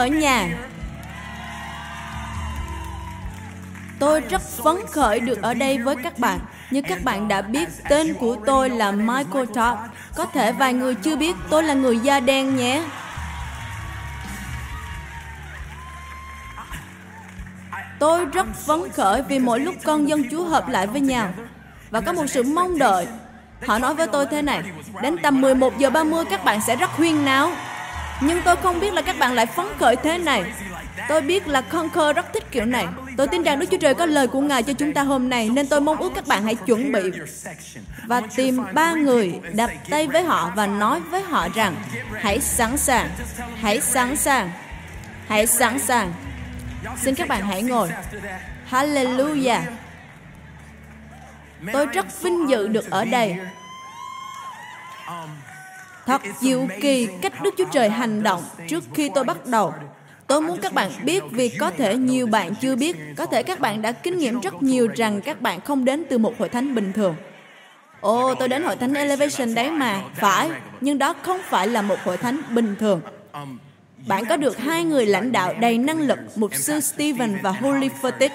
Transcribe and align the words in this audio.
ở 0.00 0.06
nhà. 0.06 0.48
Tôi 3.98 4.20
rất 4.20 4.42
phấn 4.42 4.76
khởi 4.92 5.20
được 5.20 5.42
ở 5.42 5.54
đây 5.54 5.78
với 5.78 5.96
các 6.02 6.18
bạn. 6.18 6.38
Như 6.70 6.82
các 6.82 7.04
bạn 7.04 7.28
đã 7.28 7.42
biết, 7.42 7.68
tên 7.88 8.14
của 8.14 8.36
tôi 8.46 8.70
là 8.70 8.90
Michael 8.90 9.46
Todd. 9.46 9.78
Có 10.16 10.26
thể 10.32 10.52
vài 10.52 10.74
người 10.74 10.94
chưa 10.94 11.16
biết 11.16 11.36
tôi 11.50 11.62
là 11.62 11.74
người 11.74 11.98
da 11.98 12.20
đen 12.20 12.56
nhé. 12.56 12.82
Tôi 17.98 18.24
rất 18.24 18.46
phấn 18.66 18.80
khởi 18.92 19.22
vì 19.22 19.38
mỗi 19.38 19.60
lúc 19.60 19.74
con 19.84 20.08
dân 20.08 20.22
Chúa 20.30 20.44
hợp 20.44 20.68
lại 20.68 20.86
với 20.86 21.00
nhau 21.00 21.28
và 21.90 22.00
có 22.00 22.12
một 22.12 22.26
sự 22.26 22.42
mong 22.42 22.78
đợi. 22.78 23.06
Họ 23.66 23.78
nói 23.78 23.94
với 23.94 24.06
tôi 24.06 24.26
thế 24.30 24.42
này, 24.42 24.62
đến 25.02 25.16
tầm 25.22 25.40
11 25.40 25.78
giờ 25.78 25.90
30 25.90 26.24
các 26.30 26.44
bạn 26.44 26.60
sẽ 26.66 26.76
rất 26.76 26.90
huyên 26.90 27.24
náo. 27.24 27.50
Nhưng 28.20 28.42
tôi 28.44 28.56
không 28.56 28.80
biết 28.80 28.92
là 28.92 29.02
các 29.02 29.18
bạn 29.18 29.32
lại 29.32 29.46
phấn 29.46 29.66
khởi 29.78 29.96
thế 29.96 30.18
này. 30.18 30.44
Tôi 31.08 31.20
biết 31.20 31.48
là 31.48 31.60
Conquer 31.60 32.16
rất 32.16 32.32
thích 32.32 32.44
kiểu 32.50 32.64
này. 32.64 32.86
Tôi 33.16 33.28
tin 33.28 33.42
rằng 33.42 33.58
Đức 33.58 33.66
Chúa 33.70 33.78
Trời 33.78 33.94
có 33.94 34.06
lời 34.06 34.26
của 34.26 34.40
Ngài 34.40 34.62
cho 34.62 34.72
chúng 34.72 34.92
ta 34.92 35.02
hôm 35.02 35.28
nay, 35.28 35.50
nên 35.52 35.66
tôi 35.66 35.80
mong 35.80 35.96
ước 35.96 36.12
các 36.14 36.26
bạn 36.26 36.44
hãy 36.44 36.54
chuẩn 36.54 36.92
bị 36.92 37.02
và 38.06 38.22
tìm 38.36 38.64
ba 38.72 38.92
người, 38.92 39.40
đập 39.54 39.70
tay 39.90 40.06
với 40.06 40.22
họ 40.22 40.52
và 40.56 40.66
nói 40.66 41.00
với 41.00 41.22
họ 41.22 41.48
rằng 41.54 41.74
hãy 42.20 42.40
sẵn 42.40 42.76
sàng, 42.76 43.08
hãy 43.60 43.80
sẵn 43.80 44.16
sàng, 44.16 44.50
hãy 45.28 45.46
sẵn 45.46 45.78
sàng. 45.78 46.12
Xin 47.02 47.14
các 47.14 47.28
bạn 47.28 47.42
hãy 47.42 47.62
ngồi. 47.62 47.88
Hallelujah. 48.70 49.60
Tôi 51.72 51.86
rất 51.86 52.22
vinh 52.22 52.48
dự 52.48 52.68
được 52.68 52.90
ở 52.90 53.04
đây. 53.04 53.36
Um, 55.06 55.28
Thật 56.06 56.22
diệu 56.40 56.66
kỳ 56.80 57.08
cách 57.22 57.42
Đức 57.42 57.54
Chúa 57.58 57.64
Trời 57.72 57.90
hành 57.90 58.22
động 58.22 58.42
trước 58.68 58.84
khi 58.94 59.10
tôi 59.14 59.24
bắt 59.24 59.46
đầu. 59.46 59.74
Tôi 60.26 60.40
muốn 60.40 60.58
các 60.60 60.72
bạn 60.72 60.90
biết 61.02 61.22
vì 61.30 61.48
có 61.48 61.70
thể 61.70 61.96
nhiều 61.96 62.26
bạn 62.26 62.54
chưa 62.54 62.76
biết, 62.76 62.96
có 63.16 63.26
thể 63.26 63.42
các 63.42 63.60
bạn 63.60 63.82
đã 63.82 63.92
kinh 63.92 64.18
nghiệm 64.18 64.40
rất 64.40 64.62
nhiều 64.62 64.88
rằng 64.96 65.20
các 65.20 65.40
bạn 65.40 65.60
không 65.60 65.84
đến 65.84 66.04
từ 66.10 66.18
một 66.18 66.38
hội 66.38 66.48
thánh 66.48 66.74
bình 66.74 66.92
thường. 66.92 67.16
Ồ, 68.00 68.34
tôi 68.34 68.48
đến 68.48 68.62
hội 68.62 68.76
thánh 68.76 68.94
Elevation 68.94 69.54
đấy 69.54 69.70
mà. 69.70 70.00
Phải, 70.14 70.50
nhưng 70.80 70.98
đó 70.98 71.14
không 71.22 71.40
phải 71.44 71.68
là 71.68 71.82
một 71.82 71.96
hội 72.04 72.16
thánh 72.16 72.42
bình 72.50 72.76
thường. 72.80 73.00
Bạn 74.06 74.24
có 74.26 74.36
được 74.36 74.58
hai 74.58 74.84
người 74.84 75.06
lãnh 75.06 75.32
đạo 75.32 75.54
đầy 75.60 75.78
năng 75.78 76.00
lực, 76.00 76.18
mục 76.36 76.54
sư 76.54 76.80
Stephen 76.80 77.38
và 77.42 77.50
Holy 77.50 77.88
Footage. 78.02 78.28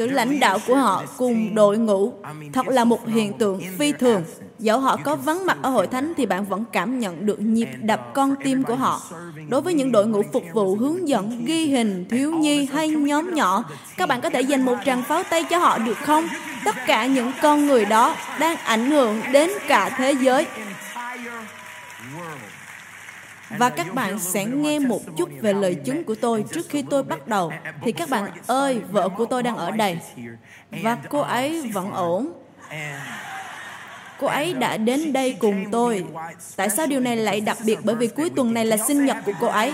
Sự 0.00 0.10
lãnh 0.10 0.40
đạo 0.40 0.58
của 0.66 0.76
họ 0.76 1.04
cùng 1.16 1.54
đội 1.54 1.78
ngũ 1.78 2.12
thật 2.52 2.68
là 2.68 2.84
một 2.84 3.08
hiện 3.08 3.38
tượng 3.38 3.60
phi 3.78 3.92
thường. 3.92 4.24
Dẫu 4.58 4.80
họ 4.80 4.96
có 5.04 5.16
vắng 5.16 5.46
mặt 5.46 5.58
ở 5.62 5.70
hội 5.70 5.86
thánh 5.86 6.12
thì 6.16 6.26
bạn 6.26 6.44
vẫn 6.44 6.64
cảm 6.72 6.98
nhận 6.98 7.26
được 7.26 7.40
nhịp 7.40 7.68
đập 7.82 8.00
con 8.14 8.34
tim 8.44 8.62
của 8.62 8.74
họ. 8.74 9.00
Đối 9.48 9.60
với 9.60 9.74
những 9.74 9.92
đội 9.92 10.06
ngũ 10.06 10.22
phục 10.32 10.42
vụ, 10.54 10.76
hướng 10.76 11.08
dẫn, 11.08 11.44
ghi 11.44 11.66
hình, 11.66 12.06
thiếu 12.10 12.32
nhi 12.32 12.68
hay 12.72 12.88
nhóm 12.88 13.34
nhỏ, 13.34 13.64
các 13.96 14.08
bạn 14.08 14.20
có 14.20 14.30
thể 14.30 14.40
dành 14.40 14.62
một 14.62 14.76
tràng 14.84 15.02
pháo 15.02 15.22
tay 15.22 15.44
cho 15.44 15.58
họ 15.58 15.78
được 15.78 15.98
không? 15.98 16.28
Tất 16.64 16.76
cả 16.86 17.06
những 17.06 17.32
con 17.42 17.66
người 17.66 17.84
đó 17.84 18.14
đang 18.38 18.56
ảnh 18.56 18.90
hưởng 18.90 19.20
đến 19.32 19.50
cả 19.68 19.90
thế 19.96 20.12
giới 20.12 20.46
và 23.58 23.70
các 23.70 23.94
bạn 23.94 24.18
sẽ 24.18 24.44
nghe 24.44 24.78
một 24.78 25.00
chút 25.16 25.28
về 25.40 25.52
lời 25.52 25.74
chứng 25.74 26.04
của 26.04 26.14
tôi 26.14 26.44
trước 26.54 26.66
khi 26.68 26.84
tôi 26.90 27.02
bắt 27.02 27.28
đầu. 27.28 27.52
Thì 27.82 27.92
các 27.92 28.08
bạn 28.08 28.30
ơi, 28.46 28.80
vợ 28.90 29.08
của 29.08 29.24
tôi 29.24 29.42
đang 29.42 29.56
ở 29.56 29.70
đây. 29.70 29.98
Và 30.70 30.96
cô 31.08 31.20
ấy 31.20 31.70
vẫn 31.72 31.92
ổn. 31.92 32.32
Cô 34.20 34.26
ấy 34.26 34.54
đã 34.54 34.76
đến 34.76 35.12
đây 35.12 35.36
cùng 35.40 35.64
tôi. 35.72 36.04
Tại 36.56 36.70
sao 36.70 36.86
điều 36.86 37.00
này 37.00 37.16
lại 37.16 37.40
đặc 37.40 37.56
biệt? 37.64 37.78
Bởi 37.82 37.96
vì 37.96 38.06
cuối 38.06 38.30
tuần 38.36 38.54
này 38.54 38.64
là 38.64 38.76
sinh 38.76 39.06
nhật 39.06 39.16
của 39.24 39.32
cô 39.40 39.46
ấy. 39.46 39.72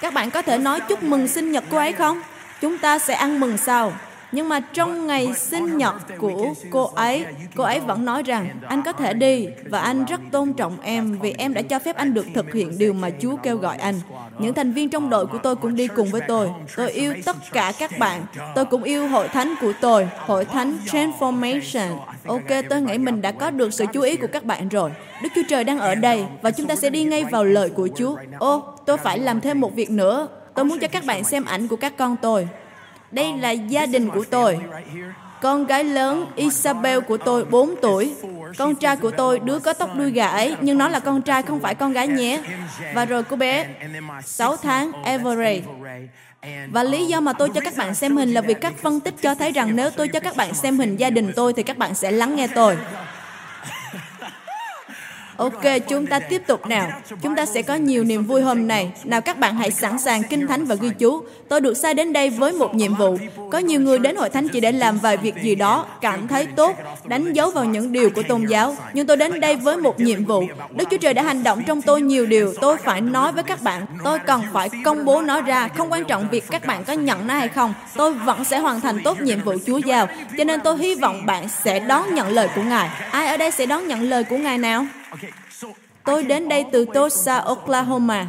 Các 0.00 0.14
bạn 0.14 0.30
có 0.30 0.42
thể 0.42 0.58
nói 0.58 0.80
chúc 0.88 1.02
mừng 1.02 1.28
sinh 1.28 1.52
nhật 1.52 1.64
cô 1.70 1.76
ấy 1.76 1.92
không? 1.92 2.20
Chúng 2.60 2.78
ta 2.78 2.98
sẽ 2.98 3.14
ăn 3.14 3.40
mừng 3.40 3.56
sau 3.58 3.92
nhưng 4.34 4.48
mà 4.48 4.60
trong 4.60 5.06
ngày 5.06 5.34
sinh 5.34 5.78
nhật 5.78 5.94
của 6.18 6.54
cô 6.70 6.90
ấy, 6.94 7.26
cô 7.56 7.64
ấy 7.64 7.80
vẫn 7.80 8.04
nói 8.04 8.22
rằng 8.22 8.48
anh 8.68 8.82
có 8.82 8.92
thể 8.92 9.14
đi 9.14 9.48
và 9.64 9.80
anh 9.80 10.04
rất 10.04 10.20
tôn 10.30 10.52
trọng 10.52 10.80
em 10.82 11.18
vì 11.22 11.34
em 11.38 11.54
đã 11.54 11.62
cho 11.62 11.78
phép 11.78 11.96
anh 11.96 12.14
được 12.14 12.26
thực 12.34 12.52
hiện 12.52 12.78
điều 12.78 12.92
mà 12.92 13.10
Chúa 13.20 13.36
kêu 13.36 13.56
gọi 13.56 13.76
anh. 13.76 13.94
Những 14.38 14.54
thành 14.54 14.72
viên 14.72 14.88
trong 14.88 15.10
đội 15.10 15.26
của 15.26 15.38
tôi 15.38 15.56
cũng 15.56 15.76
đi 15.76 15.88
cùng 15.88 16.08
với 16.08 16.20
tôi. 16.28 16.50
Tôi 16.76 16.90
yêu 16.90 17.14
tất 17.24 17.36
cả 17.52 17.72
các 17.78 17.98
bạn. 17.98 18.26
Tôi 18.54 18.64
cũng 18.64 18.82
yêu 18.82 19.08
hội 19.08 19.28
thánh 19.28 19.54
của 19.60 19.72
tôi, 19.80 20.08
hội 20.18 20.44
thánh 20.44 20.78
Transformation. 20.86 21.96
Ok, 22.26 22.64
tôi 22.70 22.80
nghĩ 22.80 22.98
mình 22.98 23.22
đã 23.22 23.32
có 23.32 23.50
được 23.50 23.74
sự 23.74 23.84
chú 23.92 24.00
ý 24.00 24.16
của 24.16 24.26
các 24.32 24.44
bạn 24.44 24.68
rồi. 24.68 24.90
Đức 25.22 25.28
Chúa 25.34 25.42
Trời 25.48 25.64
đang 25.64 25.78
ở 25.78 25.94
đây 25.94 26.24
và 26.42 26.50
chúng 26.50 26.66
ta 26.66 26.76
sẽ 26.76 26.90
đi 26.90 27.04
ngay 27.04 27.24
vào 27.24 27.44
lời 27.44 27.70
của 27.70 27.88
Chúa. 27.96 28.16
Ô, 28.38 28.62
tôi 28.86 28.96
phải 28.96 29.18
làm 29.18 29.40
thêm 29.40 29.60
một 29.60 29.74
việc 29.74 29.90
nữa. 29.90 30.28
Tôi 30.54 30.64
muốn 30.64 30.78
cho 30.78 30.88
các 30.88 31.04
bạn 31.04 31.24
xem 31.24 31.44
ảnh 31.44 31.68
của 31.68 31.76
các 31.76 31.96
con 31.96 32.16
tôi. 32.22 32.48
Đây 33.10 33.32
là 33.40 33.50
gia 33.50 33.86
đình 33.86 34.10
của 34.10 34.24
tôi. 34.30 34.58
Con 35.42 35.66
gái 35.66 35.84
lớn 35.84 36.26
Isabel 36.36 37.00
của 37.00 37.16
tôi 37.16 37.44
4 37.44 37.74
tuổi. 37.82 38.14
Con 38.58 38.74
trai 38.74 38.96
của 38.96 39.10
tôi 39.10 39.38
đứa 39.38 39.58
có 39.58 39.72
tóc 39.72 39.90
đuôi 39.96 40.10
gà 40.10 40.26
ấy, 40.26 40.56
nhưng 40.60 40.78
nó 40.78 40.88
là 40.88 41.00
con 41.00 41.22
trai 41.22 41.42
không 41.42 41.60
phải 41.60 41.74
con 41.74 41.92
gái 41.92 42.08
nhé. 42.08 42.42
Và 42.94 43.04
rồi 43.04 43.22
cô 43.22 43.36
bé 43.36 43.66
6 44.24 44.56
tháng 44.56 44.92
Everett. 45.04 45.66
Và 46.70 46.82
lý 46.82 47.06
do 47.06 47.20
mà 47.20 47.32
tôi 47.32 47.48
cho 47.54 47.60
các 47.60 47.76
bạn 47.76 47.94
xem 47.94 48.16
hình 48.16 48.32
là 48.32 48.40
vì 48.40 48.54
các 48.54 48.72
phân 48.82 49.00
tích 49.00 49.14
cho 49.22 49.34
thấy 49.34 49.52
rằng 49.52 49.76
nếu 49.76 49.90
tôi 49.90 50.08
cho 50.08 50.20
các 50.20 50.36
bạn 50.36 50.54
xem 50.54 50.78
hình 50.78 50.96
gia 50.96 51.10
đình 51.10 51.32
tôi 51.36 51.52
thì 51.52 51.62
các 51.62 51.78
bạn 51.78 51.94
sẽ 51.94 52.10
lắng 52.10 52.36
nghe 52.36 52.46
tôi. 52.46 52.76
Ok, 55.36 55.62
chúng 55.88 56.06
ta 56.06 56.18
tiếp 56.18 56.42
tục 56.46 56.66
nào. 56.66 56.90
Chúng 57.22 57.36
ta 57.36 57.46
sẽ 57.46 57.62
có 57.62 57.74
nhiều 57.74 58.04
niềm 58.04 58.24
vui 58.24 58.42
hôm 58.42 58.68
nay. 58.68 58.92
Nào 59.04 59.20
các 59.20 59.38
bạn 59.38 59.56
hãy 59.56 59.70
sẵn 59.70 59.98
sàng 59.98 60.22
kinh 60.22 60.46
thánh 60.46 60.64
và 60.64 60.74
ghi 60.74 60.90
chú. 60.98 61.22
Tôi 61.48 61.60
được 61.60 61.76
sai 61.76 61.94
đến 61.94 62.12
đây 62.12 62.30
với 62.30 62.52
một 62.52 62.74
nhiệm 62.74 62.94
vụ. 62.94 63.18
Có 63.50 63.58
nhiều 63.58 63.80
người 63.80 63.98
đến 63.98 64.16
hội 64.16 64.30
thánh 64.30 64.48
chỉ 64.48 64.60
để 64.60 64.72
làm 64.72 64.98
vài 64.98 65.16
việc 65.16 65.34
gì 65.42 65.54
đó, 65.54 65.86
cảm 66.00 66.28
thấy 66.28 66.46
tốt, 66.46 66.76
đánh 67.04 67.32
dấu 67.32 67.50
vào 67.50 67.64
những 67.64 67.92
điều 67.92 68.10
của 68.10 68.22
tôn 68.22 68.46
giáo. 68.46 68.76
Nhưng 68.92 69.06
tôi 69.06 69.16
đến 69.16 69.40
đây 69.40 69.56
với 69.56 69.76
một 69.76 70.00
nhiệm 70.00 70.24
vụ. 70.24 70.44
Đức 70.70 70.88
Chúa 70.90 70.96
Trời 70.96 71.14
đã 71.14 71.22
hành 71.22 71.42
động 71.42 71.62
trong 71.66 71.82
tôi 71.82 72.02
nhiều 72.02 72.26
điều. 72.26 72.54
Tôi 72.60 72.76
phải 72.76 73.00
nói 73.00 73.32
với 73.32 73.42
các 73.42 73.62
bạn. 73.62 73.86
Tôi 74.04 74.18
cần 74.18 74.42
phải 74.52 74.70
công 74.84 75.04
bố 75.04 75.22
nó 75.22 75.40
ra. 75.40 75.68
Không 75.68 75.92
quan 75.92 76.04
trọng 76.04 76.28
việc 76.30 76.44
các 76.50 76.66
bạn 76.66 76.84
có 76.84 76.92
nhận 76.92 77.26
nó 77.26 77.34
hay 77.34 77.48
không. 77.48 77.74
Tôi 77.96 78.12
vẫn 78.12 78.44
sẽ 78.44 78.58
hoàn 78.58 78.80
thành 78.80 79.02
tốt 79.04 79.20
nhiệm 79.20 79.40
vụ 79.40 79.54
Chúa 79.66 79.78
giao. 79.78 80.08
Cho 80.38 80.44
nên 80.44 80.60
tôi 80.60 80.78
hy 80.78 80.94
vọng 80.94 81.26
bạn 81.26 81.48
sẽ 81.48 81.80
đón 81.80 82.14
nhận 82.14 82.28
lời 82.28 82.48
của 82.56 82.62
Ngài. 82.62 82.90
Ai 83.10 83.26
ở 83.26 83.36
đây 83.36 83.50
sẽ 83.50 83.66
đón 83.66 83.88
nhận 83.88 84.02
lời 84.02 84.24
của 84.24 84.36
Ngài 84.36 84.58
nào? 84.58 84.86
Tôi 86.04 86.22
đến 86.22 86.48
đây 86.48 86.64
từ 86.72 86.86
Tulsa, 86.94 87.38
Oklahoma 87.38 88.26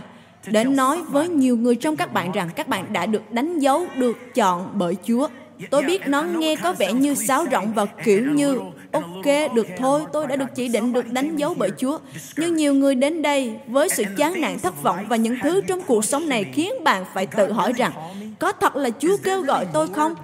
để 0.47 0.63
nói 0.63 1.01
với 1.01 1.29
nhiều 1.29 1.57
người 1.57 1.75
trong 1.75 1.95
các 1.95 2.13
bạn 2.13 2.31
rằng 2.31 2.49
các 2.55 2.67
bạn 2.67 2.93
đã 2.93 3.05
được 3.05 3.31
đánh 3.31 3.59
dấu, 3.59 3.85
được 3.97 4.17
chọn 4.35 4.71
bởi 4.73 4.95
Chúa. 5.07 5.27
Tôi 5.69 5.83
biết 5.83 6.07
nó 6.07 6.21
nghe 6.21 6.55
có 6.55 6.73
vẻ 6.73 6.93
như 6.93 7.15
sáo 7.15 7.45
rộng 7.45 7.73
và 7.73 7.85
kiểu 7.85 8.31
như 8.31 8.59
ok, 8.91 9.53
được 9.53 9.67
thôi, 9.77 10.01
tôi 10.13 10.27
đã 10.27 10.35
được 10.35 10.45
chỉ 10.55 10.67
định 10.67 10.93
được 10.93 11.11
đánh 11.11 11.35
dấu 11.35 11.53
bởi 11.53 11.69
Chúa. 11.77 11.99
Nhưng 12.37 12.55
nhiều 12.55 12.73
người 12.73 12.95
đến 12.95 13.21
đây 13.21 13.59
với 13.67 13.89
sự 13.89 14.03
chán 14.17 14.41
nản 14.41 14.59
thất 14.59 14.83
vọng 14.83 15.05
và 15.07 15.15
những 15.15 15.37
thứ 15.43 15.61
trong 15.61 15.81
cuộc 15.81 16.05
sống 16.05 16.29
này 16.29 16.43
khiến 16.43 16.83
bạn 16.83 17.05
phải 17.13 17.25
tự 17.25 17.51
hỏi 17.51 17.73
rằng 17.73 17.91
có 18.39 18.51
thật 18.51 18.75
là 18.75 18.89
Chúa 18.99 19.17
kêu 19.23 19.41
gọi 19.41 19.67
tôi 19.73 19.87
không? 19.87 20.15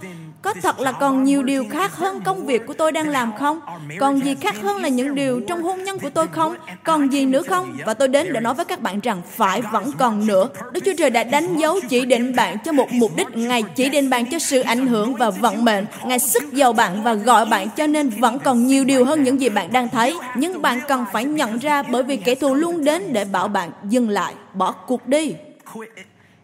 Có 0.42 0.54
thật 0.62 0.80
là 0.80 0.92
còn 0.92 1.24
nhiều 1.24 1.44
điều 1.44 1.66
khác 1.70 1.96
hơn 1.96 2.22
công 2.22 2.46
việc 2.46 2.66
của 2.68 2.74
tôi 2.74 2.92
đang 2.92 3.10
làm 3.10 3.32
không? 3.40 3.60
Còn 4.00 4.26
gì 4.26 4.36
khác 4.36 4.56
hơn 4.62 4.82
là 4.82 4.90
những 4.90 5.16
điều 5.16 5.42
trong 5.48 5.64
hôn 5.64 5.84
nhân 5.84 6.00
của 6.00 6.10
tôi 6.10 6.28
không? 6.28 6.56
còn 6.84 7.14
gì 7.14 7.26
nữa 7.26 7.42
không? 7.42 7.78
và 7.86 7.94
tôi 7.94 8.08
đến 8.08 8.34
để 8.34 8.40
nói 8.40 8.54
với 8.54 8.66
các 8.66 8.82
bạn 8.82 9.00
rằng 9.00 9.22
phải 9.30 9.62
vẫn 9.62 9.92
còn 9.98 10.28
nữa. 10.28 10.50
đức 10.72 10.82
chúa 10.86 10.94
trời 10.98 11.10
đã 11.10 11.24
đánh 11.24 11.58
dấu 11.58 11.80
chỉ 11.90 12.06
định 12.06 12.36
bạn 12.36 12.58
cho 12.66 12.72
một 12.72 12.88
mục 12.92 13.12
đích 13.16 13.28
ngài 13.38 13.64
chỉ 13.64 13.90
định 13.90 14.10
bạn 14.10 14.26
cho 14.26 14.40
sự 14.40 14.62
ảnh 14.62 14.88
hưởng 14.88 15.16
và 15.16 15.30
vận 15.30 15.66
mệnh. 15.66 15.86
Ngài 16.06 16.20
sức 16.20 16.54
giàu 16.54 16.74
bạn 16.74 17.04
và 17.04 17.14
gọi 17.14 17.46
bạn 17.46 17.70
cho 17.70 17.88
nên 17.88 18.10
vẫn 18.10 18.40
còn 18.40 18.68
nhiều 18.68 18.84
điều 18.84 19.06
hơn 19.06 19.24
những 19.24 19.42
gì 19.42 19.50
bạn 19.50 19.72
đang 19.72 19.90
thấy. 19.90 20.16
Nhưng 20.36 20.62
bạn 20.62 20.80
cần 20.88 21.06
phải 21.14 21.26
nhận 21.26 21.58
ra 21.58 21.84
bởi 21.84 22.04
vì 22.04 22.18
kẻ 22.18 22.36
thù 22.36 22.54
luôn 22.54 22.84
đến 22.84 23.14
để 23.14 23.26
bảo 23.26 23.48
bạn 23.48 23.72
dừng 23.90 24.10
lại 24.10 24.34
bỏ 24.54 24.72
cuộc 24.72 25.08
đi. 25.08 25.36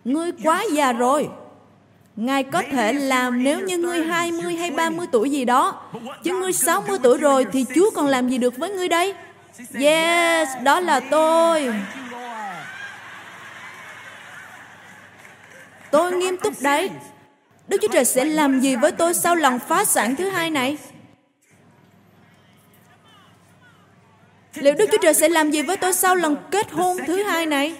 Ngươi 0.06 0.32
quá 0.44 0.64
già 0.74 0.94
rồi 0.94 1.28
Ngài 2.18 2.44
có 2.44 2.64
thể 2.72 2.94
làm 2.94 3.44
nếu 3.44 3.60
như 3.60 3.78
ngươi 3.78 4.04
20 4.04 4.56
hay 4.56 4.72
30 4.72 5.08
tuổi 5.12 5.32
gì 5.32 5.46
đó. 5.46 5.82
Chứ 6.24 6.34
ngươi 6.34 6.54
60 6.54 6.98
tuổi 7.04 7.18
rồi 7.18 7.46
thì 7.52 7.66
Chúa 7.76 7.90
còn 7.92 8.08
làm 8.08 8.30
gì 8.30 8.38
được 8.38 8.58
với 8.58 8.70
ngươi 8.70 8.88
đây? 8.88 9.14
Yes, 9.74 10.50
đó 10.64 10.80
là 10.80 11.00
tôi. 11.00 11.74
Tôi 15.92 16.12
nghiêm 16.12 16.38
túc 16.38 16.54
đấy. 16.62 16.90
Đức 17.68 17.78
Chúa 17.82 17.88
Trời 17.88 18.06
sẽ 18.06 18.26
làm 18.26 18.60
gì 18.60 18.76
với 18.76 18.92
tôi 18.92 19.14
sau 19.14 19.36
lần 19.36 19.60
phá 19.60 19.86
sản 19.86 20.16
thứ 20.16 20.30
hai 20.30 20.50
này? 20.50 20.78
Liệu 24.54 24.74
Đức 24.74 24.86
Chúa 24.92 24.98
Trời 25.02 25.14
sẽ 25.14 25.30
làm 25.30 25.52
gì 25.52 25.62
với 25.62 25.78
tôi 25.78 25.94
sau 25.94 26.16
lần 26.16 26.36
kết 26.52 26.72
hôn 26.72 26.98
thứ 27.08 27.24
hai 27.24 27.46
này? 27.46 27.76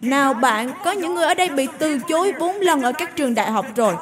Nào 0.00 0.34
bạn, 0.34 0.70
có 0.84 0.92
những 0.92 1.14
người 1.14 1.24
ở 1.24 1.34
đây 1.34 1.48
bị 1.48 1.68
từ 1.78 1.98
chối 1.98 2.32
bốn 2.40 2.60
lần 2.60 2.82
ở 2.82 2.92
các 2.92 3.16
trường 3.16 3.34
đại 3.34 3.50
học 3.50 3.66
rồi. 3.76 3.94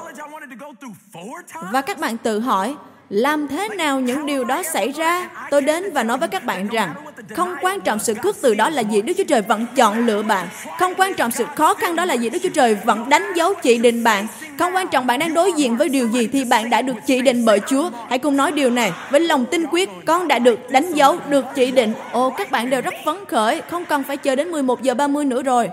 Và 1.73 1.81
các 1.81 1.99
bạn 1.99 2.17
tự 2.17 2.41
hỏi, 2.41 2.75
làm 3.09 3.49
thế 3.49 3.69
nào 3.69 4.01
những 4.01 4.27
điều 4.27 4.45
đó 4.45 4.63
xảy 4.63 4.93
ra? 4.93 5.29
Tôi 5.51 5.63
đến 5.63 5.93
và 5.95 6.03
nói 6.03 6.19
với 6.19 6.29
các 6.29 6.45
bạn 6.45 6.69
rằng, 6.69 6.95
không 7.35 7.55
quan 7.63 7.81
trọng 7.81 7.99
sự 7.99 8.15
khước 8.15 8.37
từ 8.43 8.55
đó 8.55 8.71
là 8.71 8.83
gì, 8.83 9.03
Đức 9.03 9.13
Chúa 9.17 9.25
Trời 9.25 9.43
vẫn 9.43 9.67
chọn 9.77 10.07
lựa 10.07 10.23
bạn. 10.23 10.49
Không 10.79 10.95
quan 10.97 11.15
trọng 11.15 11.31
sự 11.31 11.45
khó 11.55 11.75
khăn 11.75 11.97
đó 11.97 12.05
là 12.05 12.15
gì, 12.15 12.31
Đức 12.31 12.39
Chúa 12.43 12.49
Trời 12.49 12.75
vẫn 12.75 13.09
đánh 13.09 13.33
dấu 13.37 13.55
chỉ 13.63 13.79
định 13.79 14.05
bạn. 14.05 14.27
Không 14.59 14.75
quan 14.75 14.89
trọng 14.89 15.07
bạn 15.07 15.19
đang 15.19 15.35
đối 15.35 15.53
diện 15.53 15.77
với 15.77 15.89
điều 15.89 16.09
gì 16.09 16.29
thì 16.33 16.45
bạn 16.45 16.71
đã 16.71 16.83
được 16.83 16.97
chỉ 17.07 17.21
định 17.21 17.45
bởi 17.45 17.61
Chúa. 17.67 17.91
Hãy 18.09 18.19
cùng 18.19 18.37
nói 18.37 18.53
điều 18.53 18.71
này 18.71 18.93
với 19.11 19.21
lòng 19.21 19.47
tin 19.47 19.67
quyết, 19.71 19.91
con 20.07 20.29
đã 20.29 20.39
được 20.39 20.71
đánh 20.71 20.93
dấu, 20.93 21.19
được 21.29 21.45
chỉ 21.55 21.71
định. 21.71 21.93
Ồ, 22.13 22.31
các 22.31 22.51
bạn 22.51 22.71
đều 22.71 22.81
rất 22.81 22.95
phấn 23.05 23.17
khởi, 23.29 23.63
không 23.71 23.85
cần 23.85 24.03
phải 24.03 24.17
chờ 24.17 24.37
đến 24.37 24.49
11 24.49 24.83
giờ 24.83 24.95
30 24.95 25.25
nữa 25.25 25.43
rồi. 25.43 25.71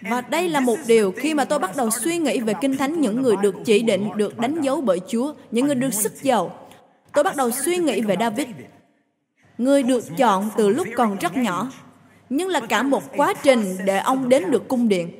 Và 0.00 0.20
đây 0.20 0.48
là 0.48 0.60
một 0.60 0.78
điều 0.86 1.12
khi 1.12 1.34
mà 1.34 1.44
tôi 1.44 1.58
bắt 1.58 1.76
đầu 1.76 1.90
suy 1.90 2.18
nghĩ 2.18 2.40
về 2.40 2.54
Kinh 2.60 2.76
Thánh 2.76 3.00
những 3.00 3.22
người 3.22 3.36
được 3.42 3.54
chỉ 3.64 3.82
định, 3.82 4.08
được 4.16 4.38
đánh 4.38 4.60
dấu 4.60 4.80
bởi 4.80 5.00
Chúa, 5.08 5.32
những 5.50 5.66
người 5.66 5.74
được 5.74 5.94
sức 5.94 6.12
giàu. 6.22 6.68
Tôi 7.12 7.24
bắt 7.24 7.36
đầu 7.36 7.50
suy 7.50 7.76
nghĩ 7.76 8.00
về 8.00 8.16
David, 8.20 8.46
người 9.58 9.82
được 9.82 10.04
chọn 10.16 10.50
từ 10.56 10.68
lúc 10.68 10.88
còn 10.96 11.16
rất 11.18 11.36
nhỏ, 11.36 11.70
nhưng 12.30 12.48
là 12.48 12.60
cả 12.60 12.82
một 12.82 13.02
quá 13.16 13.34
trình 13.42 13.76
để 13.84 13.98
ông 13.98 14.28
đến 14.28 14.50
được 14.50 14.68
cung 14.68 14.88
điện. 14.88 15.10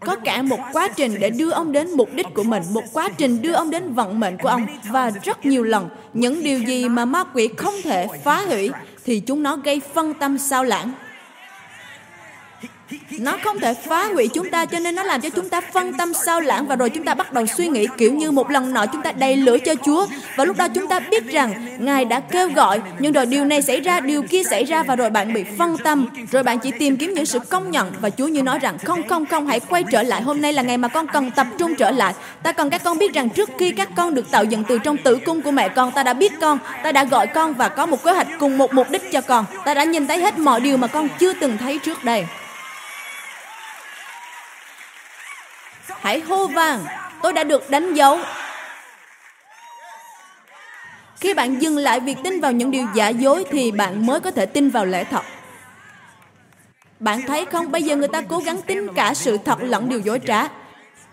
Có 0.00 0.16
cả 0.16 0.42
một 0.42 0.60
quá 0.72 0.88
trình 0.96 1.14
để 1.20 1.30
đưa 1.30 1.50
ông 1.50 1.72
đến 1.72 1.90
mục 1.90 2.08
đích 2.14 2.26
của 2.34 2.42
mình, 2.42 2.62
một 2.72 2.84
quá 2.92 3.08
trình 3.16 3.42
đưa 3.42 3.52
ông 3.52 3.70
đến 3.70 3.92
vận 3.92 4.20
mệnh 4.20 4.38
của 4.38 4.48
ông. 4.48 4.66
Và 4.90 5.10
rất 5.10 5.46
nhiều 5.46 5.62
lần, 5.62 5.88
những 6.12 6.42
điều 6.42 6.58
gì 6.58 6.88
mà 6.88 7.04
ma 7.04 7.24
quỷ 7.34 7.48
không 7.56 7.74
thể 7.82 8.06
phá 8.24 8.46
hủy 8.46 8.70
thì 9.04 9.20
chúng 9.20 9.42
nó 9.42 9.56
gây 9.56 9.80
phân 9.94 10.14
tâm 10.14 10.38
sao 10.38 10.64
lãng 10.64 10.92
nó 13.18 13.38
không 13.44 13.60
thể 13.60 13.74
phá 13.74 14.04
hủy 14.04 14.28
chúng 14.34 14.50
ta, 14.50 14.64
cho 14.64 14.78
nên 14.78 14.94
nó 14.94 15.02
làm 15.02 15.20
cho 15.20 15.28
chúng 15.30 15.48
ta 15.48 15.60
phân 15.60 15.92
tâm 15.92 16.12
sao 16.14 16.40
lãng 16.40 16.66
và 16.66 16.76
rồi 16.76 16.90
chúng 16.90 17.04
ta 17.04 17.14
bắt 17.14 17.32
đầu 17.32 17.46
suy 17.46 17.68
nghĩ 17.68 17.86
kiểu 17.96 18.14
như 18.14 18.30
một 18.30 18.50
lần 18.50 18.72
nọ 18.72 18.86
chúng 18.86 19.02
ta 19.02 19.12
đầy 19.12 19.36
lửa 19.36 19.58
cho 19.58 19.74
Chúa. 19.84 20.06
Và 20.36 20.44
lúc 20.44 20.56
đó 20.56 20.68
chúng 20.68 20.86
ta 20.86 21.00
biết 21.00 21.26
rằng 21.26 21.66
Ngài 21.78 22.04
đã 22.04 22.20
kêu 22.20 22.48
gọi, 22.48 22.80
nhưng 22.98 23.12
rồi 23.12 23.26
điều 23.26 23.44
này 23.44 23.62
xảy 23.62 23.80
ra, 23.80 24.00
điều 24.00 24.22
kia 24.22 24.42
xảy 24.44 24.64
ra 24.64 24.82
và 24.82 24.96
rồi 24.96 25.10
bạn 25.10 25.32
bị 25.32 25.44
phân 25.58 25.76
tâm. 25.84 26.06
Rồi 26.32 26.42
bạn 26.42 26.58
chỉ 26.58 26.70
tìm 26.70 26.96
kiếm 26.96 27.14
những 27.14 27.26
sự 27.26 27.38
công 27.38 27.70
nhận 27.70 27.92
và 28.00 28.10
Chúa 28.10 28.26
như 28.26 28.42
nói 28.42 28.58
rằng, 28.58 28.78
không 28.78 29.08
không 29.08 29.26
không, 29.26 29.46
hãy 29.46 29.60
quay 29.60 29.84
trở 29.90 30.02
lại. 30.02 30.22
Hôm 30.22 30.40
nay 30.40 30.52
là 30.52 30.62
ngày 30.62 30.78
mà 30.78 30.88
con 30.88 31.06
cần 31.06 31.30
tập 31.30 31.46
trung 31.58 31.74
trở 31.74 31.90
lại. 31.90 32.14
Ta 32.42 32.52
cần 32.52 32.70
các 32.70 32.82
con 32.84 32.98
biết 32.98 33.14
rằng 33.14 33.28
trước 33.30 33.50
khi 33.58 33.70
các 33.70 33.88
con 33.96 34.14
được 34.14 34.30
tạo 34.30 34.44
dựng 34.44 34.64
từ 34.68 34.78
trong 34.78 34.96
tử 34.96 35.18
cung 35.26 35.42
của 35.42 35.50
mẹ 35.50 35.68
con, 35.68 35.92
ta 35.92 36.02
đã 36.02 36.12
biết 36.12 36.32
con, 36.40 36.58
ta 36.82 36.92
đã 36.92 37.04
gọi 37.04 37.26
con 37.26 37.54
và 37.54 37.68
có 37.68 37.86
một 37.86 38.04
kế 38.04 38.12
hoạch 38.12 38.28
cùng 38.38 38.58
một 38.58 38.74
mục 38.74 38.90
đích 38.90 39.12
cho 39.12 39.20
con. 39.20 39.44
Ta 39.64 39.74
đã 39.74 39.84
nhìn 39.84 40.06
thấy 40.06 40.20
hết 40.20 40.38
mọi 40.38 40.60
điều 40.60 40.76
mà 40.76 40.86
con 40.86 41.08
chưa 41.18 41.32
từng 41.32 41.58
thấy 41.58 41.78
trước 41.78 42.04
đây. 42.04 42.24
Hãy 46.00 46.20
hô 46.20 46.46
vang, 46.46 46.84
tôi 47.22 47.32
đã 47.32 47.44
được 47.44 47.70
đánh 47.70 47.94
dấu. 47.94 48.18
Khi 51.20 51.34
bạn 51.34 51.62
dừng 51.62 51.76
lại 51.76 52.00
việc 52.00 52.16
tin 52.24 52.40
vào 52.40 52.52
những 52.52 52.70
điều 52.70 52.86
giả 52.94 53.08
dối 53.08 53.44
thì 53.50 53.70
bạn 53.70 54.06
mới 54.06 54.20
có 54.20 54.30
thể 54.30 54.46
tin 54.46 54.70
vào 54.70 54.84
lẽ 54.84 55.04
thật. 55.04 55.22
Bạn 57.00 57.22
thấy 57.26 57.44
không, 57.44 57.70
bây 57.70 57.82
giờ 57.82 57.96
người 57.96 58.08
ta 58.08 58.20
cố 58.20 58.38
gắng 58.38 58.62
tin 58.66 58.94
cả 58.94 59.14
sự 59.14 59.38
thật 59.44 59.58
lẫn 59.60 59.88
điều 59.88 60.00
dối 60.00 60.20
trá. 60.26 60.48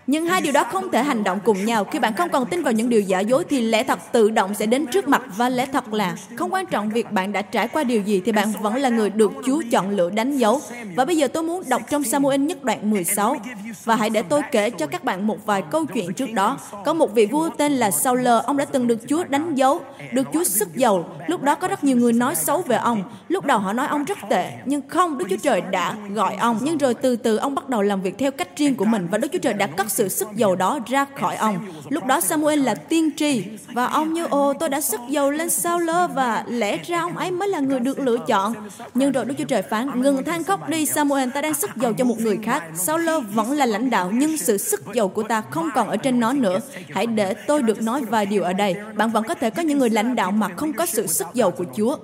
Nhưng 0.07 0.25
hai 0.25 0.41
điều 0.41 0.53
đó 0.53 0.63
không 0.63 0.91
thể 0.91 1.03
hành 1.03 1.23
động 1.23 1.39
cùng 1.45 1.65
nhau. 1.65 1.83
Khi 1.83 1.99
bạn 1.99 2.15
không 2.15 2.29
còn 2.29 2.45
tin 2.45 2.63
vào 2.63 2.73
những 2.73 2.89
điều 2.89 3.01
giả 3.01 3.19
dối 3.19 3.43
thì 3.49 3.61
lẽ 3.61 3.83
thật 3.83 3.99
tự 4.11 4.29
động 4.29 4.53
sẽ 4.53 4.65
đến 4.65 4.85
trước 4.87 5.07
mặt 5.07 5.21
và 5.37 5.49
lẽ 5.49 5.65
thật 5.65 5.93
là 5.93 6.15
không 6.35 6.53
quan 6.53 6.65
trọng 6.65 6.89
việc 6.89 7.11
bạn 7.11 7.33
đã 7.33 7.41
trải 7.41 7.67
qua 7.67 7.83
điều 7.83 8.01
gì 8.01 8.21
thì 8.25 8.31
bạn 8.31 8.51
vẫn 8.61 8.75
là 8.75 8.89
người 8.89 9.09
được 9.09 9.31
Chúa 9.45 9.61
chọn 9.71 9.89
lựa 9.89 10.09
đánh 10.09 10.37
dấu. 10.37 10.61
Và 10.95 11.05
bây 11.05 11.17
giờ 11.17 11.27
tôi 11.27 11.43
muốn 11.43 11.63
đọc 11.69 11.81
trong 11.89 12.03
Samuel 12.03 12.41
nhất 12.41 12.63
đoạn 12.63 12.89
16 12.89 13.35
và 13.83 13.95
hãy 13.95 14.09
để 14.09 14.21
tôi 14.21 14.41
kể 14.51 14.69
cho 14.69 14.87
các 14.87 15.03
bạn 15.03 15.27
một 15.27 15.45
vài 15.45 15.63
câu 15.71 15.85
chuyện 15.85 16.13
trước 16.13 16.31
đó. 16.33 16.57
Có 16.85 16.93
một 16.93 17.13
vị 17.13 17.25
vua 17.25 17.49
tên 17.57 17.71
là 17.71 17.91
Saul, 17.91 18.27
ông 18.27 18.57
đã 18.57 18.65
từng 18.65 18.87
được 18.87 18.99
Chúa 19.07 19.23
đánh 19.23 19.55
dấu, 19.55 19.81
được 20.11 20.27
Chúa 20.33 20.43
sức 20.43 20.75
dầu 20.75 21.05
Lúc 21.27 21.43
đó 21.43 21.55
có 21.55 21.67
rất 21.67 21.83
nhiều 21.83 21.97
người 21.97 22.13
nói 22.13 22.35
xấu 22.35 22.61
về 22.61 22.75
ông. 22.75 23.03
Lúc 23.27 23.45
đầu 23.45 23.59
họ 23.59 23.73
nói 23.73 23.87
ông 23.87 24.03
rất 24.03 24.17
tệ, 24.29 24.51
nhưng 24.65 24.81
không, 24.87 25.17
Đức 25.17 25.25
Chúa 25.29 25.37
Trời 25.43 25.61
đã 25.61 25.95
gọi 26.13 26.35
ông. 26.35 26.59
Nhưng 26.61 26.77
rồi 26.77 26.93
từ 26.93 27.15
từ 27.15 27.37
ông 27.37 27.55
bắt 27.55 27.69
đầu 27.69 27.81
làm 27.81 28.01
việc 28.01 28.17
theo 28.17 28.31
cách 28.31 28.57
riêng 28.57 28.75
của 28.75 28.85
mình 28.85 29.07
và 29.11 29.17
Đức 29.17 29.27
Chúa 29.31 29.39
Trời 29.39 29.53
đã 29.53 29.67
cất 29.67 29.91
sự 29.95 30.09
sức 30.09 30.27
dầu 30.35 30.55
đó 30.55 30.79
ra 30.87 31.05
khỏi 31.19 31.35
ông. 31.35 31.59
Lúc 31.89 32.05
đó 32.05 32.21
Samuel 32.21 32.59
là 32.59 32.75
tiên 32.75 33.09
tri, 33.17 33.43
và 33.73 33.85
ông 33.85 34.13
như, 34.13 34.25
ồ, 34.25 34.53
tôi 34.53 34.69
đã 34.69 34.81
sức 34.81 34.99
dầu 35.09 35.31
lên 35.31 35.49
sao 35.49 35.79
lơ 35.79 36.07
và 36.07 36.43
lẽ 36.47 36.77
ra 36.77 37.01
ông 37.01 37.17
ấy 37.17 37.31
mới 37.31 37.47
là 37.47 37.59
người 37.59 37.79
được 37.79 37.99
lựa 37.99 38.17
chọn. 38.27 38.53
Nhưng 38.93 39.11
rồi 39.11 39.25
Đức 39.25 39.33
Chúa 39.37 39.45
Trời 39.45 39.61
phán, 39.61 40.01
ngừng 40.01 40.23
than 40.23 40.43
khóc 40.43 40.69
đi, 40.69 40.85
Samuel, 40.85 41.29
ta 41.29 41.41
đang 41.41 41.53
sức 41.53 41.69
dầu 41.75 41.93
cho 41.93 42.05
một 42.05 42.19
người 42.19 42.39
khác. 42.43 42.63
Sao 42.75 42.97
lơ 42.97 43.19
vẫn 43.19 43.51
là 43.51 43.65
lãnh 43.65 43.89
đạo, 43.89 44.11
nhưng 44.13 44.37
sự 44.37 44.57
sức 44.57 44.81
dầu 44.93 45.07
của 45.07 45.23
ta 45.23 45.41
không 45.49 45.69
còn 45.75 45.89
ở 45.89 45.97
trên 45.97 46.19
nó 46.19 46.33
nữa. 46.33 46.59
Hãy 46.93 47.05
để 47.05 47.33
tôi 47.33 47.61
được 47.63 47.81
nói 47.81 48.01
vài 48.01 48.25
điều 48.25 48.43
ở 48.43 48.53
đây. 48.53 48.75
Bạn 48.95 49.11
vẫn 49.11 49.23
có 49.23 49.33
thể 49.33 49.49
có 49.49 49.61
những 49.61 49.79
người 49.79 49.89
lãnh 49.89 50.15
đạo 50.15 50.31
mà 50.31 50.49
không 50.55 50.73
có 50.73 50.85
sự 50.85 51.07
sức 51.07 51.27
dầu 51.33 51.51
của 51.51 51.65
Chúa. 51.77 51.97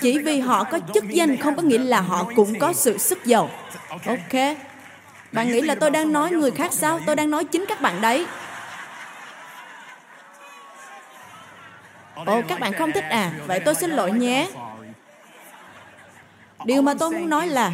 Chỉ 0.00 0.18
vì 0.18 0.40
họ 0.40 0.64
có 0.64 0.78
chức 0.94 1.04
danh 1.08 1.36
không 1.36 1.56
có 1.56 1.62
nghĩa 1.62 1.78
là 1.78 2.00
họ 2.00 2.26
cũng 2.36 2.58
có 2.58 2.72
sự 2.72 2.98
sức 2.98 3.24
giàu. 3.24 3.50
Ok. 3.88 4.56
Bạn 5.32 5.48
nghĩ 5.48 5.60
là 5.60 5.74
tôi 5.74 5.90
đang 5.90 6.12
nói 6.12 6.30
người 6.30 6.50
khác 6.50 6.72
sao? 6.72 7.00
Tôi 7.06 7.16
đang 7.16 7.30
nói 7.30 7.44
chính 7.44 7.64
các 7.68 7.80
bạn 7.80 8.00
đấy. 8.00 8.26
Ồ, 12.14 12.42
các 12.48 12.60
bạn 12.60 12.72
không 12.72 12.92
thích 12.92 13.04
à? 13.04 13.32
Vậy 13.46 13.60
tôi 13.60 13.74
xin 13.74 13.90
lỗi 13.90 14.12
nhé. 14.12 14.48
Điều 16.64 16.82
mà 16.82 16.94
tôi 16.98 17.10
muốn 17.10 17.30
nói 17.30 17.46
là 17.46 17.72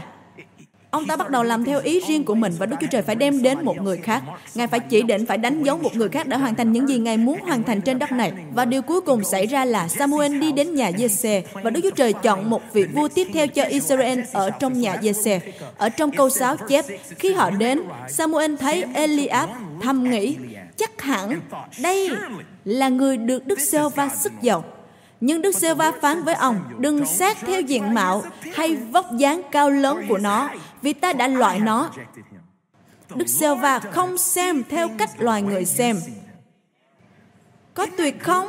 Ông 0.91 1.07
ta 1.07 1.17
bắt 1.17 1.31
đầu 1.31 1.43
làm 1.43 1.65
theo 1.65 1.81
ý 1.81 2.01
riêng 2.09 2.25
của 2.25 2.35
mình 2.35 2.53
và 2.59 2.67
Đức 2.67 2.77
Chúa 2.81 2.87
Trời 2.91 3.03
phải 3.03 3.17
đem 3.17 3.43
đến 3.43 3.65
một 3.65 3.77
người 3.83 3.97
khác. 3.97 4.23
Ngài 4.55 4.67
phải 4.67 4.81
chỉ 4.81 5.03
định 5.03 5.27
phải 5.27 5.39
đánh 5.39 5.63
dấu 5.63 5.79
một 5.79 5.97
người 5.97 6.09
khác 6.09 6.27
đã 6.27 6.37
hoàn 6.37 6.55
thành 6.55 6.73
những 6.73 6.89
gì 6.89 6.99
Ngài 6.99 7.17
muốn 7.17 7.41
hoàn 7.41 7.63
thành 7.63 7.81
trên 7.81 7.99
đất 7.99 8.13
này. 8.13 8.33
Và 8.55 8.65
điều 8.65 8.83
cuối 8.83 9.01
cùng 9.01 9.25
xảy 9.25 9.47
ra 9.47 9.65
là 9.65 9.89
Samuel 9.89 10.39
đi 10.39 10.53
đến 10.53 10.75
nhà 10.75 10.91
Jesse 10.91 11.43
và 11.53 11.71
Đức 11.71 11.81
Chúa 11.83 11.91
Trời 11.91 12.13
chọn 12.13 12.51
một 12.51 12.63
vị 12.73 12.85
vua 12.85 13.09
tiếp 13.09 13.29
theo 13.35 13.47
cho 13.47 13.63
Israel 13.63 14.21
ở 14.33 14.51
trong 14.51 14.81
nhà 14.81 14.97
Jesse. 14.97 15.41
Ở 15.77 15.89
trong 15.89 16.11
câu 16.11 16.31
6 16.31 16.57
chép, 16.57 16.85
khi 17.19 17.33
họ 17.33 17.51
đến, 17.51 17.83
Samuel 18.09 18.57
thấy 18.57 18.85
Eliab 18.95 19.49
thầm 19.83 20.11
nghĩ, 20.11 20.37
chắc 20.77 21.03
hẳn 21.03 21.41
đây 21.83 22.11
là 22.65 22.89
người 22.89 23.17
được 23.17 23.47
Đức 23.47 23.61
Sơ 23.61 23.89
va 23.89 24.09
sức 24.09 24.33
giàu 24.43 24.65
nhưng 25.21 25.43
Đức 25.43 25.53
Sê 25.53 25.75
Va 25.75 25.93
phán 26.01 26.23
với 26.25 26.35
ông, 26.35 26.61
đừng 26.79 27.07
xét 27.07 27.37
theo 27.41 27.61
diện 27.61 27.95
mạo 27.95 28.23
hay 28.55 28.77
vóc 28.77 29.07
dáng 29.17 29.43
cao 29.51 29.71
lớn 29.71 30.07
của 30.09 30.19
nó, 30.19 30.49
vì 30.83 30.93
ta 30.93 31.13
đã 31.13 31.29
loại 31.29 31.61
nó. 31.61 31.91
Đức 33.15 33.29
Sê 33.29 33.55
Va 33.55 33.79
không 33.79 34.19
xem 34.19 34.63
theo 34.69 34.89
cách 34.99 35.11
loài 35.19 35.43
người 35.43 35.65
xem. 35.65 36.01
Có 37.75 37.87
tuyệt 37.97 38.23
không? 38.23 38.49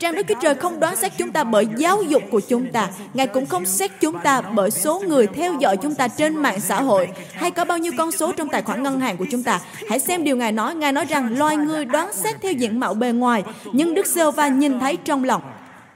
Rằng 0.00 0.14
Đức 0.14 0.22
Chúa 0.28 0.34
Trời 0.42 0.54
không 0.54 0.80
đoán 0.80 0.96
xét 0.96 1.12
chúng 1.18 1.32
ta 1.32 1.44
bởi 1.44 1.66
giáo 1.76 2.02
dục 2.02 2.22
của 2.30 2.40
chúng 2.40 2.72
ta. 2.72 2.88
Ngài 3.14 3.26
cũng 3.26 3.46
không 3.46 3.66
xét 3.66 3.90
chúng 4.00 4.18
ta 4.18 4.40
bởi 4.40 4.70
số 4.70 5.00
người 5.00 5.26
theo 5.26 5.54
dõi 5.60 5.76
chúng 5.76 5.94
ta 5.94 6.08
trên 6.08 6.36
mạng 6.36 6.60
xã 6.60 6.82
hội 6.82 7.08
hay 7.32 7.50
có 7.50 7.64
bao 7.64 7.78
nhiêu 7.78 7.92
con 7.98 8.12
số 8.12 8.32
trong 8.32 8.48
tài 8.48 8.62
khoản 8.62 8.82
ngân 8.82 9.00
hàng 9.00 9.16
của 9.16 9.26
chúng 9.30 9.42
ta. 9.42 9.60
Hãy 9.88 9.98
xem 9.98 10.24
điều 10.24 10.36
Ngài 10.36 10.52
nói. 10.52 10.74
Ngài 10.74 10.92
nói 10.92 11.04
rằng 11.04 11.38
loài 11.38 11.56
người 11.56 11.84
đoán 11.84 12.12
xét 12.12 12.36
theo 12.42 12.52
diện 12.52 12.80
mạo 12.80 12.94
bề 12.94 13.12
ngoài, 13.12 13.44
nhưng 13.72 13.94
Đức 13.94 14.06
giê 14.06 14.30
va 14.30 14.48
nhìn 14.48 14.80
thấy 14.80 14.96
trong 14.96 15.24
lòng. 15.24 15.42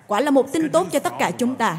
Quả 0.07 0.21
là 0.21 0.31
một 0.31 0.53
tin 0.53 0.71
tốt 0.71 0.87
cho 0.93 0.99
tất 0.99 1.13
cả 1.19 1.31
chúng 1.31 1.55
ta. 1.55 1.77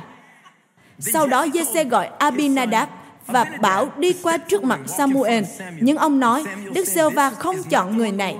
Sau 0.99 1.27
đó, 1.27 1.47
giê 1.73 1.83
gọi 1.83 2.09
Abinadab 2.19 2.89
và 3.31 3.45
bảo 3.61 3.89
đi 3.97 4.13
qua 4.23 4.38
trước 4.38 4.63
mặt 4.63 4.79
Samuel. 4.88 5.43
Nhưng 5.79 5.97
ông 5.97 6.19
nói, 6.19 6.43
Đức 6.73 6.88
giê 6.88 7.09
va 7.09 7.29
không 7.29 7.63
chọn 7.63 7.97
người 7.97 8.11
này. 8.11 8.35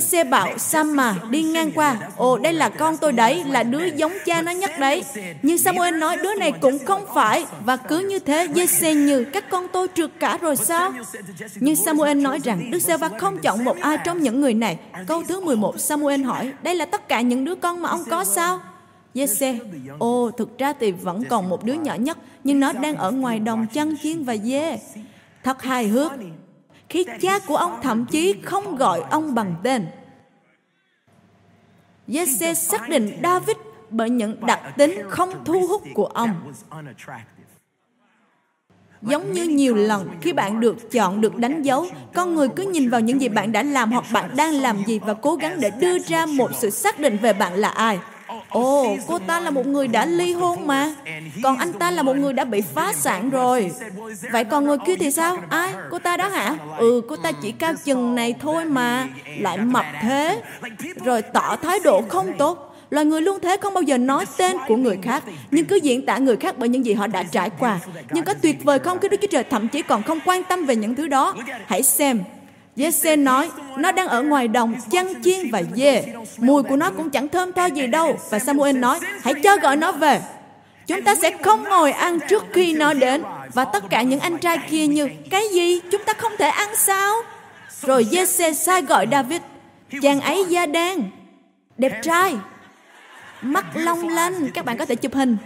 giê 0.00 0.24
bảo 0.24 0.58
Samma 0.58 1.14
đi 1.30 1.42
ngang 1.42 1.70
qua. 1.74 1.96
Ồ, 2.16 2.38
đây 2.38 2.52
là 2.52 2.68
con 2.68 2.96
tôi 2.96 3.12
đấy, 3.12 3.44
là 3.48 3.62
đứa 3.62 3.84
giống 3.84 4.12
cha 4.24 4.42
nó 4.42 4.52
nhất 4.52 4.70
đấy. 4.78 5.04
Nhưng 5.42 5.58
Samuel 5.58 5.96
nói, 5.96 6.16
đứa 6.16 6.34
này 6.34 6.52
cũng 6.60 6.78
không 6.84 7.04
phải. 7.14 7.46
Và 7.64 7.76
cứ 7.76 7.98
như 7.98 8.18
thế, 8.18 8.48
giê 8.66 8.94
như 8.94 9.24
các 9.24 9.50
con 9.50 9.66
tôi 9.72 9.86
trượt 9.94 10.10
cả 10.20 10.38
rồi 10.40 10.56
sao? 10.56 10.92
Nhưng 11.54 11.76
Samuel 11.76 12.18
nói 12.18 12.40
rằng, 12.44 12.70
Đức 12.70 12.78
giê 12.78 12.96
va 12.96 13.08
không 13.18 13.38
chọn 13.38 13.64
một 13.64 13.76
ai 13.80 13.98
trong 14.04 14.22
những 14.22 14.40
người 14.40 14.54
này. 14.54 14.78
Câu 15.06 15.22
thứ 15.28 15.40
11, 15.40 15.80
Samuel 15.80 16.22
hỏi, 16.22 16.52
đây 16.62 16.74
là 16.74 16.84
tất 16.84 17.08
cả 17.08 17.20
những 17.20 17.44
đứa 17.44 17.54
con 17.54 17.82
mà 17.82 17.88
ông 17.88 18.04
có 18.10 18.24
sao? 18.24 18.60
Jesse, 19.16 19.58
ô, 19.98 20.30
thực 20.30 20.58
ra 20.58 20.72
thì 20.80 20.92
vẫn 20.92 21.24
còn 21.24 21.48
một 21.48 21.64
đứa 21.64 21.72
nhỏ 21.72 21.94
nhất, 21.94 22.18
nhưng 22.44 22.60
nó 22.60 22.72
đang 22.72 22.96
ở 22.96 23.10
ngoài 23.10 23.38
đồng 23.38 23.66
chăn 23.72 23.94
chiên 24.02 24.22
và 24.22 24.36
dê. 24.36 24.78
Thật 25.44 25.62
hài 25.62 25.88
hước, 25.88 26.12
khi 26.88 27.06
cha 27.20 27.38
của 27.38 27.56
ông 27.56 27.78
thậm 27.82 28.06
chí 28.10 28.34
không 28.42 28.76
gọi 28.76 29.00
ông 29.10 29.34
bằng 29.34 29.54
tên. 29.62 29.86
Jesse 32.08 32.54
xác 32.54 32.88
định 32.88 33.20
David 33.22 33.56
bởi 33.90 34.10
những 34.10 34.46
đặc 34.46 34.60
tính 34.76 35.02
không 35.08 35.44
thu 35.44 35.66
hút 35.66 35.82
của 35.94 36.06
ông. 36.06 36.52
Giống 39.02 39.32
như 39.32 39.44
nhiều 39.44 39.74
lần 39.74 40.08
khi 40.20 40.32
bạn 40.32 40.60
được 40.60 40.90
chọn, 40.90 41.20
được 41.20 41.36
đánh 41.36 41.62
dấu, 41.62 41.86
con 42.14 42.34
người 42.34 42.48
cứ 42.56 42.62
nhìn 42.62 42.90
vào 42.90 43.00
những 43.00 43.20
gì 43.20 43.28
bạn 43.28 43.52
đã 43.52 43.62
làm 43.62 43.92
hoặc 43.92 44.04
bạn 44.12 44.30
đang 44.36 44.54
làm 44.54 44.84
gì 44.86 44.98
và 44.98 45.14
cố 45.14 45.34
gắng 45.34 45.60
để 45.60 45.70
đưa 45.80 45.98
ra 45.98 46.26
một 46.26 46.50
sự 46.54 46.70
xác 46.70 47.00
định 47.00 47.16
về 47.22 47.32
bạn 47.32 47.54
là 47.54 47.68
ai. 47.68 47.98
Ồ, 48.48 48.96
cô 49.06 49.18
ta 49.18 49.40
là 49.40 49.50
một 49.50 49.66
người 49.66 49.88
đã 49.88 50.06
ly 50.06 50.32
hôn 50.32 50.66
mà. 50.66 50.94
Còn 51.42 51.56
anh 51.56 51.72
ta 51.72 51.90
là 51.90 52.02
một 52.02 52.16
người 52.16 52.32
đã 52.32 52.44
bị 52.44 52.60
phá 52.74 52.92
sản 52.92 53.30
rồi. 53.30 53.70
Vậy 54.32 54.44
còn 54.44 54.64
người 54.64 54.78
kia 54.86 54.96
thì 54.96 55.10
sao? 55.10 55.38
Ai? 55.48 55.74
Cô 55.90 55.98
ta 55.98 56.16
đó 56.16 56.28
hả? 56.28 56.56
Ừ, 56.78 57.02
cô 57.08 57.16
ta 57.16 57.32
chỉ 57.32 57.52
cao 57.52 57.74
chừng 57.84 58.14
này 58.14 58.34
thôi 58.40 58.64
mà. 58.64 59.08
Lại 59.38 59.56
mập 59.56 59.84
thế. 60.02 60.42
Rồi 61.04 61.22
tỏ 61.22 61.56
thái 61.56 61.78
độ 61.84 62.02
không 62.08 62.32
tốt. 62.38 62.62
Loài 62.90 63.06
người 63.06 63.20
luôn 63.20 63.38
thế 63.42 63.56
không 63.56 63.74
bao 63.74 63.82
giờ 63.82 63.98
nói 63.98 64.24
tên 64.36 64.56
của 64.68 64.76
người 64.76 64.98
khác, 65.02 65.24
nhưng 65.50 65.64
cứ 65.64 65.76
diễn 65.76 66.06
tả 66.06 66.18
người 66.18 66.36
khác 66.36 66.54
bởi 66.58 66.68
những 66.68 66.86
gì 66.86 66.94
họ 66.94 67.06
đã 67.06 67.22
trải 67.22 67.50
qua. 67.50 67.78
Nhưng 68.10 68.24
có 68.24 68.34
tuyệt 68.34 68.64
vời 68.64 68.78
không 68.78 68.98
khi 68.98 69.08
Đức 69.08 69.16
Chúa 69.20 69.28
Trời 69.30 69.44
thậm 69.44 69.68
chí 69.68 69.82
còn 69.82 70.02
không 70.02 70.18
quan 70.24 70.42
tâm 70.42 70.64
về 70.64 70.76
những 70.76 70.94
thứ 70.94 71.08
đó? 71.08 71.34
Hãy 71.66 71.82
xem 71.82 72.20
Giê-xê 72.76 73.16
nói, 73.16 73.50
nó 73.76 73.92
đang 73.92 74.08
ở 74.08 74.22
ngoài 74.22 74.48
đồng, 74.48 74.74
chăn 74.90 75.22
chiên 75.22 75.50
và 75.50 75.62
dê. 75.76 76.04
Mùi 76.36 76.62
của 76.62 76.76
nó 76.76 76.90
cũng 76.90 77.10
chẳng 77.10 77.28
thơm 77.28 77.52
tho 77.52 77.64
gì 77.64 77.86
đâu. 77.86 78.18
Và 78.30 78.38
Samuel 78.38 78.76
nói, 78.78 78.98
hãy 79.22 79.34
cho 79.42 79.56
gọi 79.56 79.76
nó 79.76 79.92
về. 79.92 80.20
Chúng 80.86 81.02
ta 81.02 81.14
sẽ 81.14 81.30
không 81.42 81.64
ngồi 81.64 81.92
ăn 81.92 82.18
trước 82.28 82.44
khi 82.52 82.72
nó 82.72 82.94
đến. 82.94 83.22
Và 83.54 83.64
tất 83.64 83.84
cả 83.90 84.02
những 84.02 84.20
anh 84.20 84.38
trai 84.38 84.58
kia 84.70 84.86
như, 84.86 85.08
cái 85.30 85.48
gì? 85.52 85.80
Chúng 85.90 86.02
ta 86.04 86.12
không 86.12 86.32
thể 86.38 86.48
ăn 86.48 86.68
sao? 86.76 87.14
Rồi 87.82 88.06
Giê-xê 88.10 88.52
sai 88.52 88.82
gọi 88.82 89.06
David. 89.10 89.40
Chàng 90.02 90.20
ấy 90.20 90.44
da 90.48 90.66
đen, 90.66 91.10
đẹp 91.78 92.00
trai, 92.02 92.34
mắt 93.42 93.64
long 93.74 94.08
lanh. 94.08 94.48
Các 94.54 94.64
bạn 94.64 94.76
có 94.76 94.84
thể 94.84 94.94
chụp 94.94 95.14
hình. 95.14 95.36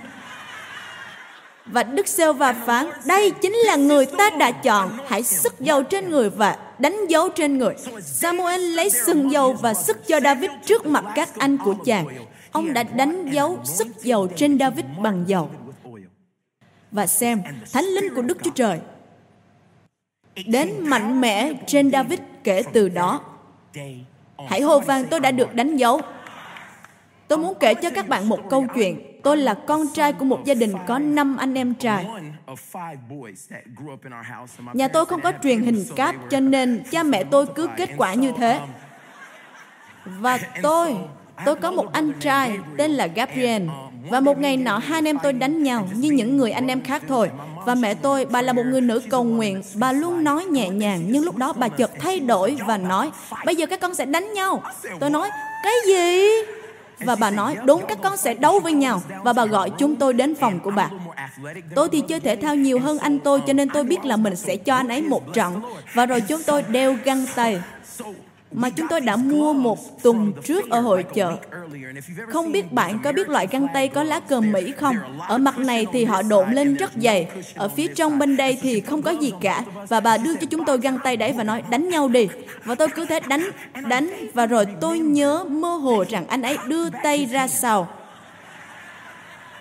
Và 1.73 1.83
Đức 1.83 2.09
Sêu 2.09 2.33
và 2.33 2.53
phán, 2.53 2.87
đây 3.05 3.31
chính 3.31 3.53
là 3.53 3.77
người 3.77 4.07
ta 4.07 4.31
đã 4.31 4.51
chọn, 4.51 4.99
hãy 5.07 5.23
sức 5.23 5.61
dầu 5.61 5.83
trên 5.83 6.11
người 6.11 6.31
và 6.31 6.59
đánh 6.79 7.07
dấu 7.09 7.29
trên 7.29 7.59
người. 7.59 7.75
Samuel 8.03 8.61
lấy 8.61 8.91
sừng 8.91 9.33
dầu 9.33 9.53
và 9.53 9.75
sức 9.75 10.07
cho 10.07 10.21
David 10.21 10.51
trước 10.65 10.87
mặt 10.87 11.05
các 11.15 11.29
anh 11.39 11.59
của 11.59 11.75
chàng. 11.85 12.07
Ông 12.53 12.73
đã 12.73 12.83
đánh 12.83 13.31
dấu 13.31 13.59
sức 13.65 13.87
dầu 14.03 14.29
trên 14.37 14.59
David 14.59 14.85
bằng 15.03 15.25
dầu. 15.27 15.51
Và 16.91 17.07
xem, 17.07 17.43
thánh 17.73 17.85
linh 17.85 18.15
của 18.15 18.23
Đức 18.23 18.39
Chúa 18.45 18.51
Trời 18.51 18.79
đến 20.47 20.75
mạnh 20.81 21.21
mẽ 21.21 21.53
trên 21.67 21.91
David 21.91 22.19
kể 22.45 22.63
từ 22.73 22.89
đó. 22.89 23.21
Hãy 24.49 24.61
hô 24.61 24.81
vang 24.81 25.05
tôi 25.11 25.21
đã 25.21 25.31
được 25.31 25.55
đánh 25.55 25.77
dấu. 25.77 26.01
Tôi 27.29 27.39
muốn 27.39 27.55
kể 27.61 27.75
cho 27.75 27.91
các 27.91 28.09
bạn 28.09 28.29
một 28.29 28.41
câu 28.51 28.67
chuyện 28.75 29.10
Tôi 29.23 29.37
là 29.37 29.55
con 29.55 29.87
trai 29.95 30.13
của 30.13 30.25
một 30.25 30.45
gia 30.45 30.55
đình 30.55 30.73
có 30.87 30.99
5 30.99 31.37
anh 31.37 31.55
em 31.55 31.75
trai. 31.75 32.07
Nhà 34.73 34.89
tôi 34.89 35.07
không 35.07 35.21
có 35.21 35.33
truyền 35.43 35.61
hình 35.61 35.85
cáp 35.97 36.15
cho 36.31 36.41
nên 36.41 36.83
cha 36.91 37.03
mẹ 37.03 37.25
tôi 37.25 37.47
cứ 37.55 37.69
kết 37.77 37.91
quả 37.97 38.15
như 38.15 38.33
thế. 38.39 38.61
Và 40.05 40.39
tôi, 40.63 40.97
tôi 41.45 41.57
có 41.57 41.71
một 41.71 41.93
anh 41.93 42.13
trai 42.21 42.59
tên 42.77 42.91
là 42.91 43.07
Gabriel. 43.07 43.63
Và 44.11 44.21
một 44.21 44.39
ngày 44.39 44.57
nọ 44.57 44.79
hai 44.79 44.99
anh 44.99 45.05
em 45.05 45.19
tôi 45.23 45.33
đánh 45.33 45.63
nhau 45.63 45.89
như 45.95 46.11
những 46.11 46.37
người 46.37 46.51
anh 46.51 46.67
em 46.67 46.81
khác 46.83 47.03
thôi. 47.09 47.31
Và 47.67 47.75
mẹ 47.75 47.95
tôi, 47.95 48.25
bà 48.25 48.43
là 48.43 48.53
một 48.53 48.63
người 48.67 48.81
nữ 48.81 49.03
cầu 49.11 49.25
nguyện, 49.25 49.63
bà 49.75 49.93
luôn 49.93 50.25
nói 50.25 50.45
nhẹ 50.45 50.69
nhàng, 50.69 51.03
nhưng 51.07 51.25
lúc 51.25 51.37
đó 51.37 51.53
bà 51.53 51.69
chợt 51.69 51.91
thay 52.01 52.21
đổi 52.21 52.59
và 52.67 52.77
nói, 52.77 53.11
bây 53.47 53.57
giờ 53.57 53.67
các 53.67 53.81
con 53.81 53.95
sẽ 53.95 54.05
đánh 54.05 54.33
nhau. 54.33 54.63
Tôi 55.01 55.11
nói, 55.11 55.31
cái 55.63 55.73
gì? 55.87 56.27
Và 57.01 57.17
bà 57.17 57.31
nói, 57.31 57.57
đúng 57.65 57.85
các 57.89 57.99
con 58.03 58.17
sẽ 58.17 58.35
đấu 58.35 58.61
với 58.61 58.73
nhau. 58.73 59.03
Và 59.25 59.33
bà 59.33 59.47
gọi 59.47 59.71
chúng 59.79 59.97
tôi 59.97 60.13
đến 60.13 60.35
phòng 60.35 60.61
của 60.61 60.71
bà. 60.71 60.91
Tôi 61.75 61.89
thì 61.93 62.01
chơi 62.01 62.21
thể 62.21 62.37
thao 62.37 62.55
nhiều 62.55 62.81
hơn 62.81 62.99
anh 62.99 63.19
tôi, 63.19 63.43
cho 63.47 63.53
nên 63.53 63.69
tôi 63.69 63.85
biết 63.85 64.05
là 64.05 64.17
mình 64.17 64.37
sẽ 64.37 64.57
cho 64.57 64.75
anh 64.75 64.89
ấy 64.89 65.03
một 65.03 65.35
trận. 65.35 65.61
Và 65.95 66.07
rồi 66.07 66.21
chúng 66.21 66.43
tôi 66.43 66.63
đeo 66.63 66.97
găng 67.05 67.27
tay 67.35 67.61
mà 68.53 68.71
chúng 68.71 68.89
tôi 68.89 69.01
đã 69.01 69.17
mua 69.17 69.53
một 69.53 70.03
tuần 70.03 70.33
trước 70.45 70.71
ở 70.71 70.81
hội 70.81 71.05
chợ. 71.15 71.37
Không 72.29 72.53
biết 72.53 72.73
bạn 72.73 72.99
có 73.05 73.13
biết 73.13 73.29
loại 73.29 73.47
găng 73.51 73.67
tay 73.75 73.89
có 73.89 74.03
lá 74.03 74.21
cờ 74.21 74.41
Mỹ 74.41 74.73
không? 74.77 74.97
Ở 75.29 75.39
mặt 75.39 75.59
này 75.59 75.87
thì 75.93 76.05
họ 76.05 76.23
độn 76.23 76.53
lên 76.53 76.75
rất 76.75 76.91
dày, 76.97 77.29
ở 77.55 77.69
phía 77.69 77.87
trong 77.87 78.19
bên 78.19 78.37
đây 78.37 78.59
thì 78.63 78.81
không 78.81 79.03
có 79.03 79.11
gì 79.11 79.33
cả. 79.41 79.65
Và 79.89 80.01
bà 80.01 80.17
đưa 80.17 80.35
cho 80.35 80.47
chúng 80.51 80.65
tôi 80.65 80.79
găng 80.79 80.99
tay 81.05 81.17
đấy 81.17 81.33
và 81.33 81.45
nói 81.45 81.63
đánh 81.71 81.89
nhau 81.89 82.09
đi. 82.09 82.29
Và 82.65 82.75
tôi 82.75 82.89
cứ 82.89 83.07
thế 83.07 83.21
đánh, 83.21 83.51
đánh 83.89 84.11
và 84.35 84.47
rồi 84.47 84.67
tôi 84.81 84.99
nhớ 84.99 85.45
mơ 85.45 85.69
hồ 85.69 86.05
rằng 86.09 86.27
anh 86.27 86.43
ấy 86.43 86.59
đưa 86.67 86.91
tay 86.91 87.27
ra 87.27 87.49
sau. 87.49 87.89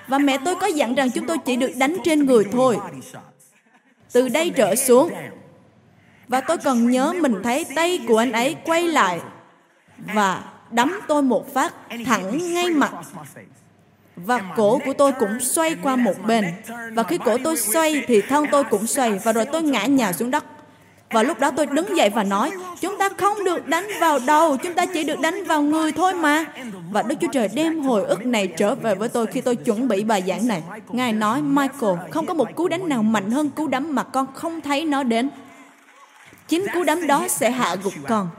Và 0.07 0.17
mẹ 0.17 0.37
tôi 0.45 0.55
có 0.55 0.67
dặn 0.67 0.95
rằng 0.95 1.11
chúng 1.11 1.27
tôi 1.27 1.37
chỉ 1.45 1.55
được 1.55 1.71
đánh 1.75 1.97
trên 2.03 2.25
người 2.25 2.45
thôi. 2.51 2.77
Từ 4.11 4.29
đây 4.29 4.49
trở 4.49 4.75
xuống, 4.75 5.11
và 6.29 6.41
tôi 6.41 6.57
cần 6.57 6.91
nhớ 6.91 7.13
mình 7.21 7.35
thấy 7.43 7.65
tay 7.75 7.99
của 8.07 8.17
anh 8.17 8.31
ấy 8.31 8.55
quay 8.65 8.87
lại 8.87 9.19
và 10.13 10.43
đấm 10.71 10.99
tôi 11.07 11.21
một 11.21 11.53
phát 11.53 11.73
thẳng 12.05 12.53
ngay 12.53 12.69
mặt. 12.69 12.91
Và 14.15 14.41
cổ 14.55 14.79
của 14.85 14.93
tôi 14.93 15.11
cũng 15.11 15.39
xoay 15.39 15.75
qua 15.83 15.95
một 15.95 16.15
bên. 16.27 16.45
Và 16.93 17.03
khi 17.03 17.17
cổ 17.25 17.37
tôi 17.43 17.57
xoay 17.57 18.03
thì 18.07 18.21
thân 18.21 18.45
tôi 18.51 18.63
cũng 18.63 18.87
xoay 18.87 19.19
và 19.23 19.33
rồi 19.33 19.45
tôi 19.45 19.63
ngã 19.63 19.85
nhào 19.85 20.13
xuống 20.13 20.31
đất. 20.31 20.45
Và 21.11 21.23
lúc 21.23 21.39
đó 21.39 21.51
tôi 21.51 21.65
đứng 21.65 21.97
dậy 21.97 22.09
và 22.09 22.23
nói, 22.23 22.51
chúng 22.81 22.97
ta 22.97 23.09
không 23.17 23.43
được 23.43 23.67
đánh 23.67 23.87
vào 24.01 24.19
đầu, 24.27 24.57
chúng 24.57 24.73
ta 24.73 24.85
chỉ 24.85 25.03
được 25.03 25.19
đánh 25.19 25.43
vào 25.43 25.61
người 25.61 25.91
thôi 25.91 26.13
mà. 26.13 26.45
Và 26.91 27.01
Đức 27.01 27.15
Chúa 27.21 27.27
Trời 27.31 27.49
đem 27.53 27.81
hồi 27.81 28.03
ức 28.03 28.25
này 28.25 28.47
trở 28.47 28.75
về 28.75 28.95
với 28.95 29.09
tôi 29.09 29.27
khi 29.27 29.41
tôi 29.41 29.55
chuẩn 29.55 29.87
bị 29.87 30.03
bài 30.03 30.23
giảng 30.27 30.47
này. 30.47 30.63
Ngài 30.89 31.13
nói, 31.13 31.41
Michael, 31.41 31.95
không 32.11 32.25
có 32.25 32.33
một 32.33 32.55
cú 32.55 32.67
đánh 32.67 32.89
nào 32.89 33.03
mạnh 33.03 33.31
hơn 33.31 33.49
cú 33.49 33.67
đấm 33.67 33.95
mà 33.95 34.03
con 34.03 34.27
không 34.33 34.61
thấy 34.61 34.85
nó 34.85 35.03
đến 35.03 35.29
chính 36.49 36.65
cú 36.73 36.83
đấm 36.83 37.07
đó 37.07 37.27
sẽ 37.29 37.51
hạ 37.51 37.75
gục 37.83 37.93
con. 38.07 38.29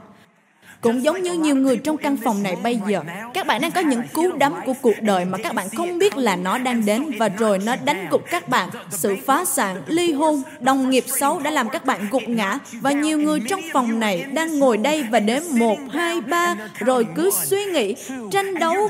Cũng 0.81 1.03
giống 1.03 1.23
như 1.23 1.33
nhiều 1.33 1.55
người 1.55 1.77
trong 1.77 1.97
căn 1.97 2.17
phòng 2.23 2.43
này 2.43 2.55
bây 2.63 2.79
giờ, 2.89 3.01
các 3.33 3.47
bạn 3.47 3.61
đang 3.61 3.71
có 3.71 3.81
những 3.81 4.01
cú 4.13 4.31
đấm 4.31 4.53
của 4.65 4.73
cuộc 4.81 5.01
đời 5.01 5.25
mà 5.25 5.37
các 5.37 5.53
bạn 5.53 5.67
không 5.77 5.99
biết 5.99 6.17
là 6.17 6.35
nó 6.35 6.57
đang 6.57 6.85
đến 6.85 7.11
và 7.19 7.29
rồi 7.29 7.59
nó 7.65 7.75
đánh 7.85 8.07
gục 8.11 8.21
các 8.31 8.49
bạn. 8.49 8.69
Sự 8.89 9.15
phá 9.25 9.45
sản, 9.45 9.81
ly 9.87 10.13
hôn, 10.13 10.41
đồng 10.59 10.89
nghiệp 10.89 11.03
xấu 11.07 11.39
đã 11.39 11.51
làm 11.51 11.69
các 11.69 11.85
bạn 11.85 11.99
gục 12.11 12.23
ngã 12.27 12.57
và 12.81 12.91
nhiều 12.91 13.17
người 13.17 13.39
trong 13.49 13.61
phòng 13.73 13.99
này 13.99 14.25
đang 14.33 14.59
ngồi 14.59 14.77
đây 14.77 15.05
và 15.11 15.19
đếm 15.19 15.41
một, 15.49 15.77
hai, 15.93 16.21
ba 16.21 16.55
rồi 16.79 17.07
cứ 17.15 17.31
suy 17.43 17.65
nghĩ, 17.65 17.95
tranh 18.31 18.59
đấu, 18.59 18.89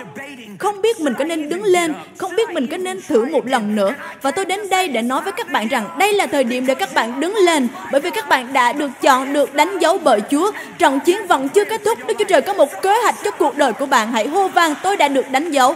không 0.57 0.81
biết 0.81 0.99
mình 0.99 1.13
có 1.19 1.23
nên 1.23 1.49
đứng 1.49 1.63
lên, 1.63 1.93
không 2.17 2.35
biết 2.35 2.49
mình 2.49 2.67
có 2.67 2.77
nên 2.77 2.99
thử 3.07 3.25
một 3.25 3.47
lần 3.47 3.75
nữa. 3.75 3.93
Và 4.21 4.31
tôi 4.31 4.45
đến 4.45 4.59
đây 4.69 4.87
để 4.87 5.01
nói 5.01 5.21
với 5.21 5.33
các 5.33 5.51
bạn 5.51 5.67
rằng 5.67 5.95
đây 5.99 6.13
là 6.13 6.27
thời 6.27 6.43
điểm 6.43 6.65
để 6.65 6.75
các 6.75 6.93
bạn 6.93 7.19
đứng 7.19 7.35
lên 7.35 7.67
bởi 7.91 8.01
vì 8.01 8.09
các 8.09 8.29
bạn 8.29 8.53
đã 8.53 8.73
được 8.73 8.91
chọn, 9.01 9.33
được 9.33 9.53
đánh 9.53 9.79
dấu 9.79 9.97
bởi 9.97 10.21
Chúa. 10.31 10.51
Trận 10.77 10.99
chiến 10.99 11.27
vẫn 11.27 11.49
chưa 11.49 11.65
kết 11.65 11.80
thúc. 11.85 11.99
Đức 12.07 12.13
Chúa 12.19 12.25
Trời 12.25 12.41
có 12.41 12.53
một 12.53 12.81
kế 12.81 12.93
hoạch 13.03 13.15
cho 13.23 13.31
cuộc 13.31 13.57
đời 13.57 13.73
của 13.73 13.85
bạn. 13.85 14.11
Hãy 14.11 14.27
hô 14.27 14.47
vang, 14.47 14.73
tôi 14.83 14.97
đã 14.97 15.07
được 15.07 15.25
đánh 15.31 15.51
dấu. 15.51 15.75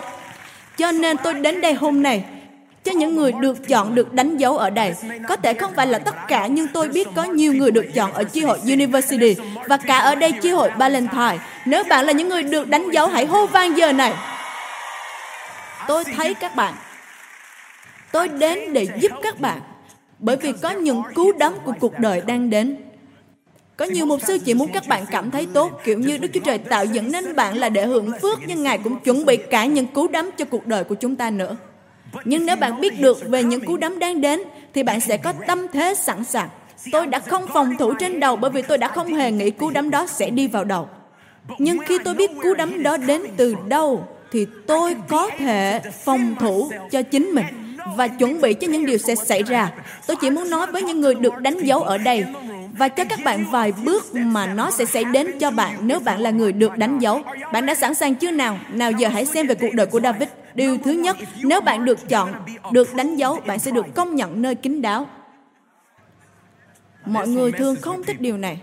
Cho 0.78 0.92
nên 0.92 1.18
tôi 1.18 1.34
đến 1.34 1.62
đây 1.62 1.74
hôm 1.74 2.04
nay, 2.04 2.24
cho 2.84 2.92
những 2.92 3.16
người 3.16 3.32
được 3.32 3.68
chọn, 3.68 3.96
được 3.96 4.14
đánh 4.14 4.38
dấu 4.38 4.58
ở 4.58 4.70
đây. 4.70 4.94
Có 5.28 5.36
thể 5.36 5.54
không 5.54 5.74
phải 5.76 5.88
là 5.88 6.00
tất 6.00 6.16
cả, 6.28 6.48
nhưng 6.48 6.68
tôi 6.68 6.88
biết 6.88 7.08
có 7.16 7.24
nhiều 7.24 7.54
người 7.54 7.72
được 7.72 7.86
chọn 7.94 8.14
ở 8.14 8.24
chi 8.24 8.42
hội 8.42 8.60
University 8.64 9.36
và 9.68 9.78
cả 9.78 9.98
ở 9.98 10.16
đây 10.16 10.32
chi 10.32 10.50
hội 10.50 10.70
Valentine. 10.78 11.38
Nếu 11.66 11.84
bạn 11.84 12.06
là 12.06 12.12
những 12.12 12.30
người 12.30 12.44
được 12.44 12.68
đánh 12.68 12.92
dấu, 12.92 13.08
hãy 13.08 13.26
hô 13.26 13.46
vang 13.46 13.78
giờ 13.78 13.92
này. 13.92 14.14
Tôi 15.88 16.04
thấy 16.04 16.34
các 16.34 16.56
bạn. 16.56 16.74
Tôi 18.12 18.28
đến 18.28 18.74
để 18.74 18.88
giúp 19.00 19.12
các 19.24 19.40
bạn, 19.40 19.62
bởi 20.20 20.36
vì 20.36 20.54
có 20.62 20.70
những 20.70 21.04
cú 21.16 21.32
đấm 21.32 21.54
của 21.64 21.74
cuộc 21.80 22.00
đời 22.00 22.22
đang 22.26 22.50
đến 22.50 22.78
có 23.78 23.86
nhiều 23.86 24.06
mục 24.06 24.20
sư 24.28 24.38
chỉ 24.46 24.54
muốn 24.54 24.72
các 24.74 24.88
bạn 24.88 25.06
cảm 25.12 25.32
thấy 25.32 25.48
tốt, 25.54 25.72
kiểu 25.84 26.00
như 26.00 26.18
Đức 26.18 26.28
Chúa 26.34 26.40
Trời 26.40 26.58
tạo 26.58 26.86
dựng 26.86 27.12
nên 27.12 27.36
bạn 27.36 27.58
là 27.58 27.70
để 27.70 27.86
hưởng 27.86 28.12
phước, 28.22 28.40
nhưng 28.48 28.64
Ngài 28.64 28.78
cũng 28.78 29.00
chuẩn 29.00 29.26
bị 29.26 29.38
cả 29.38 29.66
những 29.66 29.88
cú 29.88 30.08
đấm 30.08 30.30
cho 30.38 30.46
cuộc 30.46 30.68
đời 30.68 30.84
của 30.84 30.96
chúng 30.96 31.16
ta 31.16 31.30
nữa. 31.30 31.56
Nhưng 32.26 32.46
nếu 32.46 32.56
bạn 32.56 32.82
biết 32.82 33.00
được 33.00 33.30
về 33.30 33.44
những 33.44 33.66
cú 33.66 33.78
đấm 33.78 34.00
đang 34.00 34.22
đến, 34.22 34.42
thì 34.74 34.84
bạn 34.84 35.02
sẽ 35.02 35.18
có 35.18 35.34
tâm 35.48 35.68
thế 35.74 35.96
sẵn 35.96 36.24
sàng. 36.24 36.50
Tôi 36.92 37.08
đã 37.08 37.20
không 37.20 37.48
phòng 37.54 37.76
thủ 37.80 37.94
trên 38.00 38.20
đầu 38.20 38.36
bởi 38.36 38.52
vì 38.52 38.62
tôi 38.62 38.78
đã 38.78 38.88
không 38.88 39.14
hề 39.14 39.32
nghĩ 39.32 39.52
cú 39.52 39.70
đấm 39.70 39.90
đó 39.90 40.08
sẽ 40.08 40.30
đi 40.30 40.48
vào 40.48 40.64
đầu. 40.64 40.88
Nhưng 41.58 41.78
khi 41.86 41.98
tôi 42.04 42.14
biết 42.14 42.32
cú 42.44 42.54
đấm 42.54 42.84
đó 42.84 42.98
đến 42.98 43.22
từ 43.38 43.56
đâu, 43.68 44.08
thì 44.32 44.48
tôi 44.68 44.96
có 45.08 45.30
thể 45.38 45.82
phòng 46.04 46.36
thủ 46.40 46.70
cho 46.92 47.02
chính 47.02 47.26
mình 47.26 47.46
và 47.96 48.08
chuẩn 48.08 48.42
bị 48.42 48.54
cho 48.54 48.68
những 48.68 48.86
điều 48.86 48.98
sẽ 48.98 49.16
xảy 49.16 49.44
ra. 49.44 49.72
Tôi 50.08 50.18
chỉ 50.22 50.30
muốn 50.30 50.50
nói 50.50 50.68
với 50.68 50.82
những 50.82 51.02
người 51.02 51.16
được 51.16 51.38
đánh 51.38 51.58
dấu 51.58 51.82
ở 51.82 51.98
đây 51.98 52.26
và 52.78 52.88
cho 52.88 53.06
các 53.06 53.20
bạn 53.24 53.46
vài 53.52 53.72
bước 53.72 54.16
mà 54.16 54.48
nó 54.48 54.72
sẽ 54.72 54.86
xảy 54.86 55.06
đến 55.06 55.40
cho 55.40 55.52
bạn 55.52 55.78
nếu 55.82 56.00
bạn 56.00 56.20
là 56.20 56.30
người 56.30 56.52
được 56.52 56.78
đánh 56.78 57.00
dấu. 57.00 57.22
Bạn 57.54 57.66
đã 57.66 57.76
sẵn 57.76 57.96
sàng 57.96 58.16
chưa 58.16 58.32
nào? 58.32 58.60
Nào 58.70 58.92
giờ 58.92 59.08
hãy 59.08 59.26
xem 59.26 59.48
về 59.48 59.56
cuộc 59.56 59.74
đời 59.74 59.86
của 59.86 60.00
David. 60.00 60.30
Điều 60.54 60.78
thứ 60.78 60.92
nhất, 60.92 61.18
nếu 61.44 61.62
bạn 61.62 61.86
được 61.86 62.10
chọn, 62.10 62.34
được 62.72 62.96
đánh 62.96 63.16
dấu, 63.16 63.40
bạn 63.46 63.60
sẽ 63.60 63.72
được 63.72 63.86
công 63.96 64.16
nhận 64.16 64.42
nơi 64.42 64.56
kín 64.56 64.82
đáo. 64.82 65.08
Mọi 67.06 67.28
người 67.28 67.52
thường 67.52 67.76
không 67.82 68.04
thích 68.04 68.22
điều 68.22 68.38
này. 68.38 68.60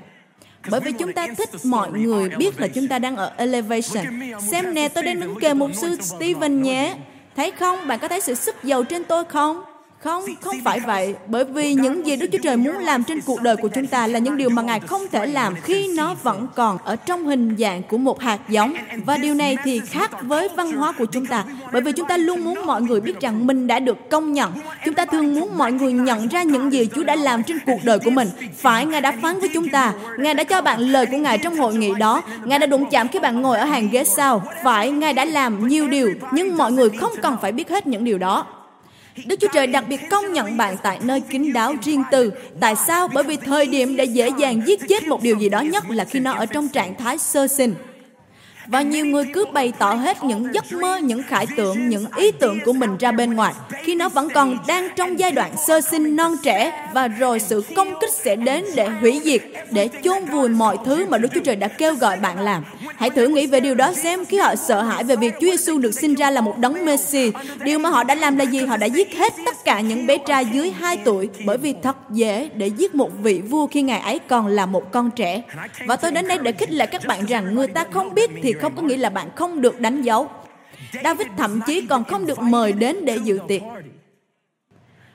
Bởi 0.71 0.81
vì 0.81 0.93
chúng 0.93 1.13
ta 1.13 1.27
thích 1.39 1.51
mọi 1.65 1.91
người 1.91 2.29
biết 2.29 2.61
là 2.61 2.69
chúng 2.69 2.89
ta 2.89 2.99
đang 2.99 3.17
ở 3.17 3.33
elevation. 3.37 4.05
Xem 4.51 4.75
nè, 4.75 4.89
tôi 4.89 5.05
đang 5.05 5.21
đứng 5.21 5.41
kề 5.41 5.55
mục 5.55 5.71
sư 5.75 5.97
Stephen 6.01 6.63
nhé. 6.63 6.97
Thấy 7.37 7.51
không? 7.51 7.87
Bạn 7.87 7.99
có 7.99 8.09
thấy 8.09 8.21
sự 8.21 8.35
sức 8.35 8.57
giàu 8.65 8.85
trên 8.85 9.05
tôi 9.05 9.25
không? 9.25 9.63
Không, 10.05 10.25
không 10.41 10.57
phải 10.65 10.81
vậy. 10.81 11.15
Bởi 11.27 11.45
vì 11.45 11.75
những 11.75 12.07
gì 12.07 12.17
Đức 12.17 12.27
Chúa 12.33 12.39
Trời 12.43 12.57
muốn 12.57 12.79
làm 12.79 13.05
trên 13.05 13.21
cuộc 13.21 13.43
đời 13.43 13.57
của 13.57 13.69
chúng 13.69 13.87
ta 13.87 14.07
là 14.07 14.19
những 14.19 14.37
điều 14.37 14.51
mà 14.51 14.63
Ngài 14.63 14.81
không 14.81 15.03
thể 15.13 15.27
làm 15.27 15.55
khi 15.63 15.89
nó 15.97 16.15
vẫn 16.23 16.47
còn 16.55 16.79
ở 16.85 16.97
trong 16.97 17.25
hình 17.25 17.57
dạng 17.59 17.83
của 17.83 17.99
một 17.99 18.21
hạt 18.21 18.41
giống. 18.49 18.75
Và 19.07 19.17
điều 19.17 19.35
này 19.35 19.57
thì 19.65 19.81
khác 19.81 20.11
với 20.23 20.49
văn 20.57 20.73
hóa 20.73 20.93
của 20.93 21.05
chúng 21.05 21.27
ta. 21.27 21.45
Bởi 21.73 21.83
vì 21.83 21.93
chúng 21.93 22.09
ta 22.09 22.17
luôn 22.17 22.45
muốn 22.45 22.67
mọi 22.67 22.83
người 22.83 23.01
biết 23.01 23.21
rằng 23.21 23.47
mình 23.47 23.67
đã 23.67 23.79
được 23.79 24.11
công 24.11 24.33
nhận. 24.33 24.53
Chúng 24.85 24.95
ta 24.95 25.05
thường 25.05 25.35
muốn 25.35 25.59
mọi 25.59 25.73
người 25.73 25.93
nhận 25.93 26.29
ra 26.29 26.43
những 26.43 26.73
gì 26.73 26.89
Chúa 26.95 27.05
đã 27.05 27.17
làm 27.17 27.43
trên 27.43 27.59
cuộc 27.67 27.79
đời 27.85 27.99
của 27.99 28.11
mình. 28.11 28.29
Phải 28.57 28.87
Ngài 28.87 29.01
đã 29.01 29.13
phán 29.23 29.41
với 29.41 29.49
chúng 29.55 29.69
ta. 29.69 29.93
Ngài 30.19 30.35
đã 30.35 30.45
cho 30.45 30.63
bạn 30.63 30.81
lời 30.81 31.07
của 31.07 31.17
Ngài 31.17 31.39
trong 31.39 31.57
hội 31.57 31.75
nghị 31.75 31.91
đó. 31.99 32.23
Ngài 32.45 32.59
đã 32.59 32.67
đụng 32.67 32.91
chạm 32.91 33.09
khi 33.09 33.19
bạn 33.19 33.43
ngồi 33.43 33.59
ở 33.59 33.65
hàng 33.65 33.89
ghế 33.93 34.05
sau. 34.05 34.43
Phải 34.65 34.91
Ngài 34.91 35.13
đã 35.13 35.25
làm 35.25 35.69
nhiều 35.69 35.89
điều. 35.89 36.13
Nhưng 36.33 36.57
mọi 36.57 36.73
người 36.73 36.89
không 36.91 37.13
cần 37.23 37.37
phải 37.43 37.53
biết 37.53 37.69
hết 37.69 37.87
những 37.87 38.05
điều 38.05 38.19
đó. 38.19 38.47
Đức 39.27 39.37
Chúa 39.41 39.49
Trời 39.53 39.67
đặc 39.67 39.85
biệt 39.89 40.01
công 40.11 40.33
nhận 40.33 40.57
bạn 40.57 40.77
tại 40.83 40.99
nơi 41.03 41.21
kín 41.21 41.53
đáo 41.53 41.75
riêng 41.85 42.03
tư. 42.11 42.33
Tại 42.61 42.77
sao? 42.77 43.09
Bởi 43.09 43.25
vì 43.25 43.37
thời 43.37 43.67
điểm 43.67 43.97
để 43.97 44.05
dễ 44.05 44.31
dàng 44.39 44.63
giết 44.67 44.81
chết 44.89 45.07
một 45.07 45.23
điều 45.23 45.39
gì 45.39 45.49
đó, 45.49 45.61
nhất 45.61 45.91
là 45.91 46.05
khi 46.05 46.21
nó 46.21 46.33
ở 46.33 46.47
trong 46.47 46.69
trạng 46.69 46.95
thái 46.95 47.19
sơ 47.19 47.47
sinh. 47.47 47.75
Và 48.67 48.83
nhiều 48.83 49.07
người 49.07 49.25
cứ 49.33 49.45
bày 49.53 49.73
tỏ 49.79 49.95
hết 49.95 50.25
những 50.25 50.55
giấc 50.55 50.73
mơ, 50.73 50.97
những 50.97 51.23
khải 51.23 51.47
tượng, 51.57 51.89
những 51.89 52.07
ý 52.17 52.31
tưởng 52.31 52.59
của 52.65 52.73
mình 52.73 52.97
ra 52.99 53.13
bên 53.13 53.35
ngoài 53.35 53.55
khi 53.83 53.95
nó 53.95 54.09
vẫn 54.09 54.29
còn 54.35 54.59
đang 54.67 54.89
trong 54.97 55.19
giai 55.19 55.33
đoạn 55.33 55.53
sơ 55.67 55.81
sinh 55.81 56.17
non 56.17 56.37
trẻ 56.43 56.89
và 56.93 57.09
rồi 57.09 57.41
sự 57.41 57.65
công 57.77 57.95
kích 58.01 58.11
sẽ 58.13 58.37
đến 58.37 58.65
để 58.75 58.89
hủy 58.89 59.21
diệt, 59.25 59.43
để 59.71 59.89
chôn 60.05 60.25
vùi 60.25 60.49
mọi 60.49 60.79
thứ 60.85 61.07
mà 61.09 61.19
Đức 61.19 61.29
Chúa 61.35 61.41
Trời 61.41 61.57
đã 61.57 61.69
kêu 61.69 61.95
gọi 61.95 62.17
bạn 62.17 62.41
làm. 62.41 62.65
Hãy 62.97 63.11
thử 63.11 63.27
nghĩ 63.27 63.47
về 63.47 63.61
điều 63.61 63.75
đó 63.75 63.93
xem 63.93 64.25
khi 64.25 64.39
họ 64.39 64.55
sợ 64.55 64.83
hãi 64.83 65.05
về 65.05 65.17
việc 65.17 65.35
Chúa 65.41 65.51
Giêsu 65.51 65.79
được 65.79 65.93
sinh 65.93 66.15
ra 66.15 66.31
là 66.31 66.41
một 66.41 66.59
đấng 66.59 66.85
Messi. 66.85 67.33
Điều 67.65 67.79
mà 67.79 67.89
họ 67.89 68.05
đã 68.05 68.15
làm 68.15 68.37
là 68.37 68.45
gì? 68.45 68.67
Họ 68.67 68.77
đã 68.77 68.87
giết 68.87 69.17
hết 69.17 69.33
tất 69.47 69.57
cả 69.65 69.81
những 69.81 70.07
bé 70.07 70.19
trai 70.19 70.47
dưới 70.53 70.71
2 70.71 70.97
tuổi 70.97 71.29
bởi 71.47 71.59
vì 71.59 71.75
thật 71.83 71.97
dễ 72.11 72.49
để 72.55 72.67
giết 72.67 72.95
một 72.95 73.11
vị 73.23 73.41
vua 73.49 73.67
khi 73.67 73.83
ngài 73.83 74.01
ấy 74.01 74.19
còn 74.19 74.47
là 74.47 74.67
một 74.67 74.93
con 74.93 75.11
trẻ. 75.11 75.43
Và 75.87 75.97
tôi 75.97 76.11
đến 76.11 76.29
đây 76.29 76.39
để 76.43 76.53
khích 76.53 76.71
lệ 76.71 76.87
các 76.87 77.07
bạn 77.07 77.27
rằng 77.27 77.55
người 77.55 77.69
ta 77.69 77.85
không 77.91 78.15
biết 78.15 78.31
thì 78.43 78.52
không 78.53 78.77
có 78.77 78.83
nghĩa 78.83 78.97
là 78.97 79.11
bạn 79.11 79.29
không 79.37 79.61
được 79.61 79.81
đánh 79.81 80.03
dấu. 80.03 80.29
David 81.05 81.27
thậm 81.37 81.61
chí 81.67 81.87
còn 81.87 82.05
không 82.05 82.27
được 82.27 82.39
mời 82.39 82.73
đến 82.73 83.05
để 83.05 83.17
dự 83.25 83.39
tiệc. 83.49 83.63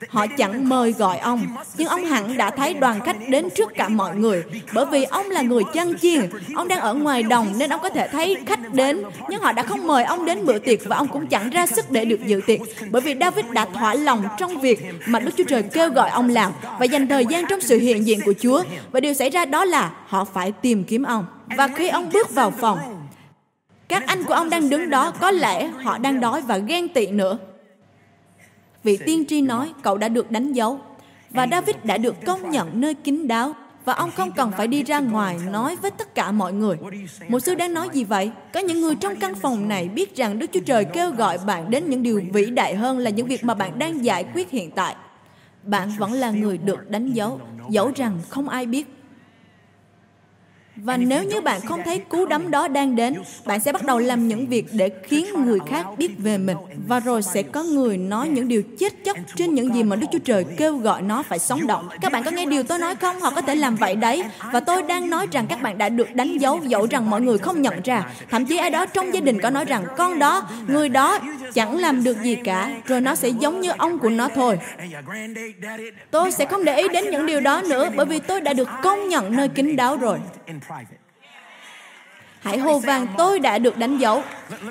Họ 0.08 0.26
chẳng 0.26 0.68
mời 0.68 0.92
gọi 0.92 1.18
ông, 1.18 1.46
nhưng 1.76 1.88
ông 1.88 2.04
hẳn 2.04 2.36
đã 2.36 2.50
thấy 2.50 2.74
đoàn 2.74 3.00
khách 3.00 3.16
đến 3.28 3.48
trước 3.50 3.72
cả 3.74 3.88
mọi 3.88 4.16
người. 4.16 4.44
Bởi 4.74 4.86
vì 4.86 5.04
ông 5.04 5.30
là 5.30 5.42
người 5.42 5.62
chăn 5.74 5.98
chiên, 5.98 6.30
ông 6.54 6.68
đang 6.68 6.80
ở 6.80 6.94
ngoài 6.94 7.22
đồng 7.22 7.58
nên 7.58 7.70
ông 7.70 7.80
có 7.82 7.90
thể 7.90 8.08
thấy 8.08 8.36
khách 8.46 8.74
đến, 8.74 9.02
nhưng 9.30 9.42
họ 9.42 9.52
đã 9.52 9.62
không 9.62 9.86
mời 9.86 10.04
ông 10.04 10.24
đến 10.24 10.46
bữa 10.46 10.58
tiệc 10.58 10.78
và 10.84 10.96
ông 10.96 11.08
cũng 11.08 11.26
chẳng 11.26 11.50
ra 11.50 11.66
sức 11.66 11.90
để 11.90 12.04
được 12.04 12.26
dự 12.26 12.40
tiệc. 12.46 12.60
Bởi 12.90 13.02
vì 13.02 13.14
David 13.20 13.44
đã 13.52 13.64
thỏa 13.64 13.94
lòng 13.94 14.24
trong 14.38 14.60
việc 14.60 14.84
mà 15.06 15.20
Đức 15.20 15.30
Chúa 15.36 15.44
Trời 15.44 15.62
kêu 15.62 15.90
gọi 15.90 16.10
ông 16.10 16.28
làm 16.28 16.52
và 16.78 16.84
dành 16.84 17.08
thời 17.08 17.26
gian 17.26 17.44
trong 17.48 17.60
sự 17.60 17.78
hiện 17.78 18.06
diện 18.06 18.20
của 18.24 18.34
Chúa. 18.40 18.62
Và 18.92 19.00
điều 19.00 19.14
xảy 19.14 19.30
ra 19.30 19.44
đó 19.44 19.64
là 19.64 19.90
họ 20.06 20.24
phải 20.24 20.52
tìm 20.52 20.84
kiếm 20.84 21.02
ông. 21.02 21.26
Và 21.56 21.68
khi 21.68 21.88
ông 21.88 22.10
bước 22.12 22.34
vào 22.34 22.50
phòng, 22.50 22.78
các 23.88 24.06
anh 24.06 24.24
của 24.24 24.34
ông 24.34 24.50
đang 24.50 24.70
đứng 24.70 24.90
đó, 24.90 25.10
có 25.10 25.30
lẽ 25.30 25.66
họ 25.66 25.98
đang 25.98 26.20
đói 26.20 26.40
và 26.40 26.58
ghen 26.58 26.88
tị 26.88 27.06
nữa. 27.06 27.38
Vị 28.84 28.98
tiên 29.06 29.24
tri 29.28 29.40
nói 29.40 29.72
cậu 29.82 29.98
đã 29.98 30.08
được 30.08 30.30
đánh 30.30 30.52
dấu 30.52 30.80
và 31.30 31.46
David 31.50 31.76
đã 31.84 31.98
được 31.98 32.14
công 32.26 32.50
nhận 32.50 32.80
nơi 32.80 32.94
kín 32.94 33.28
đáo 33.28 33.54
và 33.84 33.94
ông 33.94 34.10
không 34.10 34.32
cần 34.32 34.52
phải 34.56 34.66
đi 34.66 34.82
ra 34.82 35.00
ngoài 35.00 35.36
nói 35.50 35.76
với 35.76 35.90
tất 35.90 36.14
cả 36.14 36.32
mọi 36.32 36.52
người. 36.52 36.76
Một 37.28 37.40
sư 37.40 37.54
đang 37.54 37.74
nói 37.74 37.88
gì 37.92 38.04
vậy? 38.04 38.30
Có 38.52 38.60
những 38.60 38.80
người 38.80 38.94
trong 38.94 39.16
căn 39.16 39.34
phòng 39.34 39.68
này 39.68 39.88
biết 39.88 40.16
rằng 40.16 40.38
Đức 40.38 40.50
Chúa 40.52 40.60
Trời 40.60 40.84
kêu 40.84 41.10
gọi 41.10 41.38
bạn 41.46 41.70
đến 41.70 41.90
những 41.90 42.02
điều 42.02 42.22
vĩ 42.32 42.44
đại 42.50 42.74
hơn 42.74 42.98
là 42.98 43.10
những 43.10 43.26
việc 43.26 43.44
mà 43.44 43.54
bạn 43.54 43.78
đang 43.78 44.04
giải 44.04 44.24
quyết 44.34 44.50
hiện 44.50 44.70
tại. 44.70 44.94
Bạn 45.62 45.90
vẫn 45.98 46.12
là 46.12 46.30
người 46.30 46.58
được 46.58 46.90
đánh 46.90 47.12
dấu, 47.12 47.40
dẫu 47.70 47.92
rằng 47.96 48.20
không 48.28 48.48
ai 48.48 48.66
biết 48.66 48.97
và 50.82 50.96
nếu 50.96 51.24
như 51.24 51.40
bạn 51.40 51.60
không 51.60 51.80
thấy 51.84 51.98
cú 51.98 52.26
đấm 52.26 52.50
đó 52.50 52.68
đang 52.68 52.96
đến, 52.96 53.14
bạn 53.44 53.60
sẽ 53.60 53.72
bắt 53.72 53.84
đầu 53.84 53.98
làm 53.98 54.28
những 54.28 54.46
việc 54.46 54.66
để 54.72 54.90
khiến 55.02 55.26
người 55.44 55.58
khác 55.66 55.86
biết 55.98 56.10
về 56.18 56.38
mình. 56.38 56.56
Và 56.86 57.00
rồi 57.00 57.22
sẽ 57.22 57.42
có 57.42 57.62
người 57.62 57.96
nói 57.96 58.28
những 58.28 58.48
điều 58.48 58.62
chết 58.78 58.92
chóc 59.04 59.16
trên 59.36 59.54
những 59.54 59.74
gì 59.74 59.82
mà 59.82 59.96
Đức 59.96 60.06
Chúa 60.12 60.18
Trời 60.18 60.44
kêu 60.56 60.76
gọi 60.76 61.02
nó 61.02 61.22
phải 61.22 61.38
sống 61.38 61.66
động. 61.66 61.88
Các 62.00 62.12
bạn 62.12 62.24
có 62.24 62.30
nghe 62.30 62.46
điều 62.46 62.62
tôi 62.62 62.78
nói 62.78 62.96
không? 62.96 63.20
Họ 63.20 63.30
có 63.30 63.40
thể 63.40 63.54
làm 63.54 63.76
vậy 63.76 63.96
đấy. 63.96 64.24
Và 64.52 64.60
tôi 64.60 64.82
đang 64.82 65.10
nói 65.10 65.26
rằng 65.32 65.46
các 65.46 65.62
bạn 65.62 65.78
đã 65.78 65.88
được 65.88 66.14
đánh 66.14 66.38
dấu 66.38 66.60
dẫu 66.64 66.86
rằng 66.90 67.10
mọi 67.10 67.20
người 67.20 67.38
không 67.38 67.62
nhận 67.62 67.82
ra. 67.84 68.04
Thậm 68.30 68.46
chí 68.46 68.56
ai 68.56 68.70
đó 68.70 68.86
trong 68.86 69.14
gia 69.14 69.20
đình 69.20 69.40
có 69.40 69.50
nói 69.50 69.64
rằng 69.64 69.84
con 69.96 70.18
đó, 70.18 70.48
người 70.66 70.88
đó 70.88 71.18
chẳng 71.54 71.78
làm 71.78 72.04
được 72.04 72.22
gì 72.22 72.34
cả, 72.34 72.70
rồi 72.84 73.00
nó 73.00 73.14
sẽ 73.14 73.28
giống 73.28 73.60
như 73.60 73.70
ông 73.78 73.98
của 73.98 74.10
nó 74.10 74.28
thôi. 74.34 74.58
Tôi 76.10 76.32
sẽ 76.32 76.44
không 76.44 76.64
để 76.64 76.76
ý 76.76 76.88
đến 76.88 77.04
những 77.10 77.26
điều 77.26 77.40
đó 77.40 77.62
nữa 77.68 77.90
bởi 77.96 78.06
vì 78.06 78.18
tôi 78.18 78.40
đã 78.40 78.52
được 78.52 78.68
công 78.82 79.08
nhận 79.08 79.36
nơi 79.36 79.48
kín 79.48 79.76
đáo 79.76 79.96
rồi. 79.96 80.18
Hãy 82.40 82.58
hô 82.58 82.78
vang, 82.78 83.06
tôi 83.18 83.38
đã 83.38 83.58
được 83.58 83.78
đánh 83.78 83.98
dấu. 83.98 84.22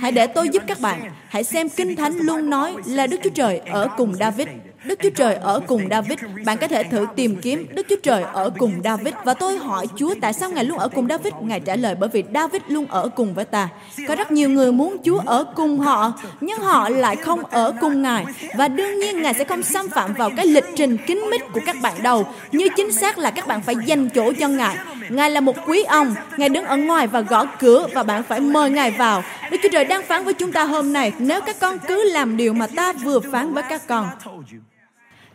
Hãy 0.01 0.11
để 0.11 0.27
tôi 0.27 0.49
giúp 0.49 0.63
các 0.67 0.79
bạn. 0.81 1.11
Hãy 1.29 1.43
xem 1.43 1.69
Kinh 1.69 1.95
Thánh 1.95 2.17
luôn 2.17 2.49
nói 2.49 2.75
là 2.85 3.07
Đức 3.07 3.17
Chúa 3.23 3.29
Trời 3.29 3.57
ở 3.57 3.87
cùng 3.97 4.13
David. 4.13 4.47
Đức 4.87 4.99
Chúa 5.03 5.09
Trời 5.09 5.35
ở 5.35 5.59
cùng 5.67 5.87
David. 5.91 6.19
Bạn 6.45 6.57
có 6.57 6.67
thể 6.67 6.83
thử 6.83 7.05
tìm 7.15 7.35
kiếm 7.41 7.65
Đức 7.73 7.85
Chúa 7.89 7.95
Trời 8.03 8.23
ở 8.33 8.49
cùng 8.57 8.73
David. 8.83 9.13
Và 9.25 9.33
tôi 9.33 9.57
hỏi 9.57 9.87
Chúa 9.95 10.15
tại 10.21 10.33
sao 10.33 10.49
Ngài 10.49 10.65
luôn 10.65 10.77
ở 10.77 10.87
cùng 10.87 11.07
David? 11.07 11.33
Ngài 11.41 11.59
trả 11.59 11.75
lời 11.75 11.95
bởi 11.95 12.09
vì 12.13 12.23
David 12.33 12.61
luôn 12.67 12.85
ở 12.89 13.09
cùng 13.15 13.33
với 13.33 13.45
ta. 13.45 13.69
Có 14.07 14.15
rất 14.15 14.31
nhiều 14.31 14.49
người 14.49 14.71
muốn 14.71 14.97
Chúa 15.03 15.19
ở 15.25 15.45
cùng 15.55 15.79
họ, 15.79 16.13
nhưng 16.41 16.59
họ 16.59 16.89
lại 16.89 17.15
không 17.15 17.43
ở 17.45 17.73
cùng 17.81 18.01
Ngài. 18.01 18.25
Và 18.55 18.67
đương 18.67 18.99
nhiên 18.99 19.21
Ngài 19.21 19.33
sẽ 19.33 19.43
không 19.43 19.63
xâm 19.63 19.89
phạm 19.89 20.13
vào 20.13 20.29
cái 20.37 20.47
lịch 20.47 20.65
trình 20.75 20.97
kín 20.97 21.19
mít 21.31 21.41
của 21.53 21.61
các 21.65 21.75
bạn 21.81 22.03
đâu. 22.03 22.25
Như 22.51 22.67
chính 22.75 22.91
xác 22.91 23.17
là 23.17 23.31
các 23.31 23.47
bạn 23.47 23.61
phải 23.61 23.75
dành 23.85 24.09
chỗ 24.09 24.33
cho 24.39 24.47
Ngài. 24.47 24.77
Ngài 25.09 25.31
là 25.31 25.41
một 25.41 25.55
quý 25.67 25.83
ông, 25.83 26.15
Ngài 26.37 26.49
đứng 26.49 26.65
ở 26.65 26.77
ngoài 26.77 27.07
và 27.07 27.21
gõ 27.21 27.45
cửa 27.59 27.87
và 27.93 28.03
bạn 28.03 28.23
phải 28.23 28.39
mời 28.39 28.69
Ngài 28.69 28.91
vào. 28.91 29.23
Đức 29.51 29.57
Chúa 29.63 29.69
Trời 29.71 29.85
đang 29.85 30.03
phán 30.03 30.23
với 30.23 30.33
chúng 30.33 30.51
ta 30.51 30.63
hôm 30.63 30.93
nay, 30.93 31.13
nếu 31.19 31.41
các 31.41 31.59
con 31.59 31.79
cứ 31.87 32.03
làm 32.03 32.37
điều 32.37 32.53
mà 32.53 32.67
ta 32.67 32.93
vừa 32.93 33.19
phán 33.19 33.53
với 33.53 33.63
các 33.69 33.81
con, 33.87 34.09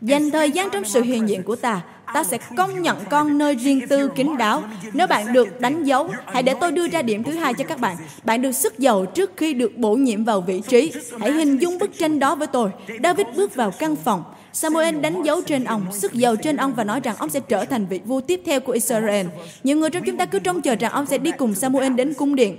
Dành 0.02 0.30
thời 0.30 0.50
gian 0.50 0.68
trong 0.72 0.84
sự 0.84 1.02
hiện 1.02 1.28
diện 1.28 1.42
của 1.42 1.56
ta, 1.56 1.80
ta 2.14 2.24
sẽ 2.24 2.38
công 2.56 2.82
nhận 2.82 2.96
con 3.10 3.38
nơi 3.38 3.54
riêng 3.54 3.80
tư 3.88 4.10
kín 4.16 4.36
đáo. 4.38 4.62
Nếu 4.92 5.06
bạn 5.06 5.32
được 5.32 5.60
đánh 5.60 5.84
dấu, 5.84 6.10
hãy 6.26 6.42
để 6.42 6.54
tôi 6.60 6.72
đưa 6.72 6.88
ra 6.88 7.02
điểm 7.02 7.22
thứ 7.24 7.32
hai 7.32 7.54
cho 7.54 7.64
các 7.64 7.80
bạn. 7.80 7.96
Bạn 8.24 8.42
được 8.42 8.52
sức 8.52 8.78
giàu 8.78 9.06
trước 9.06 9.30
khi 9.36 9.54
được 9.54 9.76
bổ 9.76 9.94
nhiệm 9.94 10.24
vào 10.24 10.40
vị 10.40 10.62
trí. 10.68 10.92
Hãy 11.20 11.32
hình 11.32 11.58
dung 11.58 11.78
bức 11.78 11.98
tranh 11.98 12.18
đó 12.18 12.34
với 12.34 12.46
tôi. 12.46 12.70
David 13.02 13.26
bước 13.36 13.54
vào 13.54 13.70
căn 13.78 13.96
phòng. 13.96 14.24
Samuel 14.52 15.00
đánh 15.00 15.22
dấu 15.22 15.42
trên 15.42 15.64
ông, 15.64 15.92
sức 15.92 16.12
giàu 16.12 16.36
trên 16.36 16.56
ông 16.56 16.74
và 16.74 16.84
nói 16.84 17.00
rằng 17.00 17.16
ông 17.18 17.30
sẽ 17.30 17.40
trở 17.40 17.64
thành 17.64 17.86
vị 17.86 18.00
vua 18.04 18.20
tiếp 18.20 18.40
theo 18.46 18.60
của 18.60 18.72
Israel. 18.72 19.26
Nhiều 19.64 19.76
người 19.76 19.90
trong 19.90 20.02
chúng 20.06 20.16
ta 20.16 20.26
cứ 20.26 20.38
trông 20.38 20.62
chờ 20.62 20.74
rằng 20.74 20.92
ông 20.92 21.06
sẽ 21.06 21.18
đi 21.18 21.30
cùng 21.32 21.54
Samuel 21.54 21.92
đến 21.94 22.14
cung 22.14 22.34
điện. 22.34 22.56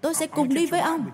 Tôi 0.00 0.14
sẽ 0.14 0.26
cùng 0.26 0.54
đi 0.54 0.66
với 0.66 0.80
ông. 0.80 1.04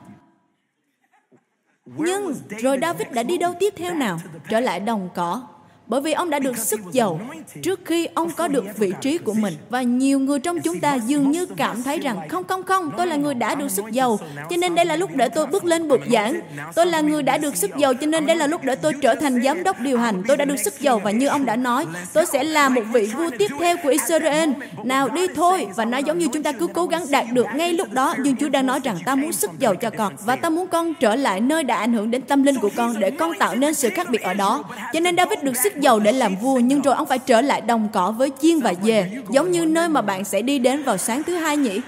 Nhưng 1.86 2.34
rồi 2.58 2.78
David 2.82 3.08
đã 3.12 3.22
đi 3.22 3.38
đâu 3.38 3.54
tiếp 3.60 3.74
theo 3.76 3.94
nào? 3.94 4.18
Trở 4.50 4.60
lại 4.60 4.80
đồng 4.80 5.08
cỏ 5.14 5.42
bởi 5.86 6.00
vì 6.00 6.12
ông 6.12 6.30
đã 6.30 6.38
được 6.38 6.58
sức 6.58 6.80
giàu 6.92 7.20
trước 7.62 7.80
khi 7.84 8.08
ông 8.14 8.30
có 8.36 8.48
được 8.48 8.64
vị 8.78 8.92
trí 9.00 9.18
của 9.18 9.34
mình. 9.34 9.54
Và 9.70 9.82
nhiều 9.82 10.18
người 10.18 10.40
trong 10.40 10.60
chúng 10.60 10.80
ta 10.80 10.94
dường 10.94 11.30
như 11.30 11.46
cảm 11.46 11.82
thấy 11.82 11.98
rằng, 11.98 12.28
không 12.28 12.44
không 12.44 12.62
không, 12.62 12.90
tôi 12.96 13.06
là 13.06 13.16
người 13.16 13.34
đã 13.34 13.54
được 13.54 13.70
sức 13.70 13.84
giàu, 13.90 14.18
cho 14.50 14.56
nên 14.56 14.74
đây 14.74 14.84
là 14.84 14.96
lúc 14.96 15.10
để 15.14 15.28
tôi 15.28 15.46
bước 15.46 15.64
lên 15.64 15.88
bục 15.88 16.00
giảng. 16.10 16.40
Tôi 16.74 16.86
là 16.86 17.00
người 17.00 17.22
đã 17.22 17.38
được 17.38 17.56
sức 17.56 17.70
giàu, 17.76 17.94
cho 17.94 18.06
nên 18.06 18.26
đây 18.26 18.36
là 18.36 18.46
lúc 18.46 18.60
để 18.64 18.74
tôi 18.74 18.92
trở 19.00 19.14
thành 19.14 19.42
giám 19.42 19.62
đốc 19.62 19.80
điều 19.80 19.98
hành. 19.98 20.22
Tôi 20.28 20.36
đã 20.36 20.44
được 20.44 20.56
sức 20.56 20.80
giàu 20.80 20.98
và 20.98 21.10
như 21.10 21.26
ông 21.26 21.44
đã 21.44 21.56
nói, 21.56 21.86
tôi 22.12 22.26
sẽ 22.26 22.44
là 22.44 22.68
một 22.68 22.82
vị 22.92 23.06
vua 23.16 23.30
tiếp 23.38 23.50
theo 23.58 23.76
của 23.82 23.88
Israel. 23.88 24.50
Nào 24.84 25.08
đi 25.08 25.26
thôi. 25.34 25.66
Và 25.76 25.84
nó 25.84 25.98
giống 25.98 26.18
như 26.18 26.26
chúng 26.32 26.42
ta 26.42 26.52
cứ 26.52 26.66
cố 26.66 26.86
gắng 26.86 27.04
đạt 27.10 27.26
được 27.32 27.46
ngay 27.54 27.72
lúc 27.72 27.92
đó, 27.92 28.14
nhưng 28.18 28.36
Chúa 28.36 28.48
đang 28.48 28.66
nói 28.66 28.80
rằng, 28.84 28.96
ta 29.04 29.14
muốn 29.14 29.32
sức 29.32 29.50
giàu 29.58 29.74
cho 29.74 29.90
con 29.90 30.12
và 30.24 30.36
ta 30.36 30.50
muốn 30.50 30.66
con 30.66 30.94
trở 30.94 31.16
lại 31.16 31.40
nơi 31.40 31.64
đã 31.64 31.76
ảnh 31.76 31.92
hưởng 31.92 32.10
đến 32.10 32.22
tâm 32.22 32.42
linh 32.42 32.56
của 32.60 32.70
con 32.76 33.00
để 33.00 33.10
con 33.10 33.32
tạo 33.38 33.54
nên 33.56 33.74
sự 33.74 33.90
khác 33.90 34.10
biệt 34.10 34.22
ở 34.22 34.34
đó. 34.34 34.64
Cho 34.92 35.00
nên 35.00 35.16
David 35.16 35.38
được 35.42 35.56
sức 35.56 35.73
giàu 35.80 36.00
để 36.00 36.12
làm 36.12 36.37
vua 36.37 36.56
nhưng 36.58 36.82
rồi 36.82 36.94
ông 36.94 37.06
phải 37.06 37.18
trở 37.18 37.40
lại 37.40 37.60
đồng 37.60 37.88
cỏ 37.92 38.10
với 38.10 38.30
chiên 38.40 38.60
và 38.60 38.74
dê 38.82 39.06
giống 39.30 39.50
như 39.50 39.64
nơi 39.64 39.88
mà 39.88 40.02
bạn 40.02 40.24
sẽ 40.24 40.42
đi 40.42 40.58
đến 40.58 40.82
vào 40.82 40.96
sáng 40.96 41.22
thứ 41.22 41.37
hai 41.37 41.56
nhỉ 41.56 41.80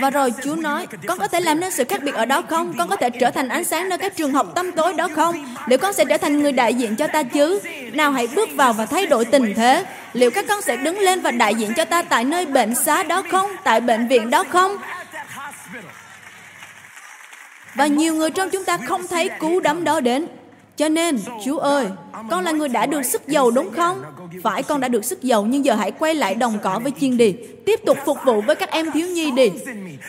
và 0.00 0.10
rồi 0.10 0.32
Chúa 0.44 0.56
nói, 0.56 0.86
con 1.06 1.18
có 1.18 1.28
thể 1.28 1.40
làm 1.40 1.60
nên 1.60 1.70
sự 1.70 1.84
khác 1.84 2.02
biệt 2.02 2.14
ở 2.14 2.24
đó 2.24 2.42
không? 2.42 2.74
Con 2.78 2.88
có 2.88 2.96
thể 2.96 3.10
trở 3.10 3.30
thành 3.30 3.48
ánh 3.48 3.64
sáng 3.64 3.88
nơi 3.88 3.98
các 3.98 4.16
trường 4.16 4.32
học 4.32 4.46
tâm 4.54 4.72
tối 4.72 4.92
đó 4.92 5.08
không? 5.14 5.54
Liệu 5.66 5.78
con 5.78 5.92
sẽ 5.92 6.04
trở 6.04 6.16
thành 6.16 6.42
người 6.42 6.52
đại 6.52 6.74
diện 6.74 6.96
cho 6.96 7.06
ta 7.06 7.22
chứ? 7.22 7.60
Nào 7.92 8.12
hãy 8.12 8.28
bước 8.34 8.48
vào 8.54 8.72
và 8.72 8.86
thay 8.86 9.06
đổi 9.06 9.24
tình 9.24 9.54
thế. 9.56 9.84
Liệu 10.12 10.30
các 10.30 10.44
con 10.48 10.62
sẽ 10.62 10.76
đứng 10.76 10.98
lên 10.98 11.20
và 11.20 11.30
đại 11.30 11.54
diện 11.54 11.72
cho 11.76 11.84
ta 11.84 12.02
tại 12.02 12.24
nơi 12.24 12.46
bệnh 12.46 12.74
xá 12.74 13.02
đó 13.02 13.22
không? 13.30 13.50
Tại 13.64 13.80
bệnh 13.80 14.08
viện 14.08 14.30
đó 14.30 14.44
không? 14.44 14.76
Và 17.74 17.86
nhiều 17.86 18.14
người 18.14 18.30
trong 18.30 18.50
chúng 18.50 18.64
ta 18.64 18.76
không 18.76 19.06
thấy 19.06 19.28
cú 19.28 19.60
đấm 19.60 19.84
đó 19.84 20.00
đến 20.00 20.26
cho 20.80 20.88
nên, 20.88 21.18
Chúa 21.44 21.58
ơi, 21.58 21.86
con 22.30 22.44
là 22.44 22.52
người 22.52 22.68
đã 22.68 22.86
được 22.86 23.02
sức 23.02 23.28
giàu 23.28 23.50
đúng 23.50 23.70
không? 23.70 24.02
Phải 24.42 24.62
con 24.62 24.80
đã 24.80 24.88
được 24.88 25.04
sức 25.04 25.22
giàu 25.22 25.44
nhưng 25.44 25.64
giờ 25.64 25.74
hãy 25.74 25.90
quay 25.90 26.14
lại 26.14 26.34
đồng 26.34 26.58
cỏ 26.62 26.80
với 26.82 26.92
chiên 27.00 27.16
đi. 27.16 27.34
Tiếp 27.66 27.80
tục 27.86 27.98
phục 28.04 28.18
vụ 28.24 28.40
với 28.40 28.56
các 28.56 28.70
em 28.70 28.90
thiếu 28.90 29.06
nhi 29.06 29.30
đi. 29.30 29.50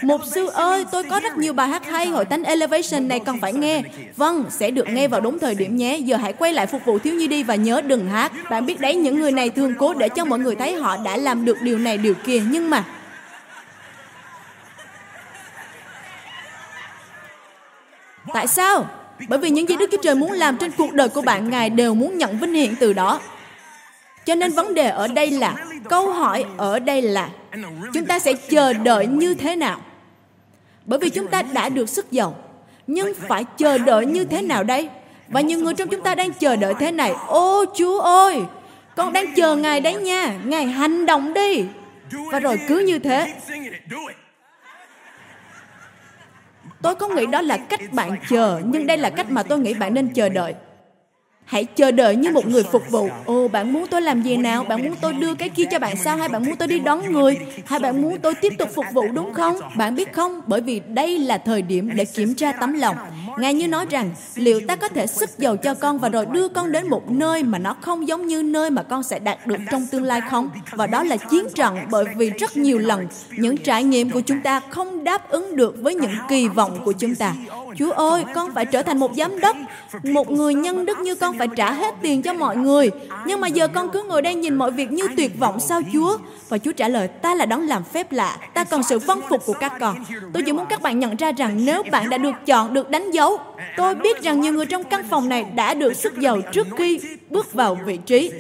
Mục 0.02 0.22
sư 0.26 0.48
ơi, 0.48 0.86
tôi 0.92 1.04
có 1.04 1.20
rất 1.20 1.38
nhiều 1.38 1.54
bài 1.54 1.68
hát 1.68 1.86
hay, 1.86 2.08
hội 2.08 2.26
thánh 2.26 2.44
Elevation 2.44 3.08
này 3.08 3.20
cần 3.20 3.40
phải 3.42 3.54
nghe. 3.54 3.82
Vâng, 4.16 4.46
sẽ 4.50 4.72
được 4.72 4.90
nghe 4.90 5.08
vào 5.08 5.22
đúng 5.22 5.40
thời 5.40 5.56
điểm 5.56 5.76
nhé. 5.76 5.98
Giờ 5.98 6.18
hãy 6.18 6.34
quay 6.34 6.54
lại 6.54 6.68
phục 6.68 6.86
vụ 6.86 7.00
thiếu 7.00 7.16
nhi 7.16 7.28
đi 7.28 7.44
và 7.44 7.56
nhớ 7.56 7.82
đừng 7.82 8.10
hát. 8.10 8.32
Bạn 8.50 8.66
biết 8.66 8.80
đấy, 8.80 8.96
những 8.96 9.20
người 9.20 9.32
này 9.32 9.50
thường 9.50 9.74
cố 9.80 9.94
để 9.94 10.10
cho 10.10 10.26
mọi 10.26 10.40
người 10.40 10.56
thấy 10.56 10.76
họ 10.76 10.98
đã 10.98 11.18
làm 11.18 11.46
được 11.46 11.58
điều 11.62 11.78
này 11.78 11.98
điều 11.98 12.14
kia. 12.14 12.42
Nhưng 12.50 12.70
mà 12.70 12.84
Tại 18.34 18.48
sao? 18.48 19.01
Bởi 19.28 19.40
vì 19.40 19.50
những 19.50 19.70
gì 19.70 19.76
Đức 19.80 19.90
Chúa 19.92 20.02
Trời 20.04 20.16
muốn 20.16 20.32
làm 20.32 20.58
trên 20.58 20.72
cuộc 20.78 20.94
đời 20.94 21.10
của 21.10 21.22
bạn, 21.22 21.50
Ngài 21.50 21.70
đều 21.70 21.94
muốn 21.94 22.18
nhận 22.18 22.40
vinh 22.40 22.54
hiển 22.54 22.76
từ 22.80 22.94
đó. 22.94 23.20
Cho 24.26 24.36
nên 24.36 24.52
vấn 24.52 24.74
đề 24.74 24.90
ở 24.90 25.08
đây 25.08 25.32
là, 25.32 25.56
câu 25.90 26.12
hỏi 26.12 26.46
ở 26.58 26.80
đây 26.80 27.02
là, 27.02 27.30
chúng 27.94 28.06
ta 28.06 28.20
sẽ 28.20 28.34
chờ 28.34 28.74
đợi 28.74 29.08
như 29.08 29.34
thế 29.34 29.56
nào? 29.56 29.82
Bởi 30.86 31.00
vì 31.00 31.10
chúng 31.10 31.28
ta 31.28 31.42
đã 31.42 31.70
được 31.70 31.90
sức 31.90 32.12
giàu, 32.12 32.36
nhưng 32.88 33.14
phải 33.28 33.44
chờ 33.58 33.78
đợi 33.78 34.06
như 34.06 34.26
thế 34.26 34.42
nào 34.42 34.64
đây? 34.64 34.90
Và 35.28 35.42
nhiều 35.42 35.60
người 35.60 35.74
trong 35.74 35.90
chúng 35.90 36.02
ta 36.02 36.16
đang 36.16 36.34
chờ 36.34 36.56
đợi 36.56 36.74
thế 36.80 36.92
này. 36.92 37.14
Ô 37.28 37.66
Chúa 37.78 38.00
ơi, 38.00 38.42
con 38.96 39.14
đang 39.14 39.36
chờ 39.36 39.56
Ngài 39.56 39.82
đấy 39.82 39.96
nha. 39.96 40.34
Ngài 40.46 40.66
hành 40.66 41.06
động 41.06 41.34
đi. 41.34 41.64
Và 42.32 42.40
rồi 42.40 42.60
cứ 42.68 42.80
như 42.80 43.00
thế, 43.00 43.34
Tôi 46.82 46.96
không 46.96 47.16
nghĩ 47.16 47.26
đó 47.26 47.42
là 47.42 47.58
cách 47.58 47.82
bạn 47.94 48.16
chờ, 48.30 48.62
nhưng 48.66 48.88
đây 48.88 48.98
là 48.98 49.10
cách 49.10 49.32
mà 49.32 49.44
tôi 49.44 49.60
nghĩ 49.60 49.74
bạn 49.74 49.94
nên 49.94 50.14
chờ 50.14 50.30
đợi. 50.30 50.54
Hãy 51.46 51.66
chờ 51.66 51.92
đợi 51.92 52.16
như 52.16 52.32
một 52.32 52.48
người 52.48 52.64
phục 52.64 52.90
vụ. 52.90 53.10
Ồ, 53.26 53.48
bạn 53.48 53.74
muốn 53.74 53.88
tôi 53.88 54.02
làm 54.02 54.22
gì 54.22 54.38
nào? 54.38 54.64
Bạn 54.64 54.84
muốn 54.84 54.96
tôi 55.02 55.14
đưa 55.14 55.34
cái 55.34 55.50
kia 55.50 55.64
cho 55.72 55.80
bạn 55.80 55.98
sao? 55.98 56.18
Hay 56.18 56.30
bạn 56.30 56.46
muốn 56.46 56.56
tôi 56.56 56.68
đi 56.68 56.80
đón 56.80 57.12
người? 57.12 57.38
Hay 57.66 57.80
bạn 57.80 58.02
muốn 58.02 58.20
tôi 58.22 58.34
tiếp 58.36 58.54
tục 58.58 58.70
phục 58.76 58.86
vụ 58.94 59.08
đúng 59.14 59.34
không? 59.34 59.56
Bạn 59.78 59.96
biết 59.96 60.14
không? 60.14 60.42
Bởi 60.48 60.62
vì 60.62 60.82
đây 60.88 61.20
là 61.20 61.38
thời 61.38 61.62
điểm 61.62 61.90
để 61.96 62.06
kiểm 62.06 62.36
tra 62.36 62.52
tấm 62.52 62.74
lòng. 62.74 62.96
Ngài 63.38 63.54
như 63.54 63.68
nói 63.68 63.86
rằng, 63.90 64.12
liệu 64.36 64.62
ta 64.68 64.76
có 64.76 64.88
thể 64.88 65.08
sức 65.08 65.30
dầu 65.38 65.58
cho 65.58 65.74
con 65.74 66.00
và 66.00 66.10
rồi 66.10 66.26
đưa 66.26 66.48
con 66.48 66.72
đến 66.72 66.90
một 66.90 67.12
nơi 67.12 67.44
mà 67.44 67.58
nó 67.58 67.76
không 67.82 68.08
giống 68.08 68.28
như 68.28 68.44
nơi 68.44 68.70
mà 68.70 68.84
con 68.84 69.04
sẽ 69.04 69.20
đạt 69.20 69.48
được 69.48 69.60
trong 69.72 69.88
tương 69.92 70.04
lai 70.04 70.22
không? 70.30 70.50
Và 70.72 70.88
đó 70.88 71.04
là 71.04 71.18
chiến 71.18 71.46
trận 71.56 71.78
bởi 71.92 72.06
vì 72.18 72.30
rất 72.30 72.58
nhiều 72.58 72.78
lần, 72.78 73.08
những 73.38 73.58
trải 73.58 73.84
nghiệm 73.84 74.10
của 74.10 74.22
chúng 74.22 74.42
ta 74.42 74.60
không 74.70 75.04
đáp 75.04 75.30
ứng 75.30 75.56
được 75.56 75.76
với 75.82 75.96
những 75.96 76.16
kỳ 76.30 76.48
vọng 76.48 76.82
của 76.86 76.92
chúng 76.92 77.16
ta. 77.16 77.34
Chúa 77.78 77.92
ơi, 77.92 78.26
con 78.36 78.54
phải 78.54 78.66
trở 78.66 78.84
thành 78.84 79.00
một 79.00 79.12
giám 79.18 79.40
đốc, 79.40 79.58
một 80.04 80.32
người 80.32 80.54
nhân 80.54 80.86
đức 80.86 81.00
như 81.00 81.16
con 81.16 81.38
phải 81.38 81.48
trả 81.56 81.72
hết 81.72 81.96
tiền 82.02 82.22
cho 82.22 82.34
mọi 82.34 82.58
người. 82.58 82.92
Nhưng 83.26 83.42
mà 83.42 83.48
giờ 83.48 83.68
con 83.68 83.90
cứ 83.90 84.04
ngồi 84.04 84.22
đây 84.22 84.36
nhìn 84.36 84.56
mọi 84.56 84.72
việc 84.72 84.92
như 84.92 85.08
tuyệt 85.18 85.40
vọng 85.40 85.60
sao 85.60 85.82
Chúa? 85.94 86.18
Và 86.50 86.58
Chúa 86.58 86.72
trả 86.72 86.88
lời, 86.88 87.08
ta 87.08 87.36
là 87.36 87.46
đấng 87.46 87.68
làm 87.68 87.84
phép 87.84 88.12
lạ, 88.12 88.38
ta 88.54 88.64
cần 88.64 88.84
sự 88.84 89.00
vâng 89.00 89.22
phục 89.30 89.46
của 89.46 89.54
các 89.54 89.74
con. 89.80 89.96
Tôi 90.34 90.44
chỉ 90.46 90.52
muốn 90.52 90.66
các 90.70 90.82
bạn 90.82 91.00
nhận 91.00 91.16
ra 91.16 91.32
rằng 91.32 91.66
nếu 91.66 91.84
bạn 91.92 92.10
đã 92.10 92.18
được 92.18 92.36
chọn, 92.46 92.74
được 92.74 92.90
đánh 92.90 93.12
dấu, 93.12 93.21
tôi 93.78 93.96
biết 93.96 94.22
rằng 94.22 94.42
nhiều 94.42 94.54
người 94.54 94.66
trong 94.66 94.84
căn 94.84 95.04
phòng 95.10 95.30
này 95.30 95.46
đã 95.56 95.74
được 95.74 95.94
sức 95.94 96.20
giàu 96.20 96.42
trước 96.52 96.68
khi 96.78 97.00
bước 97.30 97.54
vào 97.54 97.78
vị 97.86 97.98
trí. 97.98 98.32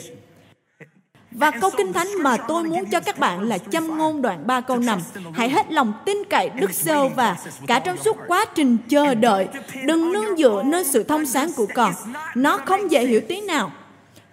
Và 1.32 1.52
câu 1.52 1.70
kinh 1.78 1.94
thánh 1.94 2.08
mà 2.24 2.38
tôi 2.38 2.63
muốn 2.63 2.86
cho 2.86 3.00
các 3.00 3.20
bạn 3.20 3.50
là 3.50 3.58
châm 3.58 3.98
ngôn 3.98 4.22
đoạn 4.22 4.48
3 4.48 4.62
câu 4.62 4.78
5. 4.78 5.00
Hãy 5.34 5.50
hết 5.50 5.72
lòng 5.72 5.94
tin 6.06 6.17
cậy 6.30 6.50
Đức 6.50 6.72
giê 6.72 7.10
và 7.15 7.38
cả 7.67 7.80
trong 7.80 7.98
suốt 7.98 8.17
quá 8.28 8.46
trình 8.56 8.78
chờ 8.89 9.15
đợi, 9.15 9.48
đừng 9.86 10.13
nương 10.13 10.38
dựa 10.38 10.63
nơi 10.65 10.84
sự 10.84 11.04
thông 11.04 11.26
sáng 11.26 11.52
của 11.56 11.67
con. 11.76 11.94
Nó 12.36 12.58
không 12.58 12.91
dễ 12.91 13.06
hiểu 13.06 13.22
tí 13.28 13.41
nào. 13.41 13.72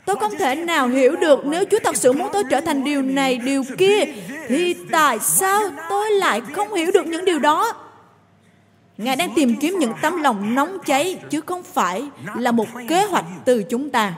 Tôi 0.04 0.16
không 0.16 0.32
thể 0.38 0.54
nào 0.54 0.88
hiểu 0.88 1.16
được 1.16 1.46
nếu 1.46 1.64
Chúa 1.70 1.78
thật 1.84 1.96
sự 1.96 2.12
muốn 2.12 2.28
tôi 2.32 2.44
trở 2.50 2.60
thành 2.60 2.84
điều 2.84 3.02
này, 3.02 3.38
điều 3.38 3.64
kia, 3.78 4.04
thì 4.48 4.74
tại 4.90 5.18
sao 5.18 5.62
tôi 5.88 6.10
lại 6.10 6.42
không 6.52 6.74
hiểu 6.74 6.90
được 6.94 7.06
những 7.06 7.24
điều 7.24 7.38
đó? 7.38 7.74
Ngài 8.98 9.16
đang 9.16 9.30
tìm 9.34 9.56
kiếm 9.60 9.76
những 9.78 9.92
tấm 10.02 10.22
lòng 10.22 10.54
nóng 10.54 10.78
cháy, 10.86 11.18
chứ 11.30 11.40
không 11.40 11.62
phải 11.62 12.02
là 12.36 12.52
một 12.52 12.66
kế 12.88 13.04
hoạch 13.04 13.24
từ 13.44 13.62
chúng 13.62 13.90
ta. 13.90 14.14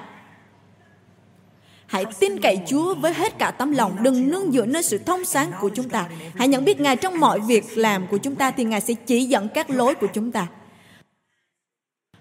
Hãy 1.86 2.04
tin 2.20 2.40
cậy 2.40 2.60
Chúa 2.66 2.94
với 2.94 3.12
hết 3.12 3.38
cả 3.38 3.50
tấm 3.50 3.72
lòng, 3.72 4.02
đừng 4.02 4.30
nương 4.30 4.52
dựa 4.52 4.66
nơi 4.66 4.82
sự 4.82 4.98
thông 4.98 5.24
sáng 5.24 5.52
của 5.60 5.70
chúng 5.74 5.88
ta. 5.88 6.08
Hãy 6.36 6.48
nhận 6.48 6.64
biết 6.64 6.80
Ngài 6.80 6.96
trong 6.96 7.20
mọi 7.20 7.40
việc 7.40 7.64
làm 7.78 8.06
của 8.06 8.18
chúng 8.18 8.36
ta 8.36 8.50
thì 8.50 8.64
Ngài 8.64 8.80
sẽ 8.80 8.94
chỉ 8.94 9.24
dẫn 9.24 9.48
các 9.48 9.70
lối 9.70 9.94
của 9.94 10.06
chúng 10.14 10.32
ta. 10.32 10.46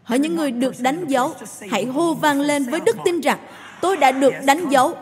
Hỡi 0.03 0.19
những 0.19 0.35
người 0.35 0.51
được 0.51 0.73
đánh 0.79 1.07
dấu, 1.07 1.33
hãy 1.69 1.85
hô 1.85 2.13
vang 2.13 2.41
lên 2.41 2.63
với 2.63 2.79
đức 2.79 2.95
tin 3.05 3.21
rằng 3.21 3.39
tôi 3.81 3.97
đã 3.97 4.11
được 4.11 4.33
đánh 4.45 4.69
dấu. 4.69 4.97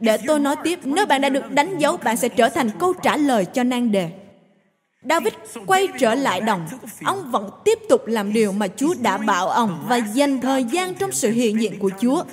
Để 0.00 0.18
tôi 0.26 0.40
nói 0.40 0.56
tiếp, 0.64 0.78
nếu 0.84 1.06
bạn 1.06 1.20
đã 1.20 1.28
được 1.28 1.50
đánh 1.50 1.78
dấu, 1.78 1.96
bạn 1.96 2.16
sẽ 2.16 2.28
trở 2.28 2.48
thành 2.48 2.70
câu 2.78 2.92
trả 2.92 3.16
lời 3.16 3.44
cho 3.44 3.64
nan 3.64 3.92
đề. 3.92 4.19
David 5.08 5.32
quay 5.66 5.88
trở 5.98 6.14
lại 6.14 6.40
đồng. 6.40 6.68
Ông 7.04 7.30
vẫn 7.30 7.50
tiếp 7.64 7.78
tục 7.88 8.06
làm 8.06 8.32
điều 8.32 8.52
mà 8.52 8.68
Chúa 8.76 8.94
đã 9.02 9.16
bảo 9.16 9.48
ông 9.48 9.84
và 9.88 9.96
dành 9.96 10.40
thời 10.40 10.64
gian 10.64 10.94
trong 10.94 11.12
sự 11.12 11.30
hiện 11.30 11.60
diện 11.60 11.78
của 11.78 11.90
Chúa. 12.00 12.24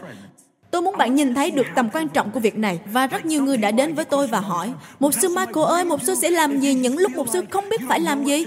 Tôi 0.72 0.82
muốn 0.82 0.98
bạn 0.98 1.16
nhìn 1.16 1.36
thấy 1.36 1.52
được 1.52 1.68
tầm 1.76 1.90
quan 1.94 2.08
trọng 2.10 2.32
của 2.32 2.40
việc 2.40 2.58
này 2.58 2.80
và 2.86 3.08
rất 3.08 3.26
nhiều 3.26 3.44
người 3.44 3.58
đã 3.58 3.72
đến 3.72 3.94
với 3.94 4.06
tôi 4.06 4.28
và 4.28 4.40
hỏi 4.40 4.74
Mục 5.00 5.14
sư 5.14 5.30
Michael 5.30 5.66
ơi, 5.66 5.86
mục 5.86 6.02
sư 6.04 6.16
sẽ 6.16 6.30
làm 6.30 6.60
gì 6.60 6.74
những 6.74 6.98
lúc 6.98 7.12
mục 7.16 7.28
sư 7.34 7.42
không 7.50 7.70
biết 7.70 7.82
phải 7.88 8.00
làm 8.00 8.26
gì? 8.26 8.46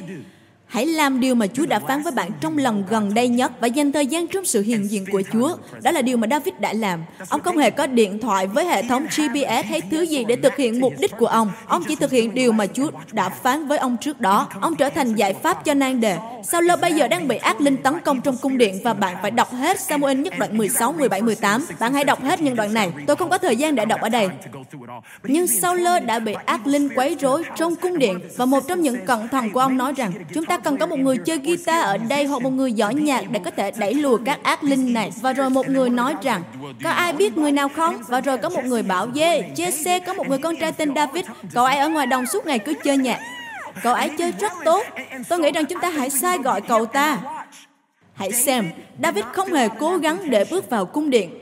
Hãy 0.71 0.87
làm 0.87 1.21
điều 1.21 1.35
mà 1.35 1.47
Chúa 1.47 1.67
đã 1.67 1.79
phán 1.79 2.03
với 2.03 2.13
bạn 2.13 2.31
trong 2.41 2.59
lần 2.59 2.85
gần 2.89 3.15
đây 3.15 3.29
nhất 3.29 3.53
và 3.61 3.67
dành 3.67 3.93
thời 3.93 4.07
gian 4.07 4.27
trong 4.27 4.45
sự 4.45 4.63
hiện 4.63 4.91
diện 4.91 5.05
của 5.13 5.23
Chúa. 5.33 5.57
Đó 5.83 5.91
là 5.91 6.03
điều 6.03 6.17
mà 6.17 6.27
David 6.31 6.55
đã 6.61 6.73
làm. 6.73 7.05
Ông 7.29 7.41
không 7.41 7.59
hề 7.59 7.71
có 7.71 7.87
điện 7.87 8.19
thoại 8.19 8.47
với 8.47 8.65
hệ 8.65 8.83
thống 8.83 9.07
GPS 9.17 9.67
hay 9.67 9.81
thứ 9.91 10.03
gì 10.03 10.25
để 10.25 10.37
thực 10.37 10.57
hiện 10.57 10.81
mục 10.81 10.93
đích 10.99 11.17
của 11.19 11.27
ông. 11.27 11.51
Ông 11.67 11.83
chỉ 11.89 11.97
thực 11.97 12.11
hiện 12.11 12.35
điều 12.35 12.53
mà 12.53 12.67
Chúa 12.67 12.91
đã 13.13 13.29
phán 13.29 13.67
với 13.67 13.79
ông 13.79 13.97
trước 14.01 14.21
đó. 14.21 14.49
Ông 14.61 14.77
trở 14.77 14.91
thành 14.91 15.15
giải 15.15 15.35
pháp 15.35 15.65
cho 15.65 15.75
nan 15.75 16.01
đề. 16.01 16.19
Sao 16.43 16.63
lơ 16.63 16.77
bây 16.77 16.93
giờ 16.93 17.09
đang 17.09 17.29
bị 17.29 17.37
ác 17.37 17.61
linh 17.61 17.77
tấn 17.77 18.01
công 18.01 18.21
trong 18.21 18.37
cung 18.37 18.59
điện 18.59 18.79
và 18.85 18.95
bạn 18.95 19.17
phải 19.23 19.31
đọc 19.31 19.53
hết 19.53 19.81
Samuel 19.81 20.19
nhất 20.19 20.35
đoạn 20.39 20.59
16, 20.59 20.93
17, 20.93 21.23
18. 21.23 21.67
Bạn 21.81 21.95
hãy 21.95 22.05
đọc 22.05 22.23
hết 22.23 22.41
những 22.41 22.57
đoạn 22.57 22.75
này. 22.75 22.93
Tôi 23.07 23.17
không 23.17 23.31
có 23.31 23.39
thời 23.39 23.57
gian 23.57 23.75
để 23.75 23.85
đọc 23.85 24.01
ở 24.01 24.09
đây. 24.09 24.29
Nhưng 25.23 25.47
Sao 25.47 25.75
lơ 25.75 26.01
đã 26.01 26.19
bị 26.19 26.35
ác 26.45 26.67
linh 26.67 26.89
quấy 26.95 27.17
rối 27.21 27.43
trong 27.57 27.77
cung 27.77 27.99
điện 27.99 28.21
và 28.37 28.45
một 28.45 28.69
trong 28.69 28.81
những 28.81 29.07
cận 29.07 29.29
thần 29.29 29.51
của 29.51 29.61
ông 29.61 29.77
nói 29.77 29.93
rằng 29.93 30.13
chúng 30.35 30.45
ta 30.45 30.57
cần 30.65 30.77
có 30.77 30.87
một 30.87 30.99
người 30.99 31.17
chơi 31.17 31.39
guitar 31.39 31.85
ở 31.85 31.97
đây 31.99 32.25
hoặc 32.25 32.43
một 32.43 32.51
người 32.51 32.73
giỏi 32.73 32.95
nhạc 32.95 33.25
để 33.31 33.41
có 33.45 33.51
thể 33.51 33.71
đẩy 33.71 33.95
lùi 33.95 34.19
các 34.25 34.43
ác 34.43 34.65
linh 34.65 34.93
này. 34.93 35.11
Và 35.21 35.33
rồi 35.33 35.51
một 35.51 35.69
người 35.69 35.91
nói 35.91 36.15
rằng, 36.23 36.43
có 36.85 36.91
ai 36.91 37.13
biết 37.13 37.37
người 37.37 37.53
nào 37.53 37.69
không? 37.69 38.03
Và 38.09 38.21
rồi 38.21 38.39
có 38.39 38.49
một 38.49 38.65
người 38.65 38.83
bảo, 38.83 39.09
yeah, 39.17 39.45
Jesse 39.57 40.01
có 40.07 40.15
một 40.15 40.29
người 40.29 40.39
con 40.39 40.57
trai 40.57 40.73
tên 40.73 40.95
David, 40.95 41.25
cậu 41.55 41.65
ấy 41.65 41.77
ở 41.79 41.89
ngoài 41.89 42.07
đồng 42.07 42.27
suốt 42.27 42.47
ngày 42.47 42.59
cứ 42.59 42.75
chơi 42.85 42.97
nhạc. 42.97 43.21
Cậu 43.83 43.95
ấy 43.95 44.11
chơi 44.19 44.33
rất 44.33 44.53
tốt. 44.65 44.87
Tôi 45.29 45.39
nghĩ 45.39 45.51
rằng 45.51 45.67
chúng 45.67 45.81
ta 45.81 45.91
hãy 45.91 46.11
sai 46.11 46.39
gọi 46.39 46.61
cậu 46.61 46.87
ta. 46.87 47.19
Hãy 48.15 48.33
xem, 48.33 48.71
David 49.03 49.25
không 49.25 49.53
hề 49.53 49.69
cố 49.69 49.97
gắng 49.97 50.31
để 50.31 50.45
bước 50.51 50.71
vào 50.71 50.87
cung 50.87 51.11
điện. 51.11 51.41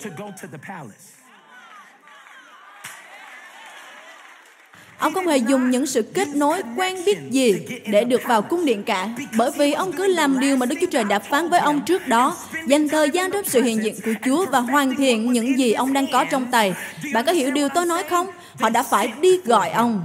Ông 4.98 5.14
không 5.14 5.26
hề 5.26 5.36
dùng 5.36 5.70
những 5.70 5.86
sự 5.86 6.02
kết 6.02 6.28
nối 6.28 6.62
quen 6.76 6.96
biết 7.06 7.18
gì 7.30 7.54
để 7.86 8.04
được 8.04 8.20
vào 8.26 8.42
cung 8.42 8.64
điện 8.64 8.82
cả, 8.82 9.08
bởi 9.36 9.50
vì 9.58 9.72
ông 9.72 9.92
cứ 9.92 10.06
làm 10.06 10.40
điều 10.40 10.56
mà 10.56 10.66
Đức 10.66 10.76
Chúa 10.80 10.86
Trời 10.90 11.04
đã 11.04 11.18
phán 11.18 11.48
với 11.48 11.60
ông 11.60 11.80
trước 11.80 12.08
đó, 12.08 12.36
dành 12.66 12.88
thời 12.88 13.10
gian 13.10 13.30
trong 13.30 13.44
sự 13.44 13.62
hiện 13.62 13.84
diện 13.84 13.94
của 14.04 14.12
Chúa 14.24 14.46
và 14.46 14.58
hoàn 14.58 14.96
thiện 14.96 15.32
những 15.32 15.58
gì 15.58 15.72
ông 15.72 15.92
đang 15.92 16.06
có 16.12 16.24
trong 16.24 16.46
tay. 16.50 16.74
Bạn 17.12 17.24
có 17.24 17.32
hiểu 17.32 17.50
điều 17.50 17.68
tôi 17.68 17.86
nói 17.86 18.02
không? 18.10 18.26
Họ 18.60 18.70
đã 18.70 18.82
phải 18.82 19.12
đi 19.20 19.38
gọi 19.44 19.70
ông. 19.70 20.04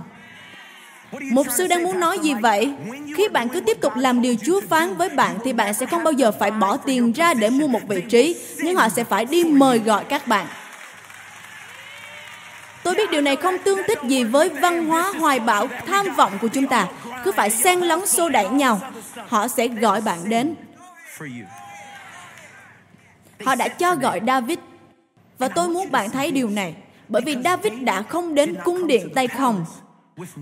Mục 1.22 1.48
sư 1.58 1.68
đang 1.68 1.84
muốn 1.84 2.00
nói 2.00 2.20
gì 2.20 2.34
vậy? 2.34 2.72
Khi 3.18 3.28
bạn 3.28 3.50
cứ 3.50 3.60
tiếp 3.60 3.78
tục 3.82 3.94
làm 3.96 4.22
điều 4.22 4.36
Chúa 4.46 4.62
phán 4.70 4.96
với 4.96 5.10
bạn 5.10 5.38
thì 5.44 5.54
bạn 5.54 5.74
sẽ 5.74 5.86
không 5.86 6.04
bao 6.04 6.14
giờ 6.14 6.32
phải 6.40 6.52
bỏ 6.52 6.78
tiền 6.78 7.12
ra 7.12 7.34
để 7.34 7.50
mua 7.50 7.68
một 7.68 7.82
vị 7.88 8.02
trí, 8.10 8.36
nhưng 8.58 8.76
họ 8.76 8.90
sẽ 8.90 9.04
phải 9.04 9.26
đi 9.26 9.44
mời 9.44 9.80
gọi 9.80 10.04
các 10.04 10.28
bạn. 10.28 10.46
Tôi 12.84 12.96
biết 12.96 13.12
điều 13.12 13.22
này 13.22 13.36
không 13.36 13.56
tương 13.64 13.80
thích 13.88 14.00
gì 14.08 14.24
với 14.24 14.50
văn 14.50 14.86
hóa 14.86 15.12
hoài 15.20 15.40
bão, 15.40 15.68
tham 15.88 16.06
vọng 16.16 16.32
của 16.42 16.48
chúng 16.48 16.68
ta. 16.68 16.88
Cứ 17.24 17.32
phải 17.32 17.50
xen 17.50 17.80
lẫn 17.80 18.08
xô 18.08 18.30
đẩy 18.30 18.50
nhau. 18.50 18.80
Họ 19.28 19.48
sẽ 19.48 19.68
gọi 19.68 20.02
bạn 20.02 20.30
đến. 20.30 20.56
Họ 23.46 23.56
đã 23.56 23.68
cho 23.68 23.96
gọi 23.96 24.22
David. 24.28 24.58
Và 25.38 25.48
tôi 25.48 25.70
muốn 25.70 25.92
bạn 25.92 26.10
thấy 26.10 26.32
điều 26.32 26.50
này. 26.50 26.76
Bởi 27.10 27.22
vì 27.26 27.36
David 27.44 27.74
đã 27.82 28.02
không 28.02 28.36
đến 28.36 28.56
cung 28.64 28.88
điện 28.88 29.10
tay 29.16 29.28
không. 29.28 29.66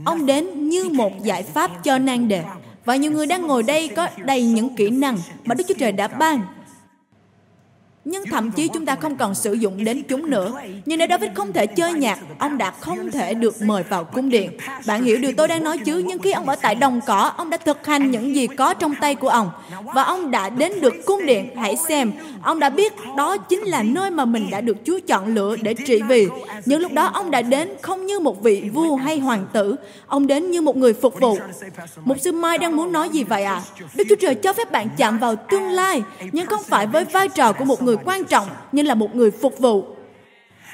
Ông 0.05 0.25
đến 0.25 0.69
như 0.69 0.89
một 0.89 1.23
giải 1.23 1.43
pháp 1.43 1.71
cho 1.83 1.97
nan 1.97 2.27
đề. 2.27 2.43
Và 2.85 2.95
nhiều 2.95 3.11
người 3.11 3.27
đang 3.27 3.47
ngồi 3.47 3.63
đây 3.63 3.87
có 3.87 4.07
đầy 4.17 4.43
những 4.43 4.75
kỹ 4.75 4.89
năng 4.89 5.17
mà 5.45 5.55
Đức 5.55 5.63
Chúa 5.67 5.73
Trời 5.79 5.91
đã 5.91 6.07
ban 6.07 6.41
nhưng 8.05 8.25
thậm 8.25 8.51
chí 8.51 8.67
chúng 8.67 8.85
ta 8.85 8.95
không 8.95 9.17
còn 9.17 9.35
sử 9.35 9.53
dụng 9.53 9.83
đến 9.83 10.03
chúng 10.09 10.29
nữa. 10.29 10.53
Nhưng 10.85 10.99
nếu 10.99 11.07
David 11.09 11.31
không 11.35 11.53
thể 11.53 11.67
chơi 11.67 11.93
nhạc, 11.93 12.19
ông 12.39 12.57
đã 12.57 12.71
không 12.71 13.11
thể 13.11 13.33
được 13.33 13.61
mời 13.61 13.83
vào 13.83 14.03
cung 14.03 14.29
điện. 14.29 14.51
Bạn 14.85 15.03
hiểu 15.03 15.17
điều 15.17 15.31
tôi 15.37 15.47
đang 15.47 15.63
nói 15.63 15.77
chứ, 15.77 16.03
nhưng 16.07 16.19
khi 16.19 16.31
ông 16.31 16.49
ở 16.49 16.55
tại 16.55 16.75
đồng 16.75 17.01
cỏ, 17.07 17.31
ông 17.37 17.49
đã 17.49 17.57
thực 17.57 17.87
hành 17.87 18.11
những 18.11 18.35
gì 18.35 18.47
có 18.47 18.73
trong 18.73 18.95
tay 19.01 19.15
của 19.15 19.29
ông. 19.29 19.51
Và 19.93 20.03
ông 20.03 20.31
đã 20.31 20.49
đến 20.49 20.81
được 20.81 20.93
cung 21.05 21.25
điện, 21.25 21.55
hãy 21.55 21.75
xem, 21.75 22.11
ông 22.43 22.59
đã 22.59 22.69
biết 22.69 22.93
đó 23.17 23.37
chính 23.37 23.61
là 23.61 23.83
nơi 23.83 24.11
mà 24.11 24.25
mình 24.25 24.49
đã 24.51 24.61
được 24.61 24.77
Chúa 24.85 24.99
chọn 25.07 25.35
lựa 25.35 25.55
để 25.61 25.73
trị 25.73 26.01
vì. 26.07 26.27
Nhưng 26.65 26.81
lúc 26.81 26.91
đó 26.91 27.05
ông 27.05 27.31
đã 27.31 27.41
đến 27.41 27.69
không 27.81 28.05
như 28.05 28.19
một 28.19 28.43
vị 28.43 28.69
vua 28.73 28.95
hay 28.95 29.19
hoàng 29.19 29.45
tử, 29.53 29.75
ông 30.07 30.27
đến 30.27 30.51
như 30.51 30.61
một 30.61 30.77
người 30.77 30.93
phục 30.93 31.19
vụ. 31.19 31.37
Một 32.05 32.15
sư 32.21 32.31
Mai 32.31 32.57
đang 32.57 32.75
muốn 32.75 32.91
nói 32.91 33.09
gì 33.09 33.23
vậy 33.23 33.43
ạ? 33.43 33.53
À? 33.53 33.85
Đức 33.95 34.03
Chúa 34.09 34.15
Trời 34.15 34.35
cho 34.35 34.53
phép 34.53 34.71
bạn 34.71 34.89
chạm 34.97 35.19
vào 35.19 35.35
tương 35.35 35.69
lai, 35.69 36.01
nhưng 36.31 36.45
không 36.45 36.63
phải 36.63 36.87
với 36.87 37.05
vai 37.05 37.29
trò 37.29 37.53
của 37.53 37.65
một 37.65 37.81
người 37.81 37.90
người 37.95 38.03
quan 38.05 38.25
trọng 38.25 38.47
nhưng 38.71 38.85
là 38.85 38.95
một 38.95 39.15
người 39.15 39.31
phục 39.31 39.59
vụ 39.59 39.85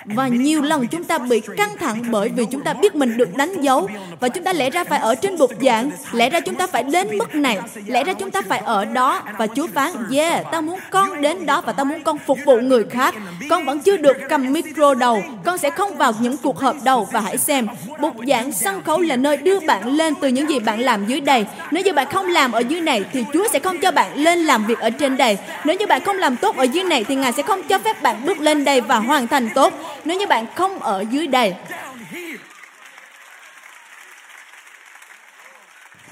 và 0.06 0.28
nhiều 0.28 0.62
lần 0.62 0.88
chúng 0.88 1.04
ta 1.04 1.18
bị 1.18 1.42
căng 1.58 1.78
thẳng 1.80 2.04
bởi 2.12 2.30
vì 2.30 2.46
chúng 2.52 2.62
ta 2.62 2.74
biết 2.74 2.96
mình 2.96 3.18
được 3.18 3.38
đánh 3.38 3.62
dấu 3.62 3.88
và 4.20 4.30
chúng 4.30 4.44
ta 4.44 4.54
lẽ 4.54 4.70
ra 4.70 4.84
phải 4.84 5.00
ở 5.00 5.16
trên 5.16 5.38
bục 5.38 5.52
giảng, 5.62 5.92
lẽ 6.12 6.30
ra 6.30 6.40
chúng 6.40 6.56
ta 6.56 6.68
phải 6.68 6.84
đến 6.84 7.18
mức 7.18 7.36
này, 7.36 7.58
lẽ 7.86 8.04
ra 8.04 8.14
chúng 8.14 8.32
ta 8.32 8.42
phải 8.42 8.60
ở 8.60 8.86
đó 8.86 9.22
và 9.38 9.48
Chúa 9.48 9.68
phán, 9.68 9.92
yeah, 10.12 10.46
ta 10.52 10.62
muốn 10.62 10.80
con 10.90 11.22
đến 11.22 11.46
đó 11.46 11.62
và 11.62 11.74
ta 11.74 11.84
muốn 11.84 12.04
con 12.04 12.18
phục 12.18 12.38
vụ 12.46 12.58
người 12.58 12.84
khác. 12.84 13.16
Con 13.50 13.66
vẫn 13.66 13.80
chưa 13.80 13.98
được 13.98 14.18
cầm 14.30 14.54
micro 14.54 14.94
đầu, 14.94 15.24
con 15.46 15.58
sẽ 15.58 15.70
không 15.70 15.98
vào 15.98 16.14
những 16.20 16.38
cuộc 16.38 16.60
họp 16.60 16.76
đầu 16.84 17.08
và 17.12 17.20
hãy 17.20 17.38
xem, 17.38 17.68
bục 18.00 18.16
giảng 18.28 18.52
sân 18.52 18.84
khấu 18.84 19.02
là 19.02 19.16
nơi 19.16 19.38
đưa 19.38 19.60
bạn 19.60 19.88
lên 19.88 20.14
từ 20.22 20.28
những 20.28 20.50
gì 20.50 20.60
bạn 20.60 20.80
làm 20.80 21.06
dưới 21.06 21.22
đây. 21.22 21.46
Nếu 21.72 21.84
như 21.84 21.94
bạn 21.94 22.08
không 22.12 22.26
làm 22.26 22.52
ở 22.52 22.60
dưới 22.60 22.82
này 22.82 23.06
thì 23.14 23.26
Chúa 23.34 23.48
sẽ 23.54 23.60
không 23.60 23.78
cho 23.80 23.92
bạn 23.92 24.18
lên 24.18 24.40
làm 24.40 24.66
việc 24.66 24.80
ở 24.80 24.90
trên 24.90 25.18
đây. 25.18 25.38
Nếu 25.66 25.76
như 25.76 25.88
bạn 25.88 26.02
không 26.06 26.18
làm 26.18 26.36
tốt 26.36 26.58
ở 26.58 26.64
dưới 26.64 26.84
này 26.84 27.04
thì 27.04 27.16
Ngài 27.16 27.32
sẽ 27.32 27.44
không 27.44 27.64
cho 27.64 27.80
phép 27.80 28.02
bạn 28.02 28.26
bước 28.26 28.40
lên 28.40 28.66
đây 28.66 28.82
và 28.82 29.00
hoàn 29.00 29.28
thành 29.28 29.50
tốt 29.56 29.74
nếu 30.06 30.20
như 30.20 30.28
bạn 30.28 30.46
không 30.56 30.80
ở 30.80 31.06
dưới 31.12 31.28
đây. 31.28 31.56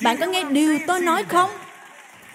Bạn 0.02 0.18
có 0.18 0.26
nghe 0.26 0.44
điều 0.44 0.80
tôi 0.88 1.00
nói 1.00 1.24
không? 1.24 1.50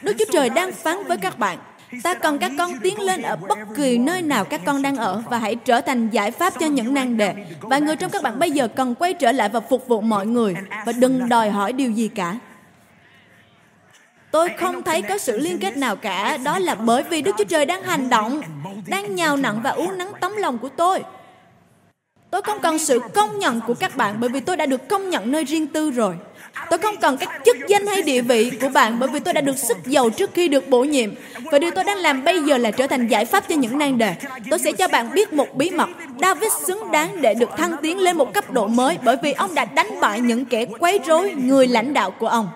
Đức 0.03 0.17
Chúa 0.19 0.25
Trời 0.33 0.51
đang 0.51 0.73
phán 0.73 1.05
với 1.05 1.17
các 1.17 1.39
bạn. 1.39 1.59
Ta 2.03 2.15
cần 2.15 2.39
các 2.39 2.53
con 2.59 2.81
tiến 2.81 3.01
lên 3.01 3.23
ở 3.23 3.37
bất 3.37 3.59
kỳ 3.77 3.99
nơi 3.99 4.23
nào 4.23 4.45
các 4.45 4.61
con 4.67 4.83
đang 4.83 4.97
ở 4.97 5.23
và 5.31 5.39
hãy 5.39 5.55
trở 5.55 5.81
thành 5.81 6.11
giải 6.11 6.31
pháp 6.31 6.53
cho 6.61 6.67
những 6.67 6.95
nan 6.95 7.17
đề. 7.17 7.35
Và 7.61 7.79
người 7.79 7.97
trong 7.97 8.11
các 8.11 8.23
bạn 8.23 8.39
bây 8.39 8.51
giờ 8.51 8.69
cần 8.69 8.95
quay 8.95 9.15
trở 9.15 9.33
lại 9.33 9.49
và 9.49 9.61
phục 9.61 9.89
vụ 9.89 10.01
mọi 10.01 10.27
người 10.27 10.55
và 10.87 10.93
đừng 10.93 11.29
đòi 11.29 11.51
hỏi 11.51 11.73
điều 11.73 11.91
gì 11.91 12.09
cả. 12.09 12.37
Tôi 14.31 14.51
không 14.59 14.83
thấy 14.83 15.03
có 15.03 15.19
sự 15.19 15.39
liên 15.39 15.59
kết 15.59 15.77
nào 15.77 15.97
cả. 15.97 16.37
Đó 16.45 16.59
là 16.59 16.75
bởi 16.75 17.03
vì 17.03 17.23
Đức 17.23 17.35
Chúa 17.39 17.45
Trời 17.45 17.67
đang 17.67 17.83
hành 17.83 18.11
động, 18.11 18.43
đang 18.87 19.15
nhào 19.15 19.37
nặng 19.37 19.61
và 19.63 19.71
uống 19.71 19.99
nắng 19.99 20.13
tấm 20.21 20.37
lòng 20.37 20.59
của 20.59 20.69
tôi. 20.69 21.03
Tôi 22.31 22.43
không 22.43 22.61
cần 22.61 22.79
sự 22.79 23.01
công 23.15 23.39
nhận 23.39 23.61
của 23.67 23.75
các 23.75 23.97
bạn 23.97 24.17
bởi 24.21 24.31
vì 24.31 24.41
tôi 24.41 24.57
đã 24.57 24.67
được 24.67 24.89
công 24.89 25.11
nhận 25.11 25.33
nơi 25.33 25.45
riêng 25.45 25.67
tư 25.67 25.91
rồi. 25.91 26.15
Tôi 26.71 26.79
không 26.79 26.97
cần 26.97 27.17
các 27.17 27.29
chức 27.45 27.57
danh 27.69 27.87
hay 27.87 28.03
địa 28.03 28.21
vị 28.21 28.51
của 28.61 28.69
bạn 28.69 28.99
bởi 28.99 29.09
vì 29.09 29.21
tôi 29.21 29.35
đã 29.35 29.41
được 29.41 29.59
sức 29.59 29.77
giàu 29.87 30.11
trước 30.11 30.31
khi 30.35 30.49
được 30.49 30.69
bổ 30.69 30.85
nhiệm. 30.85 31.11
Và 31.53 31.59
điều 31.59 31.71
tôi 31.71 31.85
đang 31.85 31.99
làm 31.99 32.25
bây 32.25 32.43
giờ 32.43 32.59
là 32.59 32.71
trở 32.71 32.87
thành 32.87 33.09
giải 33.09 33.25
pháp 33.25 33.49
cho 33.49 33.55
những 33.55 33.79
nan 33.79 33.99
đề. 33.99 34.15
Tôi 34.51 34.59
sẽ 34.59 34.73
cho 34.73 34.89
bạn 34.89 35.11
biết 35.15 35.33
một 35.33 35.55
bí 35.55 35.71
mật. 35.71 35.89
David 36.21 36.53
xứng 36.67 36.91
đáng 36.91 37.23
để 37.23 37.35
được 37.35 37.51
thăng 37.57 37.77
tiến 37.83 37.99
lên 37.99 38.17
một 38.17 38.35
cấp 38.35 38.53
độ 38.53 38.67
mới 38.67 38.99
bởi 39.05 39.17
vì 39.23 39.33
ông 39.33 39.55
đã 39.55 39.65
đánh 39.65 40.01
bại 40.01 40.21
những 40.21 40.45
kẻ 40.45 40.67
quấy 40.79 41.01
rối 41.07 41.35
người 41.39 41.67
lãnh 41.67 41.95
đạo 41.95 42.11
của 42.11 42.29
ông. 42.29 42.49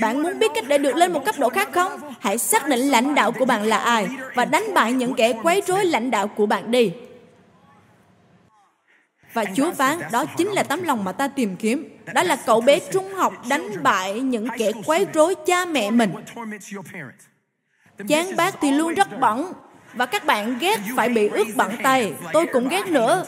Bạn 0.00 0.22
muốn 0.22 0.38
biết 0.38 0.50
cách 0.54 0.64
để 0.68 0.78
được 0.78 0.96
lên 0.96 1.12
một 1.12 1.24
cấp 1.24 1.34
độ 1.38 1.48
khác 1.48 1.68
không? 1.72 1.92
Hãy 2.20 2.38
xác 2.38 2.68
định 2.68 2.80
lãnh 2.80 3.14
đạo 3.14 3.32
của 3.32 3.44
bạn 3.44 3.62
là 3.62 3.78
ai 3.78 4.08
và 4.34 4.44
đánh 4.44 4.74
bại 4.74 4.92
những 4.92 5.14
kẻ 5.14 5.32
quấy 5.42 5.62
rối 5.66 5.84
lãnh 5.84 6.10
đạo 6.10 6.28
của 6.28 6.46
bạn 6.46 6.70
đi. 6.70 6.92
Và 9.32 9.44
Chúa 9.54 9.72
phán, 9.72 9.98
đó 10.12 10.24
chính 10.36 10.48
là 10.48 10.62
tấm 10.62 10.82
lòng 10.82 11.04
mà 11.04 11.12
ta 11.12 11.28
tìm 11.28 11.56
kiếm. 11.56 11.98
Đó 12.14 12.22
là 12.22 12.36
cậu 12.36 12.60
bé 12.60 12.78
trung 12.92 13.14
học 13.14 13.32
đánh 13.48 13.82
bại 13.82 14.20
những 14.20 14.48
kẻ 14.58 14.72
quấy 14.86 15.06
rối 15.14 15.34
cha 15.46 15.64
mẹ 15.64 15.90
mình. 15.90 16.12
Chán 18.08 18.36
bát 18.36 18.54
thì 18.60 18.70
luôn 18.70 18.94
rất 18.94 19.20
bẩn, 19.20 19.52
và 19.94 20.06
các 20.06 20.26
bạn 20.26 20.58
ghét 20.58 20.80
phải 20.96 21.08
bị 21.08 21.28
ướt 21.28 21.46
bẩn 21.56 21.70
tay. 21.82 22.12
Tôi 22.32 22.46
cũng 22.46 22.68
ghét 22.68 22.86
nữa. 22.86 23.24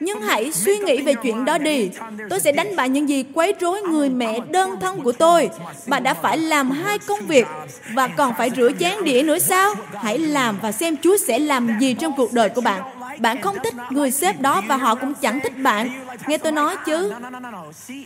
Nhưng 0.00 0.20
hãy 0.20 0.52
suy 0.52 0.78
nghĩ 0.78 1.02
về 1.02 1.14
chuyện 1.14 1.44
đó 1.44 1.58
đi. 1.58 1.90
Tôi 2.30 2.40
sẽ 2.40 2.52
đánh 2.52 2.76
bại 2.76 2.88
những 2.88 3.08
gì 3.08 3.24
quấy 3.34 3.54
rối 3.60 3.82
người 3.82 4.10
mẹ 4.10 4.40
đơn 4.50 4.80
thân 4.80 5.02
của 5.02 5.12
tôi. 5.12 5.50
Bà 5.86 6.00
đã 6.00 6.14
phải 6.14 6.38
làm 6.38 6.70
hai 6.70 6.98
công 6.98 7.20
việc 7.20 7.46
và 7.94 8.08
còn 8.08 8.34
phải 8.38 8.50
rửa 8.56 8.70
chén 8.78 9.04
đĩa 9.04 9.22
nữa 9.22 9.38
sao? 9.38 9.74
Hãy 9.94 10.18
làm 10.18 10.58
và 10.62 10.72
xem 10.72 10.96
Chúa 11.02 11.16
sẽ 11.16 11.38
làm 11.38 11.78
gì 11.80 11.94
trong 11.94 12.12
cuộc 12.16 12.32
đời 12.32 12.48
của 12.48 12.60
bạn 12.60 12.82
bạn 13.18 13.40
không 13.40 13.56
thích 13.64 13.74
người 13.90 14.10
sếp 14.10 14.40
đó 14.40 14.62
và 14.68 14.76
họ 14.76 14.94
cũng 14.94 15.14
chẳng 15.14 15.40
thích 15.40 15.58
bạn. 15.62 16.06
Nghe 16.26 16.38
tôi 16.38 16.52
nói 16.52 16.76
chứ. 16.86 17.12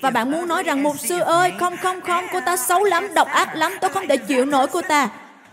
Và 0.03 0.11
bạn 0.11 0.31
muốn 0.31 0.48
nói 0.48 0.62
rằng 0.62 0.83
mục 0.83 0.98
sư 0.98 1.18
ơi, 1.18 1.53
không 1.59 1.77
không 1.77 2.01
không, 2.01 2.25
cô 2.33 2.40
ta 2.46 2.57
xấu 2.57 2.85
lắm, 2.85 3.14
độc 3.14 3.29
ác 3.29 3.55
lắm, 3.55 3.72
tôi 3.81 3.90
không 3.90 4.09
thể 4.09 4.16
chịu 4.16 4.44
nổi 4.44 4.66
cô 4.66 4.83
ta. 4.83 5.09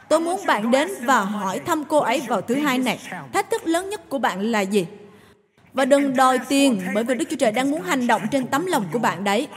Tôi 0.10 0.20
muốn 0.20 0.46
bạn 0.46 0.72
đến 0.72 0.90
và 1.02 1.20
hỏi 1.20 1.60
thăm 1.60 1.84
cô 1.84 1.98
ấy 1.98 2.22
vào 2.28 2.42
thứ 2.42 2.56
hai 2.56 2.78
này. 2.78 3.00
Thách 3.34 3.50
thức 3.50 3.68
lớn 3.68 3.90
nhất 3.90 4.10
của 4.10 4.20
bạn 4.20 4.52
là 4.52 4.62
gì? 4.62 4.86
Và 5.74 5.86
đừng 5.86 6.16
đòi 6.16 6.40
tiền 6.50 6.82
bởi 6.94 7.04
vì 7.04 7.16
Đức 7.16 7.26
Chúa 7.30 7.36
Trời 7.36 7.52
đang 7.52 7.72
muốn 7.72 7.82
hành 7.82 8.08
động 8.08 8.22
trên 8.32 8.48
tấm 8.48 8.66
lòng 8.66 8.86
của 8.92 9.00
bạn 9.00 9.24
đấy. 9.24 9.48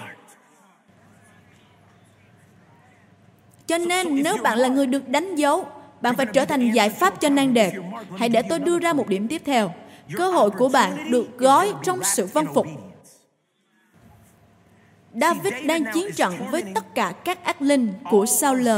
Cho 3.67 3.79
nên 3.79 4.23
nếu 4.23 4.37
bạn 4.43 4.59
là 4.59 4.69
người 4.69 4.87
được 4.87 5.09
đánh 5.09 5.35
dấu, 5.35 5.67
bạn 6.01 6.17
phải 6.17 6.27
trở 6.27 6.45
thành 6.45 6.71
giải 6.71 6.91
pháp 6.91 7.21
cho 7.21 7.29
nan 7.29 7.55
đề. 7.55 7.73
Hãy 8.19 8.29
để 8.29 8.43
tôi 8.43 8.59
đưa 8.59 8.79
ra 8.79 8.93
một 8.93 9.09
điểm 9.09 9.29
tiếp 9.29 9.43
theo. 9.45 9.73
Cơ 10.17 10.31
hội 10.31 10.51
của 10.51 10.69
bạn 10.69 11.11
được 11.11 11.39
gói 11.39 11.73
trong 11.83 12.01
sự 12.05 12.27
vâng 12.27 12.47
phục. 12.55 12.67
David 15.21 15.55
đang 15.67 15.85
chiến 15.95 16.13
trận 16.17 16.35
với 16.51 16.63
tất 16.75 16.95
cả 16.95 17.13
các 17.25 17.45
ác 17.45 17.63
linh 17.63 17.93
của 18.11 18.27
Saul. 18.27 18.69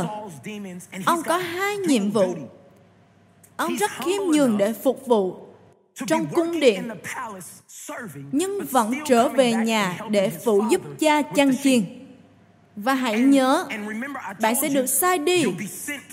Ông 1.06 1.22
có 1.22 1.36
hai 1.36 1.76
nhiệm 1.76 2.10
vụ. 2.10 2.34
Ông 3.56 3.76
rất 3.76 3.90
khiêm 4.04 4.22
nhường 4.22 4.58
để 4.58 4.72
phục 4.72 5.06
vụ 5.06 5.36
trong 6.06 6.26
cung 6.26 6.60
điện, 6.60 6.88
nhưng 8.32 8.64
vẫn 8.70 8.94
trở 9.06 9.28
về 9.28 9.52
nhà 9.52 9.98
để 10.10 10.30
phụ 10.44 10.62
giúp 10.70 10.80
cha 10.98 11.22
chăn 11.22 11.56
chiên. 11.62 11.84
Và 12.76 12.94
hãy 12.94 13.18
nhớ, 13.18 13.66
bạn 14.40 14.54
sẽ 14.62 14.68
được 14.68 14.86
sai 14.86 15.18
đi 15.18 15.44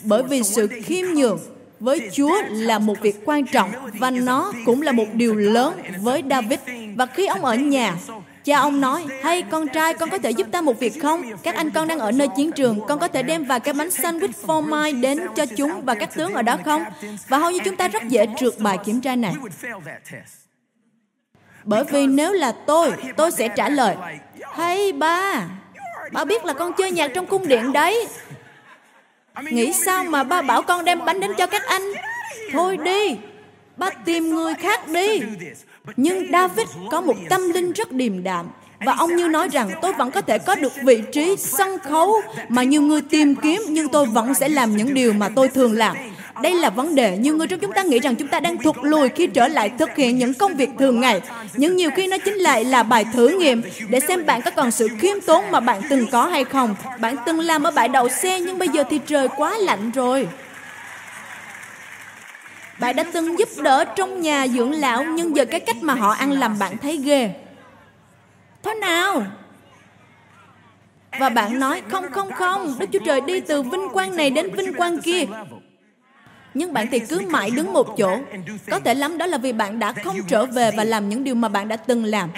bởi 0.03 0.23
vì 0.23 0.43
sự 0.43 0.67
khiêm 0.83 1.05
nhường 1.13 1.39
với 1.81 2.09
Chúa 2.13 2.41
là 2.49 2.79
một 2.79 3.01
việc 3.01 3.15
quan 3.25 3.45
trọng 3.45 3.71
và 3.99 4.11
nó 4.11 4.53
cũng 4.65 4.81
là 4.81 4.91
một 4.91 5.05
điều 5.13 5.35
lớn 5.35 5.81
với 6.01 6.23
David. 6.29 6.59
Và 6.95 7.05
khi 7.05 7.25
ông 7.25 7.45
ở 7.45 7.55
nhà, 7.55 7.95
Cha 8.43 8.59
ông 8.59 8.81
nói, 8.81 9.05
hay 9.23 9.41
con 9.41 9.67
trai, 9.67 9.93
con 9.93 10.09
có 10.09 10.17
thể 10.17 10.31
giúp 10.31 10.47
ta 10.51 10.61
một 10.61 10.79
việc 10.79 11.01
không? 11.01 11.23
Các 11.43 11.55
anh 11.55 11.71
con 11.71 11.87
đang 11.87 11.99
ở 11.99 12.11
nơi 12.11 12.27
chiến 12.37 12.51
trường, 12.51 12.79
con 12.87 12.99
có 12.99 13.07
thể 13.07 13.23
đem 13.23 13.43
vài 13.43 13.59
cái 13.59 13.73
bánh 13.73 13.87
sandwich 13.87 14.31
phô 14.45 14.61
mai 14.61 14.93
đến 14.93 15.19
cho 15.35 15.45
chúng 15.57 15.81
và 15.85 15.95
các 15.95 16.15
tướng 16.15 16.33
ở 16.33 16.41
đó 16.41 16.57
không? 16.65 16.83
Và 17.27 17.37
hầu 17.37 17.51
như 17.51 17.59
chúng 17.65 17.75
ta 17.75 17.87
rất 17.87 18.03
dễ 18.07 18.25
trượt 18.39 18.53
bài 18.59 18.77
kiểm 18.85 19.01
tra 19.01 19.15
này. 19.15 19.33
Bởi 21.63 21.83
vì 21.83 22.07
nếu 22.07 22.33
là 22.33 22.51
tôi, 22.51 22.93
tôi 23.17 23.31
sẽ 23.31 23.47
trả 23.47 23.69
lời, 23.69 23.95
hay 24.53 24.91
ba, 24.91 25.47
ba 26.11 26.25
biết 26.25 26.45
là 26.45 26.53
con 26.53 26.73
chơi 26.77 26.91
nhạc 26.91 27.07
trong 27.07 27.25
cung 27.25 27.47
điện 27.47 27.73
đấy. 27.73 28.07
Nghĩ 29.39 29.73
sao 29.85 30.03
mà 30.03 30.23
ba 30.23 30.41
bảo 30.41 30.61
con 30.61 30.85
đem 30.85 31.05
bánh 31.05 31.19
đến 31.19 31.31
cho 31.37 31.47
các 31.47 31.63
anh? 31.65 31.81
Thôi 32.51 32.77
đi, 32.77 33.17
ba 33.77 33.89
tìm 34.05 34.35
người 34.35 34.53
khác 34.53 34.87
đi. 34.87 35.21
Nhưng 35.95 36.31
David 36.31 36.67
có 36.91 37.01
một 37.01 37.15
tâm 37.29 37.49
linh 37.49 37.71
rất 37.73 37.91
điềm 37.91 38.23
đạm 38.23 38.47
và 38.85 38.93
ông 38.93 39.15
như 39.15 39.27
nói 39.27 39.49
rằng 39.49 39.69
tôi 39.81 39.93
vẫn 39.93 40.11
có 40.11 40.21
thể 40.21 40.37
có 40.39 40.55
được 40.55 40.73
vị 40.83 41.03
trí 41.11 41.35
sân 41.37 41.79
khấu 41.79 42.21
mà 42.49 42.63
nhiều 42.63 42.81
người 42.81 43.01
tìm 43.01 43.35
kiếm 43.35 43.61
nhưng 43.69 43.87
tôi 43.87 44.05
vẫn 44.05 44.33
sẽ 44.33 44.49
làm 44.49 44.77
những 44.77 44.93
điều 44.93 45.13
mà 45.13 45.29
tôi 45.35 45.47
thường 45.47 45.73
làm. 45.73 45.95
Đây 46.41 46.53
là 46.53 46.69
vấn 46.69 46.95
đề. 46.95 47.17
Nhiều 47.17 47.37
người 47.37 47.47
trong 47.47 47.59
chúng 47.59 47.73
ta 47.73 47.83
nghĩ 47.83 47.99
rằng 47.99 48.15
chúng 48.15 48.27
ta 48.27 48.39
đang 48.39 48.57
thụt 48.57 48.75
lùi 48.81 49.09
khi 49.09 49.27
trở 49.27 49.47
lại 49.47 49.71
thực 49.79 49.95
hiện 49.95 50.17
những 50.17 50.33
công 50.33 50.55
việc 50.55 50.69
thường 50.79 50.99
ngày. 50.99 51.21
Nhưng 51.53 51.75
nhiều 51.75 51.89
khi 51.95 52.07
nó 52.07 52.17
chính 52.17 52.35
lại 52.35 52.65
là 52.65 52.83
bài 52.83 53.05
thử 53.13 53.27
nghiệm 53.27 53.61
để 53.89 53.99
xem 53.99 54.25
bạn 54.25 54.41
có 54.41 54.51
còn 54.51 54.71
sự 54.71 54.87
khiêm 54.99 55.21
tốn 55.21 55.51
mà 55.51 55.59
bạn 55.59 55.81
từng 55.89 56.05
có 56.11 56.25
hay 56.25 56.43
không. 56.43 56.75
Bạn 56.99 57.15
từng 57.25 57.39
làm 57.39 57.63
ở 57.63 57.71
bãi 57.71 57.87
đậu 57.87 58.09
xe 58.09 58.39
nhưng 58.39 58.57
bây 58.57 58.67
giờ 58.67 58.83
thì 58.89 58.99
trời 59.07 59.27
quá 59.37 59.57
lạnh 59.57 59.91
rồi. 59.91 60.27
Bạn 62.79 62.95
đã 62.95 63.03
từng 63.13 63.39
giúp 63.39 63.49
đỡ 63.57 63.85
trong 63.95 64.21
nhà 64.21 64.47
dưỡng 64.47 64.71
lão 64.71 65.03
nhưng 65.03 65.35
giờ 65.35 65.45
cái 65.45 65.59
cách 65.59 65.77
mà 65.81 65.93
họ 65.93 66.11
ăn 66.11 66.31
làm 66.31 66.59
bạn 66.59 66.77
thấy 66.77 66.97
ghê. 66.97 67.29
thôi 68.63 68.75
nào? 68.75 69.23
Và 71.19 71.29
bạn 71.29 71.59
nói, 71.59 71.81
không 71.89 72.11
không 72.11 72.31
không, 72.31 72.75
Đức 72.79 72.85
Chúa 72.93 72.99
Trời 73.05 73.21
đi 73.21 73.39
từ 73.39 73.61
vinh 73.61 73.89
quang 73.93 74.15
này 74.15 74.29
đến 74.29 74.55
vinh 74.55 74.73
quang 74.73 75.01
kia 75.01 75.25
nhưng 76.53 76.73
bạn 76.73 76.87
thì 76.91 76.99
cứ 76.99 77.21
mãi 77.29 77.51
đứng 77.51 77.73
một 77.73 77.87
chỗ. 77.97 78.17
Có 78.69 78.79
thể 78.79 78.93
lắm 78.93 79.17
đó 79.17 79.25
là 79.25 79.37
vì 79.37 79.53
bạn 79.53 79.79
đã 79.79 79.93
không 79.93 80.17
trở 80.27 80.45
về 80.45 80.71
và 80.77 80.83
làm 80.83 81.09
những 81.09 81.23
điều 81.23 81.35
mà 81.35 81.49
bạn 81.49 81.67
đã 81.67 81.75
từng 81.75 82.05
làm. 82.05 82.29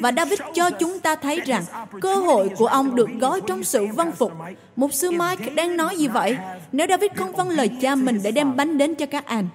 Và 0.00 0.12
David 0.12 0.40
cho 0.54 0.70
chúng 0.70 1.00
ta 1.00 1.16
thấy 1.16 1.40
rằng 1.40 1.64
cơ 2.00 2.14
hội 2.14 2.48
của 2.56 2.66
ông 2.66 2.94
được 2.94 3.08
gói 3.20 3.40
trong 3.46 3.64
sự 3.64 3.86
vâng 3.86 4.12
phục. 4.12 4.32
Mục 4.76 4.92
sư 4.92 5.10
Mike 5.10 5.54
đang 5.54 5.76
nói 5.76 5.96
gì 5.96 6.08
vậy? 6.08 6.36
Nếu 6.72 6.86
David 6.86 7.10
không 7.16 7.32
vâng 7.32 7.48
lời 7.48 7.70
cha 7.80 7.94
mình 7.94 8.20
để 8.22 8.30
đem 8.30 8.56
bánh 8.56 8.78
đến 8.78 8.94
cho 8.94 9.06
các 9.06 9.26
anh, 9.26 9.48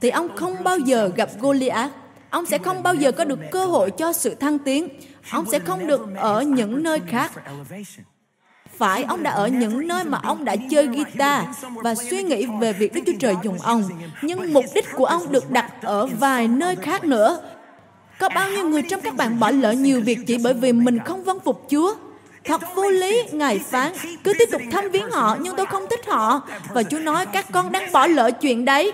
thì 0.00 0.10
ông 0.10 0.36
không 0.36 0.56
bao 0.64 0.78
giờ 0.78 1.10
gặp 1.16 1.28
Goliath. 1.38 1.92
Ông 2.30 2.46
sẽ 2.46 2.58
không 2.58 2.82
bao 2.82 2.94
giờ 2.94 3.12
có 3.12 3.24
được 3.24 3.38
cơ 3.50 3.64
hội 3.64 3.90
cho 3.90 4.12
sự 4.12 4.34
thăng 4.34 4.58
tiến. 4.58 4.88
Ông 5.30 5.44
sẽ 5.52 5.58
không 5.58 5.86
được 5.86 6.00
ở 6.16 6.42
những 6.42 6.82
nơi 6.82 7.00
khác 7.06 7.32
phải 8.80 9.04
ông 9.04 9.22
đã 9.22 9.30
ở 9.30 9.48
những 9.48 9.88
nơi 9.88 10.04
mà 10.04 10.18
ông 10.22 10.44
đã 10.44 10.56
chơi 10.70 10.86
guitar 10.86 11.44
và 11.74 11.94
suy 11.94 12.22
nghĩ 12.22 12.46
về 12.60 12.72
việc 12.72 12.94
Đức 12.94 13.00
Chúa 13.06 13.12
Trời 13.18 13.34
dùng 13.42 13.58
ông. 13.62 13.82
Nhưng 14.22 14.52
mục 14.52 14.64
đích 14.74 14.86
của 14.96 15.04
ông 15.04 15.32
được 15.32 15.50
đặt 15.50 15.82
ở 15.82 16.06
vài 16.06 16.48
nơi 16.48 16.76
khác 16.76 17.04
nữa. 17.04 17.40
Có 18.18 18.28
bao 18.28 18.50
nhiêu 18.50 18.68
người 18.68 18.82
trong 18.82 19.00
các 19.00 19.16
bạn 19.16 19.40
bỏ 19.40 19.50
lỡ 19.50 19.72
nhiều 19.72 20.00
việc 20.00 20.18
chỉ 20.26 20.38
bởi 20.44 20.54
vì 20.54 20.72
mình 20.72 20.98
không 21.04 21.24
vâng 21.24 21.40
phục 21.44 21.66
Chúa? 21.70 21.94
Thật 22.44 22.60
vô 22.74 22.90
lý, 22.90 23.22
Ngài 23.32 23.58
phán, 23.58 23.92
cứ 24.24 24.32
tiếp 24.38 24.48
tục 24.52 24.62
thăm 24.70 24.90
viếng 24.92 25.10
họ, 25.10 25.36
nhưng 25.40 25.56
tôi 25.56 25.66
không 25.66 25.86
thích 25.90 26.06
họ. 26.06 26.42
Và 26.74 26.82
Chúa 26.82 26.98
nói, 26.98 27.26
các 27.26 27.46
con 27.52 27.72
đang 27.72 27.92
bỏ 27.92 28.06
lỡ 28.06 28.30
chuyện 28.30 28.64
đấy. 28.64 28.92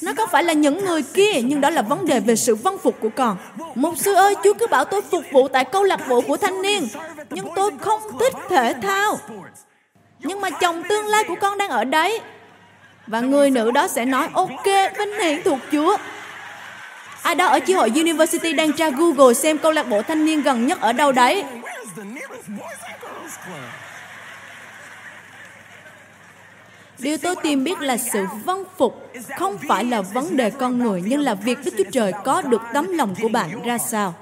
Nó 0.00 0.12
không 0.16 0.28
phải 0.32 0.44
là 0.44 0.52
những 0.52 0.84
người 0.84 1.02
kia, 1.02 1.42
nhưng 1.44 1.60
đó 1.60 1.70
là 1.70 1.82
vấn 1.82 2.06
đề 2.06 2.20
về 2.20 2.36
sự 2.36 2.54
vâng 2.54 2.78
phục 2.78 2.96
của 3.00 3.08
con. 3.16 3.36
Mục 3.74 3.98
sư 3.98 4.14
ơi, 4.14 4.34
Chúa 4.44 4.54
cứ 4.54 4.66
bảo 4.66 4.84
tôi 4.84 5.02
phục 5.02 5.24
vụ 5.32 5.48
tại 5.48 5.64
câu 5.64 5.82
lạc 5.82 6.08
bộ 6.08 6.20
của 6.20 6.36
thanh 6.36 6.62
niên, 6.62 6.88
nhưng 7.30 7.46
tôi 7.56 7.70
không 7.80 8.00
thích 8.20 8.34
thể 8.48 8.74
thao. 8.82 9.18
Nhưng 10.18 10.40
mà 10.40 10.50
chồng 10.50 10.82
tương 10.88 11.06
lai 11.06 11.24
của 11.28 11.34
con 11.40 11.58
đang 11.58 11.70
ở 11.70 11.84
đấy. 11.84 12.20
Và 13.06 13.20
người 13.20 13.50
nữ 13.50 13.70
đó 13.70 13.88
sẽ 13.88 14.04
nói, 14.04 14.28
ok, 14.32 14.66
vinh 14.98 15.20
hiển 15.20 15.42
thuộc 15.42 15.58
Chúa. 15.72 15.96
Ai 17.22 17.34
đó 17.34 17.46
ở 17.46 17.60
chi 17.60 17.72
hội 17.72 17.90
University 17.94 18.52
đang 18.52 18.72
tra 18.72 18.90
Google 18.90 19.34
xem 19.34 19.58
câu 19.58 19.72
lạc 19.72 19.88
bộ 19.88 20.02
thanh 20.02 20.24
niên 20.24 20.42
gần 20.42 20.66
nhất 20.66 20.80
ở 20.80 20.92
đâu 20.92 21.12
đấy. 21.12 21.44
Điều 27.02 27.18
tôi 27.18 27.36
tìm 27.42 27.64
biết 27.64 27.80
là 27.80 27.96
sự 27.96 28.26
vâng 28.44 28.64
phục 28.78 29.12
không 29.38 29.56
phải 29.68 29.84
là 29.84 30.00
vấn 30.00 30.36
đề 30.36 30.50
con 30.50 30.78
người, 30.78 31.02
nhưng 31.06 31.20
là 31.20 31.34
việc 31.34 31.58
Đức 31.64 31.74
Chúa 31.78 31.90
Trời 31.92 32.12
có 32.24 32.42
được 32.42 32.62
tấm 32.74 32.92
lòng 32.92 33.14
của 33.22 33.28
bạn 33.28 33.62
ra 33.62 33.78
sao. 33.78 34.14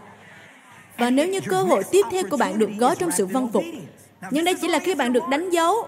Và 0.98 1.10
nếu 1.10 1.28
như 1.28 1.40
cơ 1.40 1.62
hội 1.62 1.82
tiếp 1.90 2.06
theo 2.10 2.22
của 2.30 2.36
bạn 2.36 2.58
được 2.58 2.70
gói 2.78 2.96
trong 2.96 3.10
sự 3.10 3.26
vâng 3.26 3.52
phục, 3.52 3.64
nhưng 4.30 4.44
đây 4.44 4.54
chỉ 4.54 4.68
là 4.68 4.78
khi 4.78 4.94
bạn 4.94 5.12
được 5.12 5.22
đánh 5.30 5.50
dấu 5.50 5.86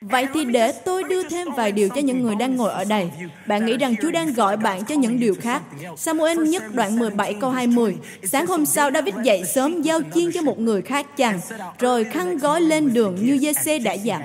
Vậy 0.00 0.26
thì 0.34 0.44
để 0.44 0.72
tôi 0.72 1.04
đưa 1.04 1.28
thêm 1.28 1.48
vài 1.56 1.72
điều 1.72 1.88
cho 1.88 2.00
những 2.00 2.22
người 2.22 2.34
đang 2.34 2.56
ngồi 2.56 2.72
ở 2.72 2.84
đây. 2.84 3.10
Bạn 3.46 3.66
nghĩ 3.66 3.76
rằng 3.76 3.94
Chúa 4.02 4.10
đang 4.10 4.32
gọi 4.32 4.56
bạn 4.56 4.84
cho 4.84 4.94
những 4.94 5.20
điều 5.20 5.34
khác. 5.40 5.62
Samuel 5.96 6.48
nhất 6.48 6.62
đoạn 6.74 6.98
17 6.98 7.34
câu 7.34 7.50
20. 7.50 7.96
Sáng 8.22 8.46
hôm 8.46 8.66
sau 8.66 8.90
David 8.90 9.14
dậy 9.24 9.42
sớm 9.54 9.82
giao 9.82 10.00
chiên 10.14 10.32
cho 10.32 10.42
một 10.42 10.58
người 10.58 10.82
khác 10.82 11.16
chàng, 11.16 11.40
rồi 11.78 12.04
khăn 12.04 12.38
gói 12.38 12.60
lên 12.60 12.92
đường 12.92 13.16
như 13.26 13.52
giê 13.64 13.78
đã 13.78 13.92
dặn. 13.92 14.22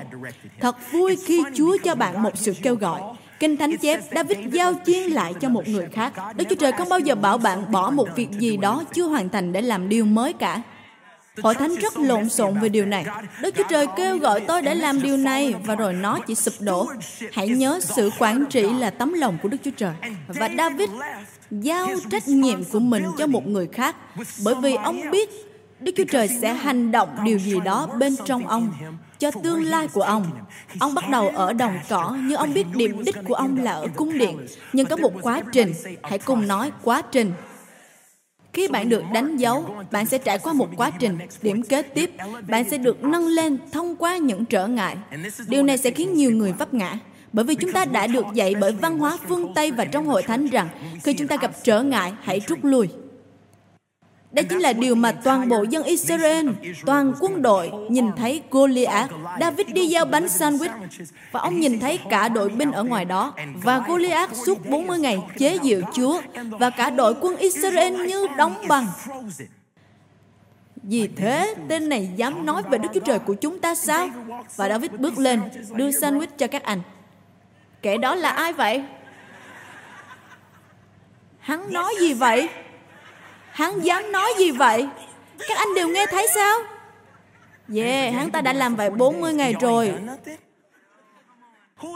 Thật 0.60 0.76
vui 0.92 1.18
khi 1.26 1.44
Chúa 1.56 1.78
cho 1.84 1.96
bạn 1.96 2.24
một 2.24 2.38
sự 2.38 2.54
kêu 2.64 2.76
gọi. 2.76 3.02
Kinh 3.40 3.58
Thánh 3.58 3.78
chép, 3.78 4.00
David 4.16 4.38
giao 4.52 4.74
chiên 4.86 5.12
lại 5.12 5.34
cho 5.42 5.50
một 5.50 5.68
người 5.68 5.88
khác. 5.92 6.14
Đức 6.36 6.46
Chúa 6.50 6.56
Trời 6.56 6.72
không 6.72 6.90
bao 6.90 7.00
giờ 7.00 7.16
bảo 7.16 7.38
bạn 7.38 7.72
bỏ 7.72 7.90
một 7.92 8.10
việc 8.16 8.30
gì 8.32 8.58
đó 8.58 8.84
chưa 8.94 9.08
hoàn 9.08 9.30
thành 9.30 9.54
để 9.54 9.62
làm 9.62 9.90
điều 9.90 10.06
mới 10.06 10.34
cả. 10.34 10.62
Hội 11.42 11.56
thánh 11.56 11.76
rất 11.76 11.98
lộn 11.98 12.30
xộn 12.30 12.60
về 12.60 12.70
điều 12.70 12.86
này. 12.86 13.06
Đức 13.42 13.56
Chúa 13.56 13.64
Trời 13.70 13.88
kêu 13.98 14.18
gọi 14.18 14.42
tôi 14.42 14.62
để 14.62 14.76
làm 14.76 15.02
điều 15.02 15.18
này 15.18 15.56
và 15.66 15.76
rồi 15.76 15.94
nó 15.94 16.20
chỉ 16.28 16.36
sụp 16.36 16.54
đổ. 16.60 16.88
Hãy 17.32 17.48
nhớ 17.48 17.80
sự 17.84 18.10
quản 18.20 18.46
trị 18.46 18.62
là 18.80 18.90
tấm 18.90 19.14
lòng 19.14 19.38
của 19.44 19.50
Đức 19.50 19.58
Chúa 19.64 19.72
Trời. 19.78 19.94
Và 20.28 20.50
David 20.58 20.90
giao 21.52 21.88
trách 22.12 22.28
nhiệm 22.28 22.64
của 22.64 22.80
mình 22.80 23.04
cho 23.18 23.28
một 23.28 23.48
người 23.48 23.68
khác 23.68 23.96
bởi 24.44 24.56
vì 24.56 24.76
ông 24.76 25.12
biết 25.12 25.30
Đức 25.80 25.92
Chúa 25.98 26.06
Trời 26.12 26.28
sẽ 26.42 26.54
hành 26.54 26.92
động 26.92 27.10
điều 27.24 27.40
gì 27.40 27.60
đó 27.66 27.88
bên 28.00 28.16
trong 28.26 28.48
ông 28.48 28.74
cho 29.20 29.32
tương 29.32 29.64
lai 29.64 29.88
của 29.88 30.02
ông. 30.02 30.26
Ông 30.80 30.94
bắt 30.94 31.10
đầu 31.10 31.30
ở 31.36 31.54
đồng 31.54 31.80
cỏ, 31.90 32.18
nhưng 32.24 32.38
ông 32.38 32.54
biết 32.54 32.66
điểm 32.76 33.04
đích 33.04 33.16
của 33.28 33.34
ông 33.34 33.64
là 33.64 33.72
ở 33.72 33.88
cung 33.96 34.18
điện. 34.18 34.48
Nhưng 34.74 34.86
có 34.86 34.98
một 34.98 35.14
quá 35.22 35.42
trình, 35.52 35.74
hãy 36.04 36.20
cùng 36.20 36.48
nói 36.48 36.72
quá 36.84 37.02
trình. 37.12 37.32
Khi 38.54 38.68
bạn 38.68 38.90
được 38.90 39.04
đánh 39.14 39.38
dấu, 39.38 39.76
bạn 39.92 40.06
sẽ 40.06 40.18
trải 40.18 40.40
qua 40.40 40.54
một 40.54 40.70
quá 40.76 40.92
trình. 41.00 41.18
Điểm 41.42 41.64
kế 41.64 41.82
tiếp, 41.82 42.12
bạn 42.48 42.70
sẽ 42.70 42.78
được 42.78 43.04
nâng 43.04 43.28
lên 43.28 43.58
thông 43.72 43.96
qua 43.96 44.18
những 44.18 44.46
trở 44.46 44.68
ngại. 44.68 44.98
Điều 45.48 45.64
này 45.64 45.78
sẽ 45.78 45.92
khiến 45.92 46.14
nhiều 46.14 46.32
người 46.32 46.54
vấp 46.54 46.74
ngã. 46.74 47.00
Bởi 47.34 47.46
vì 47.46 47.56
chúng 47.56 47.72
ta 47.72 47.86
đã 47.86 48.08
được 48.08 48.26
dạy 48.34 48.56
bởi 48.60 48.72
văn 48.72 49.00
hóa 49.00 49.18
phương 49.28 49.54
Tây 49.56 49.72
và 49.72 49.86
trong 49.86 50.06
hội 50.06 50.24
thánh 50.24 50.48
rằng 50.48 50.70
khi 51.04 51.14
chúng 51.14 51.28
ta 51.28 51.38
gặp 51.42 51.52
trở 51.64 51.84
ngại, 51.84 52.14
hãy 52.22 52.42
rút 52.48 52.60
lui. 52.64 52.90
Đây 54.34 54.46
chính 54.46 54.60
là 54.60 54.74
điều 54.74 54.96
mà 54.96 55.12
toàn 55.12 55.50
bộ 55.50 55.64
dân 55.64 55.84
Israel, 55.84 56.48
toàn 56.86 57.14
quân 57.20 57.42
đội 57.42 57.72
nhìn 57.90 58.12
thấy 58.18 58.42
Goliath. 58.52 59.12
David 59.40 59.68
đi 59.68 59.88
giao 59.88 60.06
bánh 60.06 60.26
sandwich 60.26 60.80
và 61.32 61.40
ông 61.40 61.60
nhìn 61.60 61.80
thấy 61.80 62.00
cả 62.10 62.30
đội 62.30 62.50
binh 62.50 62.72
ở 62.72 62.84
ngoài 62.84 63.06
đó. 63.06 63.34
Và 63.56 63.84
Goliath 63.88 64.36
suốt 64.46 64.70
40 64.70 65.00
ngày 65.00 65.20
chế 65.38 65.58
diệu 65.64 65.82
Chúa 65.94 66.22
và 66.50 66.70
cả 66.70 66.90
đội 66.90 67.16
quân 67.22 67.38
Israel 67.38 68.08
như 68.08 68.28
đóng 68.38 68.56
bằng. 68.68 68.86
Vì 70.84 71.08
thế, 71.08 71.56
tên 71.68 71.90
này 71.90 72.10
dám 72.16 72.46
nói 72.46 72.64
về 72.70 72.78
Đức 72.78 72.90
Chúa 72.94 73.00
Trời 73.00 73.20
của 73.20 73.34
chúng 73.34 73.60
ta 73.60 73.76
sao? 73.76 74.10
Và 74.56 74.70
David 74.70 74.92
bước 74.92 75.18
lên, 75.18 75.42
đưa 75.74 75.90
sandwich 75.90 76.28
cho 76.38 76.48
các 76.48 76.64
anh. 76.64 76.82
Kẻ 77.82 77.98
đó 77.98 78.16
là 78.16 78.30
ai 78.30 78.54
vậy? 78.54 78.84
Hắn 81.40 81.74
nói 81.74 81.94
gì 82.00 82.14
vậy? 82.14 82.50
Hắn 83.54 83.82
dám 83.82 84.12
nói 84.12 84.34
gì 84.38 84.52
vậy? 84.52 84.88
Các 85.48 85.58
anh 85.58 85.74
đều 85.76 85.88
nghe 85.88 86.06
thấy 86.06 86.28
sao? 86.36 86.60
Yeah, 87.76 88.14
hắn 88.14 88.32
ta 88.32 88.42
đã 88.42 88.54
làm 88.54 88.76
vậy 88.76 88.90
40 88.90 89.34
ngày 89.34 89.56
rồi. 89.62 89.94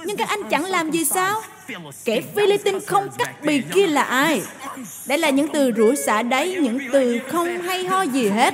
Nhưng 0.05 0.17
các 0.17 0.29
anh 0.29 0.43
chẳng 0.49 0.65
làm 0.65 0.91
gì 0.91 1.05
sao? 1.05 1.41
Kẻ 2.05 2.21
Philippines 2.35 2.87
không 2.87 3.09
cắt 3.17 3.41
bì 3.43 3.61
kia 3.73 3.87
là 3.87 4.03
ai? 4.03 4.41
Đây 5.07 5.17
là 5.17 5.29
những 5.29 5.47
từ 5.47 5.71
rủa 5.77 5.95
xả 5.95 6.21
đấy, 6.21 6.57
những 6.61 6.79
từ 6.93 7.19
không 7.29 7.61
hay 7.61 7.85
ho 7.85 8.01
gì 8.01 8.29
hết. 8.29 8.53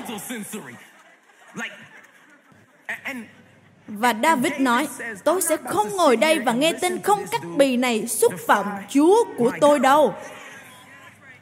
Và 3.87 4.13
David 4.23 4.53
nói, 4.59 4.87
tôi 5.23 5.41
sẽ 5.41 5.57
không 5.57 5.89
ngồi 5.97 6.15
đây 6.15 6.39
và 6.39 6.53
nghe 6.53 6.73
tên 6.81 7.01
không 7.01 7.27
cắt 7.31 7.41
bì 7.57 7.77
này 7.77 8.07
xúc 8.07 8.33
phạm 8.47 8.65
Chúa 8.89 9.23
của 9.37 9.51
tôi 9.61 9.79
đâu. 9.79 10.15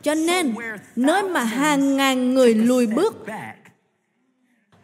Cho 0.04 0.16
nên, 0.16 0.56
nơi 0.96 1.24
mà 1.24 1.44
hàng 1.44 1.98
ngàn 1.98 2.34
người 2.34 2.56
lùi 2.56 2.88
bước 2.88 3.16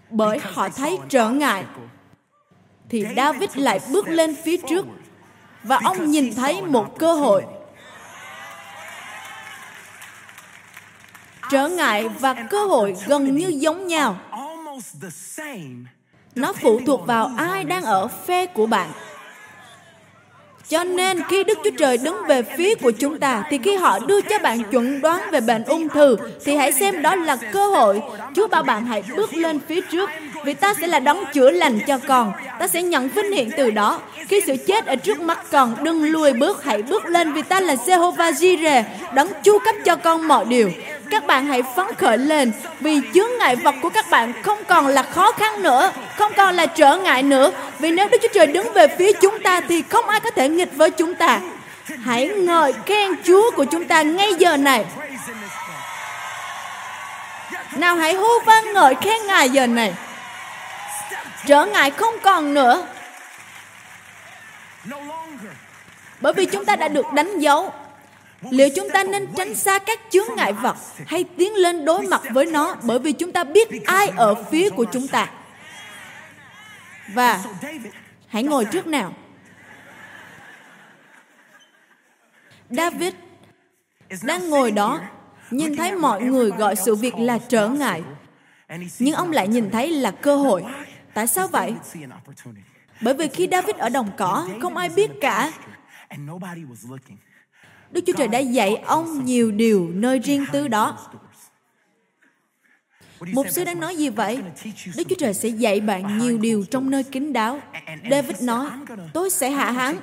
bởi 0.10 0.39
họ 0.39 0.69
thấy 0.69 0.97
trở 1.10 1.30
ngại, 1.30 1.65
thì 2.89 3.06
David 3.15 3.49
lại 3.56 3.80
bước 3.91 4.08
lên 4.08 4.36
phía 4.43 4.58
trước 4.69 4.86
và 5.63 5.80
ông 5.84 6.12
nhìn 6.12 6.36
thấy 6.36 6.62
một 6.62 6.99
cơ 6.99 7.13
hội. 7.13 7.45
Trở 11.49 11.67
ngại 11.67 12.10
và 12.19 12.34
cơ 12.49 12.65
hội 12.65 12.95
gần 13.06 13.36
như 13.36 13.47
giống 13.47 13.88
nhau. 13.88 14.19
Nó 16.36 16.53
phụ 16.53 16.82
thuộc 16.86 17.08
vào 17.08 17.32
ai 17.38 17.63
đang 17.63 17.84
ở 17.84 18.08
phe 18.08 18.45
của 18.45 18.65
bạn. 18.65 18.91
Cho 20.69 20.84
nên 20.84 21.23
khi 21.30 21.43
Đức 21.43 21.58
Chúa 21.63 21.69
Trời 21.77 21.97
đứng 21.97 22.17
về 22.27 22.41
phía 22.43 22.75
của 22.75 22.91
chúng 22.91 23.19
ta, 23.19 23.43
thì 23.49 23.60
khi 23.63 23.75
họ 23.75 23.99
đưa 23.99 24.21
cho 24.21 24.39
bạn 24.39 24.63
chuẩn 24.71 25.01
đoán 25.01 25.21
về 25.32 25.41
bệnh 25.41 25.63
ung 25.63 25.89
thư, 25.89 26.17
thì 26.45 26.56
hãy 26.56 26.71
xem 26.71 27.01
đó 27.01 27.15
là 27.15 27.38
cơ 27.53 27.67
hội. 27.67 28.01
Chúa 28.36 28.47
bảo 28.47 28.63
bạn 28.63 28.86
hãy 28.86 29.03
bước 29.17 29.34
lên 29.34 29.60
phía 29.67 29.82
trước 29.82 30.10
vì 30.47 30.53
ta 30.53 30.73
sẽ 30.81 30.88
là 30.88 30.99
đấng 30.99 31.25
chữa 31.33 31.51
lành 31.51 31.79
cho 31.88 31.97
con. 32.07 32.33
Ta 32.60 32.67
sẽ 32.67 32.81
nhận 32.81 33.10
vinh 33.10 33.31
hiển 33.31 33.49
từ 33.57 33.71
đó. 33.71 34.01
Khi 34.27 34.41
sự 34.45 34.55
chết 34.67 34.86
ở 34.86 34.95
trước 34.95 35.19
mắt 35.19 35.39
con, 35.51 35.75
đừng 35.83 36.03
lùi 36.03 36.33
bước, 36.33 36.63
hãy 36.63 36.81
bước 36.81 37.05
lên 37.05 37.33
vì 37.33 37.41
ta 37.41 37.60
là 37.60 37.75
Jehovah 37.86 38.31
Jireh, 38.31 38.83
đấng 39.13 39.27
chu 39.43 39.60
cấp 39.60 39.75
cho 39.86 39.95
con 39.95 40.27
mọi 40.27 40.45
điều. 40.45 40.71
Các 41.10 41.27
bạn 41.27 41.45
hãy 41.45 41.63
phấn 41.75 41.86
khởi 41.97 42.17
lên 42.17 42.51
vì 42.79 42.99
chướng 43.13 43.29
ngại 43.39 43.55
vật 43.55 43.75
của 43.81 43.89
các 43.89 44.05
bạn 44.10 44.33
không 44.43 44.63
còn 44.67 44.88
là 44.88 45.03
khó 45.03 45.31
khăn 45.31 45.63
nữa, 45.63 45.91
không 46.17 46.31
còn 46.38 46.55
là 46.55 46.65
trở 46.65 46.97
ngại 46.97 47.23
nữa. 47.23 47.51
Vì 47.80 47.91
nếu 47.91 48.07
Đức 48.11 48.17
Chúa 48.22 48.34
Trời 48.34 48.47
đứng 48.47 48.74
về 48.74 48.88
phía 48.88 49.11
chúng 49.13 49.39
ta 49.39 49.61
thì 49.61 49.84
không 49.89 50.09
ai 50.09 50.19
có 50.19 50.32
thể 50.32 50.49
nghịch 50.49 50.76
với 50.76 50.91
chúng 50.91 51.15
ta. 51.15 51.39
Hãy 52.03 52.28
ngợi 52.28 52.74
khen 52.86 53.11
Chúa 53.24 53.51
của 53.51 53.65
chúng 53.65 53.86
ta 53.86 54.01
ngay 54.01 54.34
giờ 54.34 54.57
này. 54.57 54.86
Nào 57.78 57.95
hãy 57.95 58.13
hô 58.13 58.39
vang 58.45 58.74
ngợi 58.74 58.95
khen 59.01 59.28
Ngài 59.28 59.49
giờ 59.49 59.67
này. 59.67 59.93
Trở 61.48 61.66
ngại 61.66 61.91
không 61.91 62.14
còn 62.24 62.54
nữa. 62.54 62.88
Bởi 66.22 66.34
vì 66.34 66.45
chúng 66.45 66.66
ta 66.66 66.76
đã 66.76 66.88
được 66.88 67.06
đánh 67.14 67.39
dấu 67.39 67.74
liệu 68.50 68.70
chúng 68.76 68.89
ta 68.93 69.04
nên 69.04 69.28
tránh 69.36 69.56
xa 69.56 69.80
các 69.80 70.00
chướng 70.10 70.36
ngại 70.36 70.54
vật 70.54 70.76
hay 71.08 71.24
tiến 71.38 71.56
lên 71.56 71.86
đối 71.86 72.02
mặt 72.02 72.22
với 72.32 72.45
nó 72.45 72.76
bởi 72.84 73.00
vì 73.00 73.12
chúng 73.12 73.32
ta 73.32 73.43
biết 73.43 73.68
ai 73.86 74.08
ở 74.08 74.36
phía 74.52 74.70
của 74.70 74.86
chúng 74.91 75.08
ta 75.08 75.30
và 77.08 77.43
hãy 78.28 78.43
ngồi 78.43 78.66
trước 78.66 78.88
nào 78.88 79.14
David 82.70 83.14
đang 84.24 84.50
ngồi 84.50 84.72
đó, 84.72 85.02
nhìn 85.52 85.76
thấy 85.76 85.91
mọi 85.91 86.22
người 86.22 86.52
gọi 86.52 86.76
sự 86.76 86.95
việc 86.95 87.16
là 87.18 87.38
trở 87.38 87.68
ngại, 87.68 88.04
nhưng 89.00 89.16
ông 89.16 89.32
lại 89.32 89.48
nhìn 89.48 89.70
thấy 89.72 89.91
là 89.91 90.12
cơ 90.12 90.36
hội. 90.36 90.64
Tại 91.18 91.28
sao 91.28 91.47
vậy? 91.47 91.74
Bởi 93.01 93.13
vì 93.13 93.28
khi 93.28 93.47
David 93.51 93.76
ở 93.76 93.89
đồng 93.89 94.11
cỏ, 94.18 94.47
không 94.61 94.78
ai 94.78 94.89
biết 94.89 95.11
cả. 95.22 95.51
Đức 97.91 98.01
Chúa 98.07 98.13
Trời 98.13 98.28
đã 98.28 98.39
dạy 98.39 98.76
ông 98.76 99.26
nhiều 99.26 99.51
điều 99.51 99.89
nơi 99.93 100.20
riêng 100.20 100.45
tư 100.51 100.68
đó. 100.68 100.97
Mục 103.20 103.47
sư 103.49 103.63
đang 103.63 103.80
nói 103.80 103.95
gì 103.95 104.09
vậy? 104.09 104.39
Đức 104.97 105.03
Chúa 105.09 105.15
Trời 105.20 105.34
sẽ 105.34 105.49
dạy 105.49 105.80
bạn 105.80 106.18
nhiều 106.18 106.38
điều 106.38 106.65
trong 106.72 106.89
nơi 106.89 107.03
kín 107.03 107.34
đáo. 107.34 107.59
David 108.11 108.41
nói, 108.41 108.68
tôi 109.13 109.30
sẽ 109.30 109.49
hạ 109.49 109.72
hắn. 109.72 109.97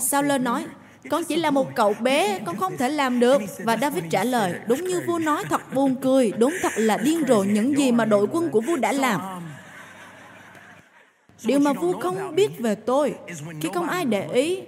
Sao 0.00 0.22
lơ 0.22 0.38
nói, 0.38 0.66
con 1.10 1.24
chỉ 1.24 1.36
là 1.36 1.50
một 1.50 1.74
cậu 1.74 1.94
bé, 1.94 2.38
con 2.44 2.56
không 2.56 2.76
thể 2.76 2.88
làm 2.88 3.20
được. 3.20 3.42
Và 3.58 3.76
David 3.76 4.04
trả 4.10 4.24
lời, 4.24 4.54
đúng 4.66 4.84
như 4.84 5.02
vua 5.06 5.18
nói 5.18 5.44
thật 5.50 5.74
buồn 5.74 5.96
cười, 6.02 6.32
đúng 6.38 6.56
thật 6.62 6.72
là 6.76 6.96
điên 6.96 7.22
rồ 7.28 7.42
những 7.44 7.78
gì 7.78 7.92
mà 7.92 8.04
đội 8.04 8.26
quân 8.32 8.50
của 8.50 8.60
vua 8.60 8.76
đã 8.76 8.92
làm. 8.92 9.20
Điều 11.44 11.58
mà 11.58 11.72
vua 11.72 12.00
không 12.00 12.34
biết 12.34 12.58
về 12.58 12.74
tôi, 12.74 13.14
khi 13.60 13.68
không 13.74 13.88
ai 13.88 14.04
để 14.04 14.28
ý, 14.32 14.60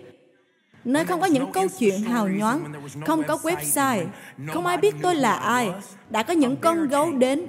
nơi 0.85 1.05
không 1.05 1.21
có 1.21 1.27
những 1.27 1.53
câu 1.53 1.66
chuyện 1.79 2.01
hào 2.01 2.29
nhoáng, 2.29 2.73
không 3.07 3.23
có 3.23 3.39
website, 3.43 4.07
không 4.49 4.66
ai 4.66 4.77
biết 4.77 4.95
tôi 5.03 5.14
là 5.14 5.35
ai, 5.35 5.71
đã 6.11 6.23
có 6.23 6.35
những 6.35 6.57
con 6.57 6.89
gấu 6.89 7.12
đến. 7.12 7.47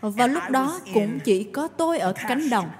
Và 0.00 0.26
lúc 0.26 0.42
đó 0.50 0.80
cũng 0.94 1.18
chỉ 1.24 1.44
có 1.44 1.68
tôi 1.68 1.98
ở 1.98 2.12
cánh 2.28 2.50
đồng. 2.50 2.70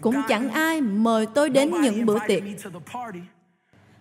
Cũng 0.00 0.22
chẳng 0.28 0.50
ai 0.50 0.80
mời 0.80 1.26
tôi 1.26 1.50
đến 1.50 1.80
những 1.80 2.06
bữa 2.06 2.18
tiệc. 2.28 2.42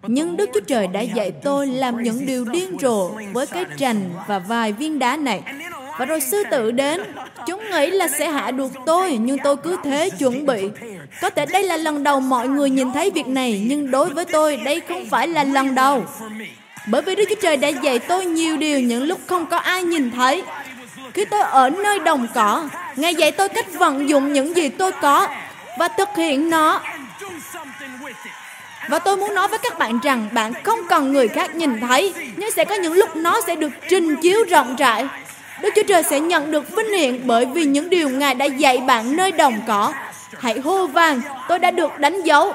Nhưng 0.07 0.37
Đức 0.37 0.49
Chúa 0.53 0.59
Trời 0.59 0.87
đã 0.87 1.01
dạy 1.01 1.31
tôi 1.31 1.67
làm 1.67 2.03
những 2.03 2.25
điều 2.25 2.45
điên 2.45 2.77
rồ 2.79 3.11
với 3.33 3.47
cái 3.47 3.65
trành 3.77 4.09
và 4.27 4.39
vài 4.39 4.73
viên 4.73 4.99
đá 4.99 5.17
này. 5.17 5.43
Và 5.97 6.05
rồi 6.05 6.21
sư 6.21 6.43
tử 6.51 6.71
đến. 6.71 7.01
Chúng 7.47 7.69
nghĩ 7.71 7.89
là 7.91 8.07
sẽ 8.07 8.27
hạ 8.29 8.51
được 8.51 8.71
tôi, 8.85 9.17
nhưng 9.21 9.37
tôi 9.43 9.57
cứ 9.57 9.77
thế 9.83 10.09
chuẩn 10.09 10.45
bị. 10.45 10.69
Có 11.21 11.29
thể 11.29 11.45
đây 11.45 11.63
là 11.63 11.77
lần 11.77 12.03
đầu 12.03 12.19
mọi 12.19 12.47
người 12.47 12.69
nhìn 12.69 12.91
thấy 12.93 13.11
việc 13.11 13.27
này, 13.27 13.63
nhưng 13.67 13.91
đối 13.91 14.09
với 14.09 14.25
tôi, 14.25 14.57
đây 14.57 14.81
không 14.87 15.05
phải 15.09 15.27
là 15.27 15.43
lần 15.43 15.75
đầu. 15.75 16.05
Bởi 16.87 17.01
vì 17.01 17.15
Đức 17.15 17.25
Chúa 17.29 17.41
Trời 17.41 17.57
đã 17.57 17.67
dạy 17.67 17.99
tôi 17.99 18.25
nhiều 18.25 18.57
điều 18.57 18.79
những 18.79 19.03
lúc 19.03 19.19
không 19.27 19.45
có 19.45 19.57
ai 19.57 19.83
nhìn 19.83 20.11
thấy. 20.11 20.43
Khi 21.13 21.25
tôi 21.25 21.41
ở 21.41 21.69
nơi 21.69 21.99
đồng 21.99 22.27
cỏ, 22.33 22.69
Ngài 22.95 23.15
dạy 23.15 23.31
tôi 23.31 23.49
cách 23.49 23.73
vận 23.73 24.09
dụng 24.09 24.33
những 24.33 24.55
gì 24.55 24.69
tôi 24.69 24.91
có 24.91 25.27
và 25.77 25.87
thực 25.87 26.09
hiện 26.17 26.49
nó. 26.49 26.81
Và 28.89 28.99
tôi 28.99 29.17
muốn 29.17 29.35
nói 29.35 29.47
với 29.47 29.59
các 29.59 29.79
bạn 29.79 29.99
rằng 30.03 30.29
bạn 30.31 30.53
không 30.63 30.79
cần 30.89 31.13
người 31.13 31.27
khác 31.27 31.55
nhìn 31.55 31.81
thấy, 31.81 32.13
nhưng 32.37 32.51
sẽ 32.51 32.65
có 32.65 32.75
những 32.75 32.93
lúc 32.93 33.15
nó 33.15 33.41
sẽ 33.47 33.55
được 33.55 33.71
trình 33.89 34.15
chiếu 34.15 34.43
rộng 34.49 34.75
rãi. 34.75 35.07
Đức 35.61 35.69
Chúa 35.75 35.83
Trời 35.87 36.03
sẽ 36.03 36.19
nhận 36.19 36.51
được 36.51 36.75
vinh 36.75 36.93
hiển 36.93 37.27
bởi 37.27 37.45
vì 37.45 37.65
những 37.65 37.89
điều 37.89 38.09
Ngài 38.09 38.35
đã 38.35 38.45
dạy 38.45 38.77
bạn 38.77 39.15
nơi 39.15 39.31
đồng 39.31 39.61
cỏ. 39.67 39.93
Hãy 40.39 40.59
hô 40.59 40.87
vang, 40.87 41.21
tôi 41.47 41.59
đã 41.59 41.71
được 41.71 41.99
đánh 41.99 42.21
dấu. 42.21 42.53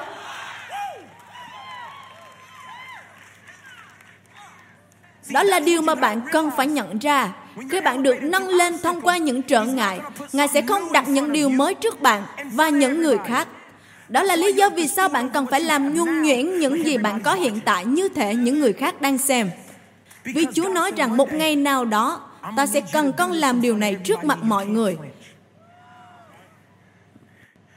Đó 5.29 5.43
là 5.43 5.59
điều 5.59 5.81
mà 5.81 5.95
bạn 5.95 6.21
cần 6.31 6.51
phải 6.57 6.67
nhận 6.67 6.99
ra. 6.99 7.29
Khi 7.69 7.81
bạn 7.81 8.03
được 8.03 8.15
nâng 8.21 8.47
lên 8.47 8.77
thông 8.83 9.01
qua 9.01 9.17
những 9.17 9.41
trở 9.41 9.65
ngại, 9.65 9.99
Ngài 10.33 10.47
sẽ 10.47 10.61
không 10.61 10.91
đặt 10.91 11.07
những 11.07 11.31
điều 11.31 11.49
mới 11.49 11.73
trước 11.73 12.01
bạn 12.01 12.23
và 12.51 12.69
những 12.69 13.01
người 13.01 13.17
khác. 13.25 13.47
Đó 14.09 14.23
là 14.23 14.35
lý 14.35 14.53
do 14.53 14.69
vì 14.69 14.87
sao 14.87 15.09
bạn 15.09 15.29
cần 15.29 15.45
phải 15.51 15.61
làm 15.61 15.93
nhuần 15.93 16.21
nhuyễn 16.21 16.59
những 16.59 16.85
gì 16.85 16.97
bạn 16.97 17.21
có 17.23 17.33
hiện 17.33 17.59
tại 17.65 17.85
như 17.85 18.09
thể 18.09 18.35
những 18.35 18.59
người 18.59 18.73
khác 18.73 19.01
đang 19.01 19.17
xem. 19.17 19.49
Vì 20.23 20.45
Chúa 20.53 20.69
nói 20.69 20.91
rằng 20.97 21.17
một 21.17 21.33
ngày 21.33 21.55
nào 21.55 21.85
đó, 21.85 22.21
ta 22.55 22.65
sẽ 22.65 22.81
cần 22.93 23.13
con 23.17 23.31
làm 23.31 23.61
điều 23.61 23.77
này 23.77 23.95
trước 23.95 24.23
mặt 24.23 24.43
mọi 24.43 24.65
người. 24.65 24.97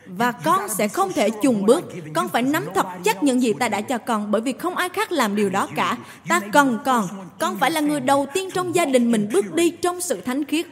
Và 0.07 0.33
con 0.33 0.68
sẽ 0.68 0.89
không 0.89 1.12
thể 1.12 1.31
chùng 1.31 1.66
bước. 1.66 1.85
Con 2.14 2.29
phải 2.29 2.43
nắm 2.43 2.66
thật 2.75 2.87
chắc 3.05 3.23
những 3.23 3.43
gì 3.43 3.53
ta 3.53 3.68
đã 3.68 3.81
cho 3.81 3.99
con 3.99 4.31
bởi 4.31 4.41
vì 4.41 4.53
không 4.53 4.77
ai 4.77 4.89
khác 4.89 5.12
làm 5.12 5.37
điều 5.37 5.51
đó 5.51 5.68
cả. 5.77 5.97
Ta 6.29 6.41
cần 6.53 6.79
con. 6.85 7.09
Con 7.39 7.59
phải 7.59 7.71
là 7.71 7.81
người 7.81 8.01
đầu 8.01 8.27
tiên 8.35 8.51
trong 8.51 8.75
gia 8.75 8.85
đình 8.85 9.12
mình 9.12 9.29
bước 9.33 9.55
đi 9.55 9.71
trong 9.71 10.01
sự 10.01 10.21
thánh 10.21 10.45
khiết. 10.45 10.66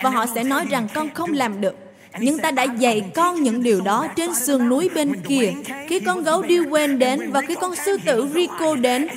Và 0.00 0.10
họ 0.10 0.26
sẽ 0.34 0.44
nói 0.44 0.66
rằng 0.70 0.88
con 0.94 1.14
không 1.14 1.32
làm 1.32 1.60
được. 1.60 1.74
Nhưng 2.18 2.38
ta 2.38 2.50
đã 2.50 2.62
dạy 2.62 3.10
con 3.14 3.42
những 3.42 3.62
điều 3.62 3.80
đó 3.80 4.06
trên 4.16 4.34
sườn 4.34 4.68
núi 4.68 4.90
bên 4.94 5.20
kia. 5.28 5.52
Khi 5.88 6.00
con 6.00 6.22
gấu 6.22 6.42
Dewey 6.42 6.98
đến 6.98 7.30
và 7.32 7.40
khi 7.40 7.54
con 7.54 7.74
sư 7.76 7.96
tử 8.04 8.28
Rico 8.34 8.74
đến, 8.76 9.08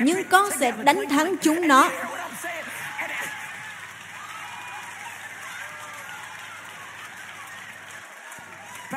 nhưng 0.00 0.18
con 0.30 0.50
sẽ 0.60 0.72
đánh 0.84 1.08
thắng 1.08 1.34
chúng 1.42 1.68
nó. 1.68 1.90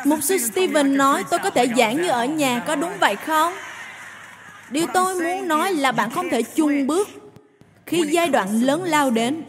Mục 0.05 0.23
sư 0.23 0.37
Steven 0.37 0.97
nói 0.97 1.23
tôi 1.29 1.39
có 1.39 1.49
thể 1.49 1.67
giảng 1.77 2.01
như 2.01 2.09
ở 2.09 2.25
nhà, 2.25 2.63
có 2.67 2.75
đúng 2.75 2.93
vậy 2.99 3.15
không? 3.15 3.53
Điều 4.69 4.87
tôi 4.93 5.15
muốn 5.15 5.47
nói 5.47 5.73
là 5.73 5.91
bạn 5.91 6.09
không 6.11 6.29
thể 6.29 6.43
chung 6.43 6.87
bước 6.87 7.07
khi 7.85 8.03
giai 8.11 8.29
đoạn 8.29 8.61
lớn 8.61 8.83
lao 8.83 9.11
đến. 9.11 9.43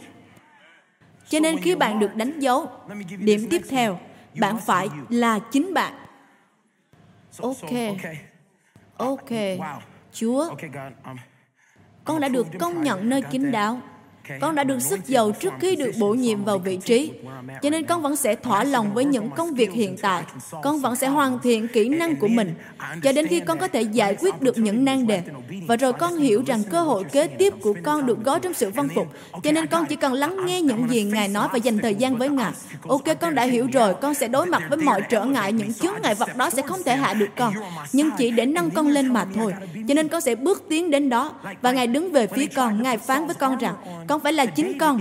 Cho 1.29 1.39
nên 1.39 1.61
khi 1.61 1.75
bạn 1.75 1.99
được 1.99 2.15
đánh 2.15 2.39
dấu, 2.39 2.71
điểm 3.17 3.47
tiếp 3.49 3.61
theo, 3.69 3.99
bạn 4.39 4.57
phải 4.65 4.89
là 5.09 5.39
chính 5.39 5.73
bạn. 5.73 5.93
Ok. 7.41 7.71
Ok. 8.97 9.29
Chúa, 10.13 10.55
con 12.05 12.19
đã 12.19 12.27
được 12.27 12.47
công 12.59 12.83
nhận 12.83 13.09
nơi 13.09 13.21
kín 13.21 13.51
đáo 13.51 13.81
con 14.41 14.55
đã 14.55 14.63
được 14.63 14.79
sức 14.79 15.07
giàu 15.07 15.31
trước 15.31 15.53
khi 15.59 15.75
được 15.75 15.91
bổ 15.99 16.13
nhiệm 16.13 16.43
vào 16.43 16.57
vị 16.57 16.77
trí. 16.77 17.11
Cho 17.61 17.69
nên 17.69 17.85
con 17.85 18.01
vẫn 18.01 18.15
sẽ 18.15 18.35
thỏa 18.35 18.63
lòng 18.63 18.93
với 18.93 19.05
những 19.05 19.29
công 19.29 19.53
việc 19.53 19.71
hiện 19.71 19.97
tại. 20.01 20.23
Con 20.63 20.79
vẫn 20.79 20.95
sẽ 20.95 21.07
hoàn 21.07 21.39
thiện 21.39 21.67
kỹ 21.67 21.89
năng 21.89 22.15
của 22.15 22.27
mình 22.27 22.53
cho 23.03 23.11
đến 23.11 23.27
khi 23.27 23.39
con 23.39 23.59
có 23.59 23.67
thể 23.67 23.81
giải 23.81 24.15
quyết 24.19 24.41
được 24.41 24.57
những 24.57 24.85
nan 24.85 25.07
đề. 25.07 25.21
Và 25.67 25.75
rồi 25.75 25.93
con 25.93 26.17
hiểu 26.17 26.43
rằng 26.45 26.63
cơ 26.63 26.81
hội 26.81 27.03
kế 27.03 27.27
tiếp 27.27 27.53
của 27.61 27.75
con 27.83 28.05
được 28.05 28.23
gói 28.23 28.39
trong 28.39 28.53
sự 28.53 28.69
vâng 28.69 28.89
phục. 28.95 29.07
Cho 29.43 29.51
nên 29.51 29.67
con 29.67 29.85
chỉ 29.85 29.95
cần 29.95 30.13
lắng 30.13 30.45
nghe 30.45 30.61
những 30.61 30.89
gì 30.89 31.03
Ngài 31.03 31.27
nói 31.27 31.47
và 31.51 31.57
dành 31.57 31.77
thời 31.77 31.95
gian 31.95 32.17
với 32.17 32.29
Ngài. 32.29 32.51
Ok, 32.87 33.03
con 33.21 33.35
đã 33.35 33.43
hiểu 33.43 33.67
rồi. 33.73 33.93
Con 34.01 34.13
sẽ 34.13 34.27
đối 34.27 34.45
mặt 34.45 34.63
với 34.69 34.77
mọi 34.77 35.01
trở 35.09 35.25
ngại. 35.25 35.53
Những 35.53 35.73
chướng 35.73 35.93
ngại 36.03 36.15
vật 36.15 36.37
đó 36.37 36.49
sẽ 36.49 36.61
không 36.61 36.83
thể 36.83 36.95
hạ 36.95 37.13
được 37.13 37.29
con. 37.37 37.53
Nhưng 37.93 38.09
chỉ 38.17 38.31
để 38.31 38.45
nâng 38.45 38.71
con 38.71 38.87
lên 38.87 39.13
mà 39.13 39.25
thôi. 39.35 39.53
Cho 39.87 39.93
nên 39.93 40.07
con 40.07 40.21
sẽ 40.21 40.35
bước 40.35 40.63
tiến 40.69 40.91
đến 40.91 41.09
đó. 41.09 41.33
Và 41.61 41.71
Ngài 41.71 41.87
đứng 41.87 42.11
về 42.11 42.27
phía 42.27 42.45
con. 42.45 42.83
Ngài 42.83 42.97
phán 42.97 43.25
với 43.25 43.35
con 43.35 43.57
rằng, 43.57 43.75
con 44.07 44.16
không 44.17 44.23
phải 44.23 44.33
là 44.33 44.45
chính 44.45 44.77
con 44.77 44.99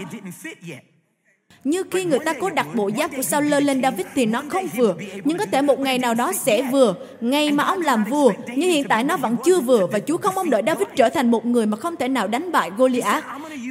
như 1.64 1.82
khi 1.90 2.04
người 2.04 2.18
ta 2.18 2.32
cố 2.40 2.50
đặt 2.50 2.66
bộ 2.74 2.90
giáp 2.98 3.10
của 3.16 3.22
Saul 3.22 3.54
lên 3.54 3.82
David 3.82 4.06
thì 4.14 4.26
nó 4.26 4.42
không 4.48 4.66
vừa. 4.76 4.94
Nhưng 5.24 5.38
có 5.38 5.46
thể 5.52 5.62
một 5.62 5.80
ngày 5.80 5.98
nào 5.98 6.14
đó 6.14 6.32
sẽ 6.32 6.62
vừa. 6.62 6.94
Ngày 7.20 7.52
mà 7.52 7.64
ông 7.64 7.80
làm 7.80 8.04
vua. 8.04 8.32
Nhưng 8.56 8.70
hiện 8.70 8.88
tại 8.88 9.04
nó 9.04 9.16
vẫn 9.16 9.36
chưa 9.44 9.60
vừa. 9.60 9.86
Và 9.86 9.98
Chúa 9.98 10.16
không 10.16 10.34
mong 10.34 10.50
đợi 10.50 10.62
David 10.66 10.88
trở 10.96 11.08
thành 11.08 11.30
một 11.30 11.46
người 11.46 11.66
mà 11.66 11.76
không 11.76 11.96
thể 11.96 12.08
nào 12.08 12.26
đánh 12.26 12.52
bại 12.52 12.70
Goliath. 12.76 13.24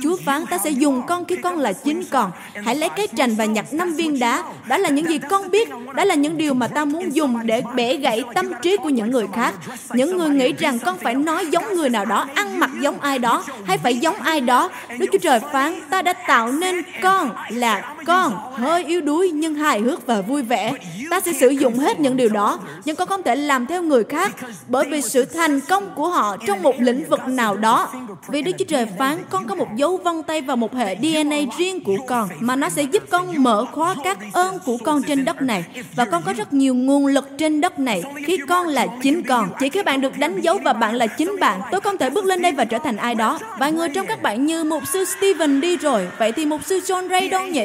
Chúa 0.03 0.17
phán 0.25 0.45
ta 0.45 0.57
sẽ 0.57 0.69
dùng 0.69 1.01
con 1.07 1.25
khi 1.25 1.35
con 1.35 1.59
là 1.59 1.73
chính 1.73 2.03
con. 2.11 2.31
Hãy 2.65 2.75
lấy 2.75 2.89
cái 2.89 3.07
trành 3.15 3.35
và 3.35 3.45
nhặt 3.45 3.73
năm 3.73 3.93
viên 3.93 4.19
đá. 4.19 4.43
Đó 4.67 4.77
là 4.77 4.89
những 4.89 5.09
gì 5.09 5.19
con 5.29 5.51
biết. 5.51 5.69
Đó 5.95 6.03
là 6.03 6.15
những 6.15 6.37
điều 6.37 6.53
mà 6.53 6.67
ta 6.67 6.85
muốn 6.85 7.15
dùng 7.15 7.45
để 7.45 7.61
bẻ 7.75 7.93
gãy 7.95 8.23
tâm 8.33 8.51
trí 8.61 8.77
của 8.77 8.89
những 8.89 9.11
người 9.11 9.25
khác. 9.33 9.53
Những 9.93 10.17
người 10.17 10.29
nghĩ 10.29 10.53
rằng 10.53 10.79
con 10.79 10.97
phải 10.97 11.15
nói 11.15 11.45
giống 11.45 11.73
người 11.75 11.89
nào 11.89 12.05
đó, 12.05 12.27
ăn 12.35 12.59
mặc 12.59 12.69
giống 12.81 12.99
ai 12.99 13.19
đó, 13.19 13.43
hay 13.65 13.77
phải 13.77 13.97
giống 13.97 14.15
ai 14.15 14.41
đó. 14.41 14.69
Đức 14.99 15.05
Chúa 15.11 15.19
Trời 15.19 15.39
phán 15.53 15.79
ta 15.89 16.01
đã 16.01 16.13
tạo 16.13 16.51
nên 16.51 16.81
con 17.01 17.31
là 17.49 17.74
Dạ, 17.75 17.95
con 18.05 18.37
hơi 18.53 18.83
yếu 18.83 19.01
đuối 19.01 19.31
nhưng 19.31 19.55
hài 19.55 19.79
hước 19.79 20.07
và 20.07 20.21
vui 20.21 20.41
vẻ. 20.41 20.73
Ta 21.09 21.19
sẽ 21.19 21.33
sử 21.33 21.49
dụng 21.49 21.79
hết 21.79 21.99
những 21.99 22.17
điều 22.17 22.29
đó, 22.29 22.59
nhưng 22.85 22.95
con 22.95 23.07
không 23.07 23.23
thể 23.23 23.35
làm 23.35 23.65
theo 23.65 23.81
người 23.83 24.03
khác 24.03 24.35
bởi 24.67 24.85
vì 24.89 25.01
sự 25.01 25.25
thành 25.25 25.59
công 25.61 25.89
của 25.95 26.09
họ 26.09 26.37
trong 26.47 26.63
một 26.63 26.75
lĩnh 26.79 27.09
vực 27.09 27.27
nào 27.27 27.55
đó. 27.55 27.89
Vì 28.27 28.41
Đức 28.41 28.51
Chúa 28.59 28.65
Trời 28.65 28.87
phán 28.97 29.17
con 29.29 29.47
có 29.47 29.55
một 29.55 29.67
dấu 29.75 29.97
vân 29.97 30.23
tay 30.23 30.41
và 30.41 30.55
một 30.55 30.75
hệ 30.75 30.95
DNA 30.95 31.37
riêng 31.57 31.83
của 31.83 31.97
con 32.07 32.29
mà 32.39 32.55
nó 32.55 32.69
sẽ 32.69 32.83
giúp 32.83 33.03
con 33.09 33.43
mở 33.43 33.65
khóa 33.71 33.95
các 34.03 34.17
ơn 34.33 34.59
của 34.65 34.77
con 34.83 35.03
trên 35.03 35.25
đất 35.25 35.41
này 35.41 35.65
và 35.95 36.05
con 36.05 36.23
có 36.25 36.33
rất 36.33 36.53
nhiều 36.53 36.75
nguồn 36.75 37.07
lực 37.07 37.29
trên 37.37 37.61
đất 37.61 37.79
này 37.79 38.03
khi 38.25 38.37
con 38.47 38.67
là 38.67 38.87
chính 39.01 39.23
con. 39.23 39.49
Chỉ 39.59 39.69
khi 39.69 39.83
bạn 39.83 40.01
được 40.01 40.17
đánh 40.17 40.41
dấu 40.41 40.59
và 40.63 40.73
bạn 40.73 40.95
là 40.95 41.07
chính 41.07 41.39
bạn, 41.39 41.61
tôi 41.71 41.81
không 41.81 41.97
thể 41.97 42.09
bước 42.09 42.25
lên 42.25 42.41
đây 42.41 42.51
và 42.51 42.65
trở 42.65 42.79
thành 42.79 42.97
ai 42.97 43.15
đó. 43.15 43.39
Vài 43.59 43.71
người 43.71 43.89
trong 43.89 44.07
các 44.07 44.21
bạn 44.21 44.45
như 44.45 44.63
mục 44.63 44.83
sư 44.93 45.05
Steven 45.05 45.61
đi 45.61 45.77
rồi, 45.77 46.07
vậy 46.17 46.31
thì 46.31 46.45
mục 46.45 46.61
sư 46.65 46.79
John 46.85 47.09
Ray 47.09 47.29
đâu 47.29 47.47
nhỉ? 47.47 47.64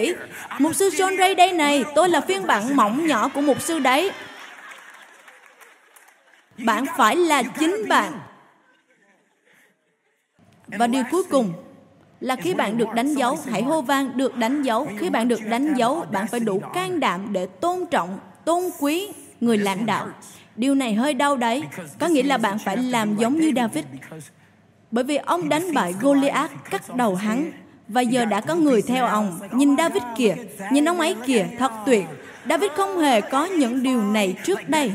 Mục 0.59 0.75
sư 0.75 0.89
John 0.89 1.19
Ray 1.19 1.35
đây 1.35 1.53
này, 1.53 1.85
tôi 1.95 2.09
là 2.09 2.21
phiên 2.21 2.47
bản 2.47 2.77
mỏng 2.77 3.07
nhỏ 3.07 3.29
của 3.29 3.41
mục 3.41 3.63
sư 3.63 3.79
đấy. 3.79 4.11
Bạn 6.59 6.85
phải 6.97 7.17
là 7.17 7.43
chính 7.43 7.89
bạn. 7.89 8.13
Và 10.67 10.87
điều 10.87 11.03
cuối 11.11 11.23
cùng 11.31 11.53
là 12.21 12.37
khi 12.37 12.55
bạn 12.55 12.79
được 12.79 12.89
đánh 12.95 13.15
dấu, 13.15 13.39
hãy 13.51 13.63
hô 13.63 13.83
vang 13.83 14.17
được 14.17 14.37
đánh 14.37 14.63
dấu. 14.63 14.89
Khi 14.99 15.11
bạn 15.11 15.29
được 15.29 15.41
đánh 15.45 15.75
dấu, 15.75 16.07
bạn 16.13 16.27
phải 16.27 16.41
đủ 16.41 16.63
can 16.75 17.01
đảm 17.01 17.33
để 17.33 17.47
tôn 17.47 17.87
trọng, 17.91 18.19
tôn 18.45 18.63
quý 18.81 19.09
người 19.41 19.59
lãnh 19.59 19.87
đạo. 19.87 20.09
Điều 20.57 20.75
này 20.75 20.95
hơi 20.95 21.15
đau 21.15 21.37
đấy. 21.37 21.63
Có 21.99 22.07
nghĩa 22.07 22.23
là 22.23 22.39
bạn 22.39 22.59
phải 22.59 22.77
làm 22.77 23.17
giống 23.17 23.41
như 23.41 23.53
David. 23.57 23.85
Bởi 24.91 25.05
vì 25.05 25.17
ông 25.17 25.49
đánh 25.49 25.75
bại 25.75 25.95
Goliath 26.01 26.53
cắt 26.71 26.97
đầu 26.97 27.15
hắn 27.15 27.53
và 27.93 28.01
giờ 28.01 28.25
đã 28.25 28.41
có 28.41 28.55
người 28.55 28.83
theo 28.83 29.07
ông. 29.07 29.41
Nhìn 29.53 29.77
David 29.77 30.03
kìa, 30.17 30.35
nhìn 30.73 30.89
ông 30.89 31.01
ấy 31.01 31.17
kìa, 31.27 31.47
thật 31.59 31.73
tuyệt. 31.87 32.05
David 32.49 32.71
không 32.77 32.99
hề 32.99 33.21
có 33.21 33.45
những 33.45 33.83
điều 33.83 34.03
này 34.03 34.35
trước 34.45 34.69
đây. 34.69 34.93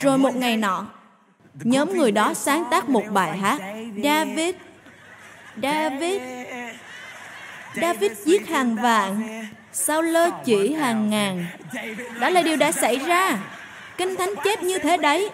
Rồi 0.00 0.18
một 0.18 0.36
ngày 0.36 0.56
nọ, 0.56 0.86
nhóm 1.54 1.96
người 1.96 2.12
đó 2.12 2.34
sáng 2.34 2.64
tác 2.70 2.88
một 2.88 3.04
bài 3.10 3.38
hát. 3.38 3.58
David, 4.04 4.54
David, 5.62 6.22
David 7.74 8.12
giết 8.24 8.48
hàng 8.48 8.76
vạn, 8.76 9.44
sao 9.72 10.02
lơ 10.02 10.30
chỉ 10.44 10.72
hàng 10.72 11.10
ngàn. 11.10 11.46
Đó 12.20 12.30
là 12.30 12.42
điều 12.42 12.56
đã 12.56 12.72
xảy 12.72 12.96
ra. 12.96 13.38
Kinh 13.96 14.16
Thánh 14.16 14.34
chép 14.44 14.62
như 14.62 14.78
thế 14.78 14.96
đấy. 14.96 15.30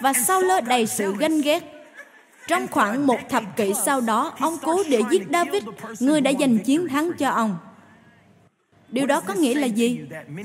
Và 0.00 0.12
sau 0.12 0.40
lơ 0.40 0.60
đầy 0.60 0.86
sự 0.86 1.14
ganh 1.18 1.40
ghét. 1.40 1.72
Trong 2.48 2.68
khoảng 2.68 3.06
một 3.06 3.18
thập 3.28 3.42
kỷ 3.56 3.72
sau 3.84 4.00
đó, 4.00 4.32
ông 4.40 4.58
cố 4.62 4.82
để 4.90 5.00
giết 5.10 5.22
David, 5.32 5.64
người 6.00 6.20
đã 6.20 6.32
giành 6.40 6.58
chiến 6.58 6.88
thắng 6.88 7.10
cho 7.18 7.30
ông. 7.30 7.58
Điều 8.88 9.06
đó 9.06 9.20
có 9.20 9.34
nghĩa 9.34 9.54
là 9.54 9.66
gì? 9.66 10.00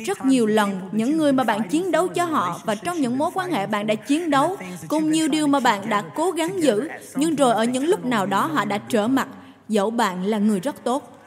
Rất 0.06 0.26
nhiều 0.26 0.46
lần, 0.46 0.90
những 0.92 1.18
người 1.18 1.34
mà 1.34 1.44
bạn 1.44 1.70
chiến 1.70 1.92
đấu 1.92 2.08
cho 2.08 2.26
họ 2.26 2.62
và 2.66 2.76
trong 2.76 2.98
những 2.98 3.18
mối 3.18 3.32
quan 3.34 3.52
hệ 3.52 3.68
bạn 3.68 3.88
đã 3.88 3.96
chiến 3.96 4.30
đấu, 4.30 4.58
cùng 4.88 5.12
nhiều 5.12 5.28
điều 5.28 5.48
mà 5.48 5.60
bạn 5.60 5.90
đã 5.90 6.04
cố 6.16 6.32
gắng 6.32 6.64
giữ, 6.64 6.90
nhưng 7.16 7.36
rồi 7.36 7.54
ở 7.54 7.64
những 7.64 7.88
lúc 7.88 8.06
nào 8.06 8.26
đó 8.26 8.46
họ 8.54 8.66
đã 8.66 8.78
trở 8.78 9.08
mặt, 9.08 9.28
dẫu 9.70 9.90
bạn 9.90 10.26
là 10.26 10.38
người 10.38 10.60
rất 10.60 10.84
tốt. 10.84 11.18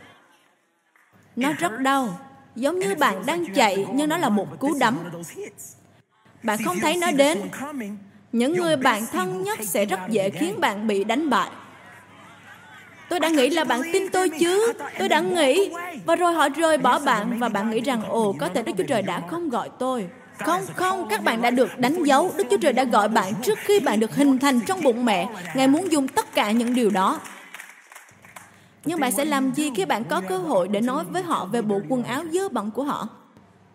Nó 1.36 1.52
rất 1.52 1.78
đau, 1.78 2.18
giống 2.56 2.78
như 2.78 2.94
bạn 2.94 3.26
đang 3.26 3.54
chạy 3.54 3.86
nhưng 3.94 4.08
nó 4.08 4.16
là 4.16 4.28
một 4.28 4.58
cú 4.58 4.74
đấm. 4.80 4.98
Bạn 6.42 6.58
không 6.64 6.80
thấy 6.80 6.96
nó 6.96 7.10
đến, 7.10 7.40
những 8.35 8.53
người 8.53 8.76
bạn 8.76 9.07
thân 9.12 9.43
nhất 9.43 9.59
sẽ 9.62 9.85
rất 9.85 10.01
dễ 10.09 10.30
khiến 10.30 10.61
bạn 10.61 10.87
bị 10.87 11.05
đánh 11.05 11.30
bại 11.30 11.51
tôi 13.09 13.20
đã 13.20 13.28
nghĩ 13.28 13.51
là 13.51 13.64
bạn 13.64 13.82
tin 13.93 14.09
tôi 14.09 14.28
chứ 14.28 14.72
tôi 14.99 15.09
đã 15.09 15.20
nghĩ 15.20 15.70
và 16.07 16.16
rồi 16.16 16.32
họ 16.32 16.49
rời 16.49 16.78
bỏ 16.78 16.99
bạn 16.99 17.39
và 17.39 17.49
bạn 17.49 17.70
nghĩ 17.70 17.80
rằng 17.80 18.03
ồ 18.09 18.35
có 18.39 18.49
thể 18.49 18.62
đức 18.62 18.72
chúa 18.78 18.85
trời 18.89 19.03
đã 19.03 19.22
không 19.30 19.49
gọi 19.49 19.70
tôi 19.78 20.09
không, 20.39 20.62
không, 20.74 21.09
các 21.09 21.24
bạn 21.24 21.43
đã 21.43 21.51
được 21.51 21.78
đánh 21.78 22.03
dấu. 22.03 22.30
Đức 22.37 22.47
Chúa 22.51 22.57
Trời 22.57 22.72
đã 22.72 22.85
gọi 22.85 23.09
bạn 23.09 23.32
trước 23.43 23.59
khi 23.64 23.80
bạn 23.80 24.01
được 24.01 24.16
hình 24.16 24.39
thành 24.39 24.61
trong 24.61 24.82
bụng 24.82 25.05
mẹ. 25.05 25.28
Ngài 25.55 25.68
muốn 25.68 25.93
dùng 25.93 26.09
tất 26.09 26.35
cả 26.35 26.51
những 26.51 26.74
điều 26.74 26.91
đó. 26.91 27.20
Nhưng 28.85 29.01
bạn 29.01 29.12
sẽ 29.12 29.24
làm 29.24 29.55
gì 29.55 29.70
khi 29.76 29.85
bạn 29.85 30.05
có 30.05 30.20
cơ 30.28 30.39
hội 30.39 30.68
để 30.68 30.80
nói 30.80 31.05
với 31.05 31.22
họ 31.22 31.45
về 31.45 31.62
bộ 31.62 31.80
quần 31.89 32.05
áo 32.05 32.24
dơ 32.32 32.49
bẩn 32.49 32.70
của 32.70 32.85
họ? 32.85 33.09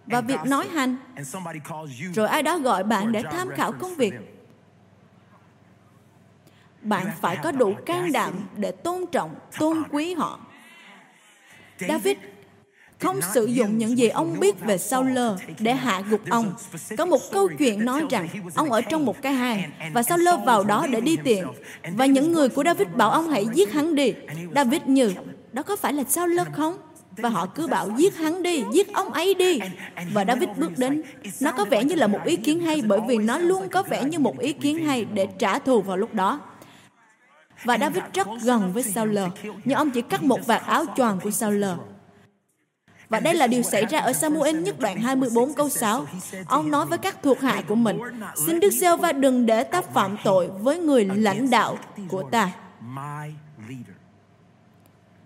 Và 0.06 0.22
việc 0.22 0.40
nói 0.46 0.68
hành. 0.74 0.96
Rồi 2.16 2.28
ai 2.28 2.44
đó 2.44 2.58
gọi 2.58 2.84
bạn 2.84 3.12
để 3.12 3.24
tham 3.32 3.50
khảo 3.56 3.72
công 3.72 3.96
việc 3.96 4.14
bạn 6.82 7.08
phải 7.22 7.38
có 7.44 7.52
đủ 7.52 7.74
can 7.86 8.12
đảm 8.12 8.34
để 8.56 8.72
tôn 8.72 9.06
trọng 9.12 9.36
tôn 9.60 9.84
quý 9.92 10.14
họ 10.14 10.40
david 11.80 12.18
không 13.00 13.20
sử 13.34 13.46
dụng 13.46 13.78
những 13.78 13.98
gì 13.98 14.08
ông 14.08 14.40
biết 14.40 14.60
về 14.60 14.78
Saul 14.78 15.18
để 15.60 15.74
hạ 15.74 16.02
gục 16.10 16.30
ông. 16.30 16.54
Có 16.98 17.06
một 17.06 17.22
câu 17.32 17.50
chuyện 17.60 17.86
nói 17.86 18.06
rằng 18.10 18.28
ông 18.56 18.72
ở 18.72 18.82
trong 18.82 19.06
một 19.06 19.22
cái 19.22 19.34
hang 19.34 19.72
và 19.94 20.04
Saul 20.04 20.28
vào 20.46 20.64
đó 20.64 20.88
để 20.90 21.02
đi 21.02 21.18
tiền. 21.24 21.48
Và 21.98 22.06
những 22.06 22.32
người 22.32 22.50
của 22.50 22.64
David 22.64 22.88
bảo 22.96 23.12
ông 23.12 23.30
hãy 23.30 23.48
giết 23.54 23.74
hắn 23.74 23.96
đi. 23.96 24.14
David 24.56 24.82
như, 24.86 25.14
đó 25.52 25.64
có 25.64 25.76
phải 25.76 25.94
là 25.94 26.04
Saul 26.04 26.40
không? 26.54 26.78
Và 27.18 27.30
họ 27.30 27.46
cứ 27.46 27.68
bảo 27.68 27.90
giết 27.98 28.16
hắn 28.16 28.44
đi, 28.44 28.64
giết 28.74 28.94
ông 28.94 29.14
ấy 29.14 29.34
đi. 29.34 29.60
Và 30.14 30.26
David 30.26 30.50
bước 30.58 30.72
đến. 30.78 31.02
Nó 31.42 31.52
có 31.52 31.66
vẻ 31.66 31.84
như 31.84 31.96
là 31.96 32.08
một 32.08 32.20
ý 32.26 32.36
kiến 32.36 32.60
hay 32.60 32.82
bởi 32.82 33.00
vì 33.08 33.18
nó 33.18 33.38
luôn 33.38 33.70
có 33.70 33.84
vẻ 33.84 34.04
như 34.04 34.20
một 34.20 34.40
ý 34.40 34.54
kiến 34.54 34.86
hay 34.86 35.06
để 35.06 35.28
trả 35.40 35.60
thù 35.60 35.82
vào 35.82 35.98
lúc 35.98 36.14
đó. 36.14 36.40
Và 37.64 37.78
David 37.78 38.04
rất 38.14 38.28
gần 38.44 38.74
với 38.74 38.84
Saul, 38.84 39.18
nhưng 39.66 39.78
ông 39.78 39.92
chỉ 39.92 40.02
cắt 40.02 40.24
một 40.24 40.48
vạt 40.48 40.62
áo 40.66 40.86
choàng 40.96 41.20
của 41.20 41.32
Saul. 41.32 41.64
Và 43.10 43.20
đây 43.20 43.34
là 43.34 43.48
điều 43.48 43.64
xảy 43.64 43.86
ra 43.86 44.00
ở 44.00 44.14
Samuel 44.14 44.62
nhất 44.62 44.80
đoạn 44.80 45.02
24 45.02 45.54
câu 45.54 45.70
6. 45.70 46.06
Ông 46.48 46.72
nói 46.72 46.86
với 46.86 46.98
các 46.98 47.18
thuộc 47.24 47.40
hạ 47.40 47.62
của 47.68 47.76
mình, 47.76 48.00
Xin 48.46 48.60
Đức 48.60 48.70
giê 48.70 48.96
va 48.96 49.12
đừng 49.12 49.46
để 49.46 49.64
ta 49.64 49.82
phạm 49.82 50.18
tội 50.24 50.48
với 50.48 50.80
người 50.80 51.06
lãnh 51.06 51.50
đạo 51.50 51.78
của 52.10 52.24
ta 52.32 52.52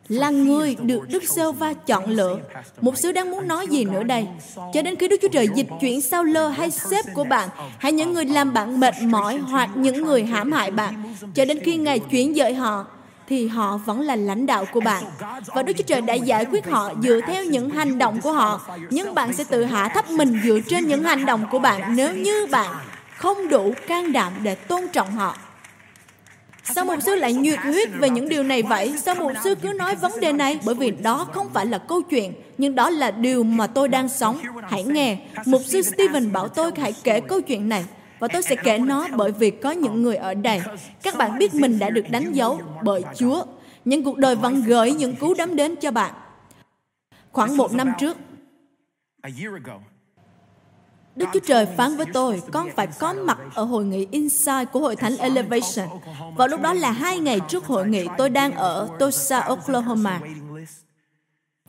là 0.08 0.30
người 0.30 0.76
được 0.76 1.10
Đức 1.10 1.24
Sơ 1.24 1.52
Va 1.52 1.74
chọn 1.74 2.10
lựa. 2.10 2.40
Một 2.82 2.98
sứ 2.98 3.12
đang 3.12 3.32
muốn 3.32 3.48
nói 3.48 3.68
gì 3.68 3.86
nữa 3.86 4.04
đây? 4.04 4.28
Cho 4.74 4.82
đến 4.82 4.96
khi 4.96 5.08
Đức 5.08 5.18
Chúa 5.22 5.28
Trời 5.28 5.48
dịch 5.56 5.68
chuyển 5.82 6.02
sao 6.02 6.24
lơ 6.24 6.48
hay 6.48 6.72
sếp 6.72 7.06
của 7.14 7.24
bạn, 7.24 7.50
hay 7.78 7.92
những 7.92 8.14
người 8.14 8.26
làm 8.26 8.54
bạn 8.54 8.80
mệt 8.80 8.94
mỏi 9.02 9.38
hoặc 9.38 9.70
những 9.76 10.06
người 10.06 10.24
hãm 10.24 10.52
hại 10.52 10.72
bạn, 10.72 11.16
cho 11.36 11.46
đến 11.46 11.60
khi 11.64 11.78
Ngài 11.78 12.00
chuyển 12.00 12.36
dời 12.36 12.54
họ, 12.54 12.86
thì 13.28 13.48
họ 13.48 13.78
vẫn 13.86 14.02
là 14.02 14.16
lãnh 14.16 14.46
đạo 14.46 14.66
của 14.74 14.80
bạn. 14.80 15.04
Và 15.48 15.64
Đức 15.64 15.74
Chúa 15.78 15.84
Trời 15.84 16.02
đã 16.02 16.14
giải 16.14 16.46
quyết 16.46 16.66
họ 16.70 16.92
dựa 17.04 17.20
theo 17.28 17.44
những 17.44 17.70
hành 17.70 17.98
động 17.98 18.22
của 18.22 18.32
họ. 18.32 18.62
Nhưng 18.90 19.16
bạn 19.16 19.34
sẽ 19.34 19.44
tự 19.44 19.64
hạ 19.64 19.90
thấp 19.94 20.10
mình 20.10 20.40
dựa 20.44 20.60
trên 20.68 20.88
những 20.88 21.04
hành 21.04 21.26
động 21.26 21.46
của 21.52 21.60
bạn 21.60 21.96
nếu 21.96 22.16
như 22.16 22.48
bạn 22.52 22.76
không 23.18 23.50
đủ 23.50 23.74
can 23.88 24.12
đảm 24.12 24.34
để 24.44 24.56
tôn 24.56 24.82
trọng 24.94 25.12
họ. 25.12 25.38
Sao 26.64 26.86
mục 26.86 27.02
sư 27.02 27.16
lại 27.16 27.34
nhiệt 27.34 27.60
huyết 27.60 27.90
về 28.00 28.10
những 28.10 28.30
điều 28.30 28.44
này 28.44 28.64
vậy? 28.64 28.94
Sao 28.98 29.16
mục 29.16 29.32
sư 29.44 29.56
cứ 29.56 29.74
nói 29.74 29.96
vấn 29.96 30.12
đề 30.22 30.32
này? 30.34 30.60
Bởi 30.66 30.76
vì 30.76 30.92
đó 30.92 31.28
không 31.34 31.50
phải 31.54 31.66
là 31.66 31.78
câu 31.78 32.02
chuyện, 32.02 32.34
nhưng 32.58 32.76
đó 32.76 32.90
là 32.90 33.12
điều 33.12 33.44
mà 33.44 33.68
tôi 33.68 33.88
đang 33.88 34.10
sống. 34.10 34.40
Hãy 34.64 34.84
nghe, 34.84 35.18
mục 35.46 35.62
sư 35.66 35.82
Stephen 35.82 36.32
bảo 36.32 36.48
tôi 36.48 36.72
hãy 36.78 36.94
kể 37.04 37.20
câu 37.20 37.42
chuyện 37.42 37.70
này. 37.70 37.86
Và 38.20 38.28
tôi 38.28 38.42
sẽ 38.42 38.56
kể 38.56 38.78
nó 38.78 39.08
bởi 39.16 39.32
vì 39.32 39.52
có 39.52 39.72
những 39.72 40.02
người 40.02 40.16
ở 40.16 40.34
đây. 40.34 40.62
Các 41.04 41.16
bạn 41.18 41.38
biết 41.38 41.54
mình 41.54 41.80
đã 41.80 41.90
được 41.90 42.10
đánh 42.10 42.34
dấu 42.34 42.62
bởi 42.84 43.04
Chúa. 43.16 43.44
Nhưng 43.86 44.04
cuộc 44.04 44.18
đời 44.18 44.36
vẫn 44.36 44.64
gửi 44.64 44.92
những 44.92 45.16
cú 45.16 45.34
đấm 45.34 45.56
đến 45.56 45.76
cho 45.76 45.92
bạn. 45.92 46.14
Khoảng 47.32 47.58
một 47.58 47.74
năm 47.74 47.92
trước, 48.00 48.18
Đức 51.16 51.26
Chúa 51.34 51.40
Trời 51.40 51.66
phán 51.66 51.98
với 51.98 52.06
tôi, 52.14 52.42
con 52.52 52.70
phải 52.76 52.88
có 53.00 53.14
mặt 53.14 53.38
ở 53.54 53.64
hội 53.64 53.86
nghị 53.86 54.08
Inside 54.12 54.66
của 54.66 54.80
Hội 54.80 54.96
Thánh 54.96 55.18
Elevation. 55.18 55.88
Vào 56.38 56.48
lúc 56.48 56.62
đó 56.62 56.74
là 56.74 56.92
hai 56.92 57.20
ngày 57.20 57.40
trước 57.48 57.66
hội 57.66 57.88
nghị, 57.88 58.08
tôi 58.18 58.30
đang 58.30 58.52
ở 58.52 58.90
Tulsa, 59.00 59.40
Oklahoma 59.40 60.20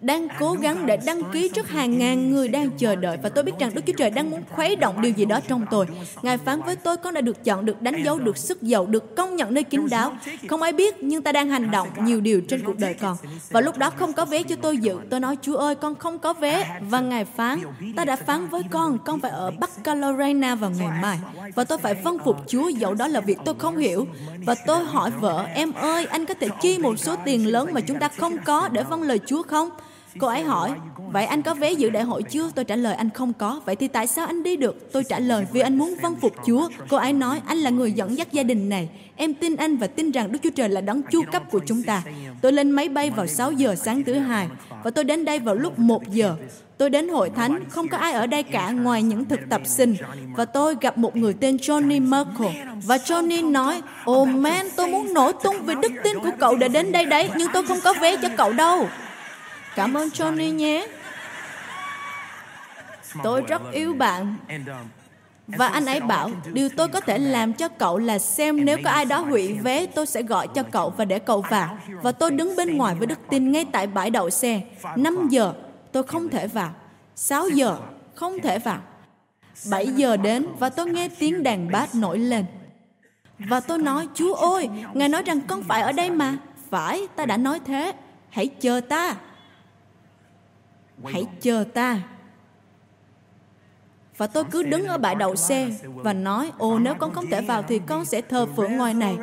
đang 0.05 0.29
cố 0.39 0.53
gắng 0.53 0.87
để 0.87 0.97
đăng 1.07 1.23
ký 1.33 1.49
trước 1.49 1.69
hàng 1.69 1.99
ngàn 1.99 2.33
người 2.33 2.49
đang 2.49 2.71
chờ 2.71 2.97
đợi 2.97 3.19
và 3.23 3.29
tôi 3.29 3.45
biết 3.45 3.53
rằng 3.59 3.71
Đức 3.75 3.83
Chúa 3.87 3.93
Trời 3.93 4.11
đang 4.11 4.31
muốn 4.31 4.43
khuấy 4.51 4.77
động 4.77 5.03
điều 5.03 5.13
gì 5.13 5.25
đó 5.25 5.41
trong 5.49 5.67
tôi. 5.71 5.87
Ngài 6.23 6.39
phán 6.39 6.63
với 6.63 6.77
tôi 6.77 6.97
con 6.97 7.15
đã 7.15 7.21
được 7.21 7.45
chọn, 7.45 7.65
được 7.65 7.83
đánh 7.83 8.03
dấu, 8.03 8.19
được 8.19 8.37
sức 8.37 8.63
giàu, 8.63 8.87
được 8.87 9.17
công 9.17 9.37
nhận 9.37 9.55
nơi 9.55 9.65
kín 9.65 9.89
đáo. 9.91 10.13
Không 10.49 10.63
ai 10.63 10.73
biết 10.73 11.03
nhưng 11.03 11.23
ta 11.23 11.33
đang 11.33 11.49
hành 11.49 11.71
động 11.71 11.89
nhiều 12.01 12.21
điều 12.21 12.41
trên 12.49 12.65
cuộc 12.65 12.79
đời 12.79 12.95
con. 12.95 13.17
Và 13.51 13.61
lúc 13.61 13.79
đó 13.79 13.91
không 13.91 14.13
có 14.13 14.25
vé 14.25 14.43
cho 14.43 14.57
tôi 14.57 14.77
dự. 14.77 14.99
Tôi 15.11 15.21
nói 15.21 15.37
Chúa 15.43 15.57
ơi 15.57 15.75
con 15.75 15.95
không 15.95 16.19
có 16.19 16.33
vé. 16.33 16.81
Và 16.91 17.01
Ngài 17.01 17.25
phán, 17.25 17.59
ta 17.97 18.05
đã 18.05 18.17
phán 18.17 18.47
với 18.47 18.63
con, 18.71 18.99
con 19.05 19.21
phải 19.21 19.31
ở 19.31 19.51
Bắc 19.51 19.85
Carolina 19.85 20.55
vào 20.55 20.71
ngày 20.79 20.89
mai. 21.03 21.19
Và 21.55 21.65
tôi 21.65 21.79
phải 21.79 21.95
vâng 21.95 22.19
phục 22.25 22.37
Chúa 22.47 22.69
dẫu 22.69 22.95
đó 22.95 23.09
là 23.09 23.21
việc 23.21 23.39
tôi 23.45 23.55
không 23.59 23.77
hiểu. 23.77 24.07
Và 24.47 24.55
tôi 24.67 24.85
hỏi 24.85 25.11
vợ, 25.11 25.47
em 25.55 25.73
ơi 25.73 26.07
anh 26.07 26.27
có 26.27 26.35
thể 26.35 26.49
chi 26.61 26.79
một 26.79 26.99
số 26.99 27.17
tiền 27.25 27.47
lớn 27.47 27.69
mà 27.73 27.81
chúng 27.81 27.99
ta 27.99 28.09
không 28.09 28.37
có 28.45 28.69
để 28.69 28.83
vâng 28.83 29.03
lời 29.03 29.21
Chúa 29.27 29.43
không? 29.43 29.71
Cô 30.19 30.27
ấy 30.27 30.43
hỏi, 30.43 30.73
vậy 31.13 31.27
anh 31.27 31.43
có 31.43 31.55
vé 31.55 31.73
dự 31.73 31.91
đại 31.91 32.03
hội 32.03 32.23
chưa? 32.23 32.51
Tôi 32.55 32.65
trả 32.65 32.77
lời 32.77 32.95
anh 32.95 33.11
không 33.11 33.33
có. 33.33 33.61
Vậy 33.65 33.77
thì 33.77 33.89
tại 33.89 34.07
sao 34.07 34.27
anh 34.27 34.43
đi 34.43 34.57
được? 34.57 34.93
Tôi 34.93 35.05
trả 35.05 35.19
lời 35.19 35.47
vì 35.53 35.61
anh 35.61 35.79
muốn 35.79 35.95
vâng 36.03 36.17
phục 36.21 36.33
Chúa. 36.47 36.69
Cô 36.89 36.97
ấy 36.97 37.13
nói, 37.13 37.41
anh 37.47 37.59
là 37.59 37.71
người 37.71 37.93
dẫn 37.93 38.19
dắt 38.19 38.33
gia 38.33 38.43
đình 38.43 38.69
này. 38.69 38.89
Em 39.17 39.35
tin 39.35 39.57
anh 39.57 39.77
và 39.77 39.87
tin 39.87 40.11
rằng 40.11 40.33
Đức 40.33 40.39
Chúa 40.43 40.51
Trời 40.51 40.69
là 40.69 40.81
đấng 40.81 41.03
chu 41.03 41.23
cấp 41.33 41.43
của 41.51 41.61
chúng 41.67 41.83
ta. 41.83 42.03
Tôi 42.41 42.53
lên 42.53 42.71
máy 42.71 42.89
bay 42.89 43.11
vào 43.11 43.27
6 43.27 43.53
giờ 43.53 43.75
sáng 43.75 44.05
thứ 44.05 44.15
hai 44.15 44.49
và 44.85 44.91
tôi 44.91 45.05
đến 45.05 45.25
đây 45.25 45.39
vào 45.39 45.55
lúc 45.55 45.79
1 45.79 46.03
giờ. 46.11 46.37
Tôi 46.79 46.91
đến 46.91 47.09
hội 47.09 47.31
thánh, 47.31 47.65
không 47.69 47.89
có 47.89 47.99
ai 47.99 48.13
ở 48.13 48.27
đây 48.27 48.43
cả 48.43 48.71
ngoài 48.71 49.03
những 49.03 49.25
thực 49.25 49.41
tập 49.51 49.61
sinh. 49.65 49.97
Và 50.37 50.45
tôi 50.45 50.77
gặp 50.81 50.99
một 50.99 51.17
người 51.17 51.35
tên 51.41 51.57
Johnny 51.57 52.09
Merkel. 52.09 52.63
Và 52.85 52.97
Johnny 52.97 53.51
nói, 53.51 53.83
Oh 54.11 54.29
man, 54.29 54.67
tôi 54.77 54.89
muốn 54.89 55.15
nổi 55.15 55.33
tung 55.45 55.57
về 55.65 55.75
đức 55.83 55.93
tin 56.05 56.19
của 56.19 56.31
cậu 56.39 56.57
để 56.57 56.69
đến 56.69 56.93
đây 56.93 57.05
đấy, 57.05 57.31
nhưng 57.37 57.49
tôi 57.53 57.67
không 57.67 57.79
có 57.85 57.95
vé 58.01 58.17
cho 58.17 58.29
cậu 58.37 58.53
đâu. 58.53 58.89
Cảm 59.77 59.95
ơn 59.95 60.09
Johnny 60.09 60.55
nhé. 60.55 60.87
Tôi 63.23 63.43
rất 63.43 63.63
yêu 63.73 63.95
bạn. 63.95 64.37
Và 65.47 65.69
anh 65.69 65.87
ấy 65.87 66.01
bảo, 66.01 66.31
điều 66.53 66.69
tôi 66.77 66.89
có 66.89 67.01
thể 67.01 67.19
làm 67.19 67.53
cho 67.53 67.69
cậu 67.69 67.99
là 67.99 68.19
xem 68.19 68.65
nếu 68.65 68.79
có 68.85 68.91
ai 68.91 69.05
đó 69.05 69.19
hủy 69.19 69.53
vé, 69.53 69.87
tôi 69.87 70.07
sẽ 70.07 70.23
gọi 70.23 70.49
cho 70.49 70.63
cậu 70.63 70.91
và 70.91 71.05
để 71.05 71.19
cậu 71.19 71.41
vào. 71.41 71.79
Và 72.03 72.13
tôi 72.13 72.31
đứng 72.31 72.57
bên 72.57 72.77
ngoài 72.77 72.95
với 72.95 73.07
đức 73.07 73.19
tin 73.31 73.53
ngay 73.53 73.67
tại 73.73 73.87
bãi 73.87 74.11
đậu 74.11 74.31
xe. 74.31 74.61
5 74.97 75.29
giờ, 75.31 75.53
tôi 75.93 76.03
không 76.03 76.29
thể 76.29 76.47
vào. 76.47 76.71
6 77.17 77.49
giờ, 77.49 77.77
không 78.15 78.41
thể 78.41 78.59
vào. 78.59 78.79
7 79.71 79.87
giờ 79.87 80.17
đến 80.17 80.47
và 80.59 80.71
tôi 80.71 80.87
nghe 80.87 81.09
tiếng 81.19 81.43
đàn 81.43 81.71
bát 81.71 81.95
nổi 81.95 82.19
lên. 82.19 82.45
Và 83.39 83.61
tôi 83.61 83.79
nói, 83.79 84.09
Chúa 84.15 84.35
ơi, 84.35 84.69
Ngài 84.95 85.09
nói 85.09 85.23
rằng 85.23 85.41
con 85.41 85.63
phải 85.63 85.83
ở 85.83 85.93
đây 85.93 86.11
mà. 86.11 86.37
Phải, 86.71 87.09
ta 87.17 87.27
đã 87.27 87.37
nói 87.37 87.61
thế. 87.67 87.93
Hãy 88.31 88.47
chờ 88.47 88.81
ta 88.81 89.17
hãy 91.03 91.27
chờ 91.41 91.65
ta 91.75 92.01
và 94.17 94.27
tôi 94.27 94.45
cứ 94.45 94.63
đứng 94.63 94.87
ở 94.87 94.99
bãi 94.99 95.15
đậu 95.15 95.37
xe 95.37 95.69
và 95.85 96.13
nói, 96.13 96.53
ồ 96.59 96.79
nếu 96.79 96.95
con 96.95 97.15
không 97.15 97.31
thể 97.31 97.41
vào 97.41 97.63
thì 97.63 97.81
con 97.87 98.05
sẽ 98.05 98.21
thờ 98.21 98.47
phượng 98.57 98.77
ngoài 98.77 98.95
này. 98.95 99.17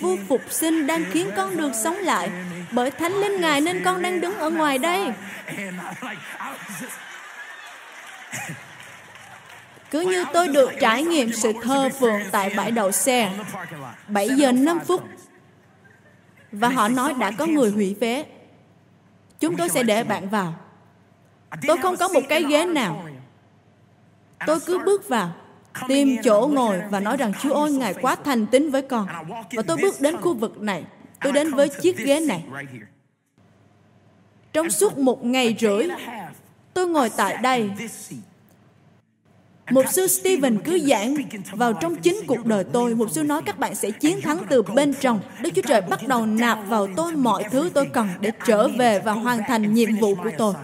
Vua 0.00 0.16
phục 0.28 0.40
sinh 0.50 0.86
đang 0.86 1.04
khiến 1.10 1.30
con 1.36 1.56
được 1.56 1.72
sống 1.74 1.96
lại. 1.96 2.30
Bởi 2.72 2.90
thánh 2.90 3.12
linh 3.12 3.40
Ngài 3.40 3.60
nên 3.60 3.84
con 3.84 4.02
đang 4.02 4.20
đứng 4.20 4.34
ở 4.34 4.50
ngoài 4.50 4.78
đây. 4.78 5.12
Cứ 9.90 10.00
như 10.00 10.24
tôi 10.32 10.48
được 10.48 10.70
trải 10.80 11.02
nghiệm 11.02 11.32
sự 11.32 11.52
thờ 11.62 11.88
phượng 12.00 12.20
tại 12.32 12.52
bãi 12.56 12.70
đậu 12.70 12.92
xe. 12.92 13.32
7 14.08 14.28
giờ 14.28 14.52
5 14.52 14.80
phút. 14.80 15.02
Và 16.52 16.68
họ 16.68 16.88
nói 16.88 17.14
đã 17.14 17.30
có 17.38 17.46
người 17.46 17.70
hủy 17.70 17.96
vé. 18.00 18.24
Chúng 19.40 19.56
tôi 19.56 19.68
sẽ 19.68 19.82
để 19.82 20.04
bạn 20.04 20.28
vào. 20.28 20.54
Tôi 21.66 21.76
không 21.78 21.96
có 21.96 22.08
một 22.08 22.20
cái 22.28 22.44
ghế 22.44 22.64
nào 22.64 23.04
Tôi 24.46 24.60
cứ 24.66 24.78
bước 24.78 25.08
vào, 25.08 25.32
tìm 25.88 26.16
chỗ 26.24 26.50
ngồi 26.52 26.80
và 26.90 27.00
nói 27.00 27.16
rằng 27.16 27.32
Chúa 27.42 27.54
ơi, 27.54 27.72
Ngài 27.72 27.94
quá 27.94 28.16
thành 28.24 28.46
tín 28.46 28.70
với 28.70 28.82
con. 28.82 29.06
Và 29.56 29.62
tôi 29.66 29.76
bước 29.76 30.00
đến 30.00 30.16
khu 30.16 30.34
vực 30.34 30.60
này. 30.60 30.84
Tôi 31.20 31.32
đến 31.32 31.50
với 31.50 31.68
chiếc 31.68 31.98
ghế 31.98 32.20
này. 32.20 32.44
Trong 34.52 34.70
suốt 34.70 34.98
một 34.98 35.24
ngày 35.24 35.56
rưỡi, 35.60 35.88
tôi 36.74 36.86
ngồi 36.86 37.10
tại 37.16 37.36
đây. 37.42 37.70
Mục 39.70 39.84
sư 39.90 40.06
Stephen 40.06 40.58
cứ 40.64 40.78
giảng 40.78 41.14
vào 41.52 41.72
trong 41.72 41.96
chính 41.96 42.16
cuộc 42.26 42.46
đời 42.46 42.64
tôi. 42.72 42.94
Mục 42.94 43.10
sư 43.10 43.22
nói 43.22 43.42
các 43.46 43.58
bạn 43.58 43.74
sẽ 43.74 43.90
chiến 43.90 44.20
thắng 44.20 44.38
từ 44.50 44.62
bên 44.62 44.94
trong. 45.00 45.20
Đức 45.40 45.50
Chúa 45.54 45.62
Trời 45.62 45.80
bắt 45.80 46.08
đầu 46.08 46.26
nạp 46.26 46.58
vào 46.68 46.88
tôi 46.96 47.12
mọi 47.12 47.44
thứ 47.50 47.70
tôi 47.74 47.86
cần 47.92 48.08
để 48.20 48.32
trở 48.46 48.68
về 48.68 48.98
và 48.98 49.12
hoàn 49.12 49.40
thành 49.48 49.74
nhiệm 49.74 49.96
vụ 49.96 50.14
của 50.14 50.30
tôi. 50.38 50.54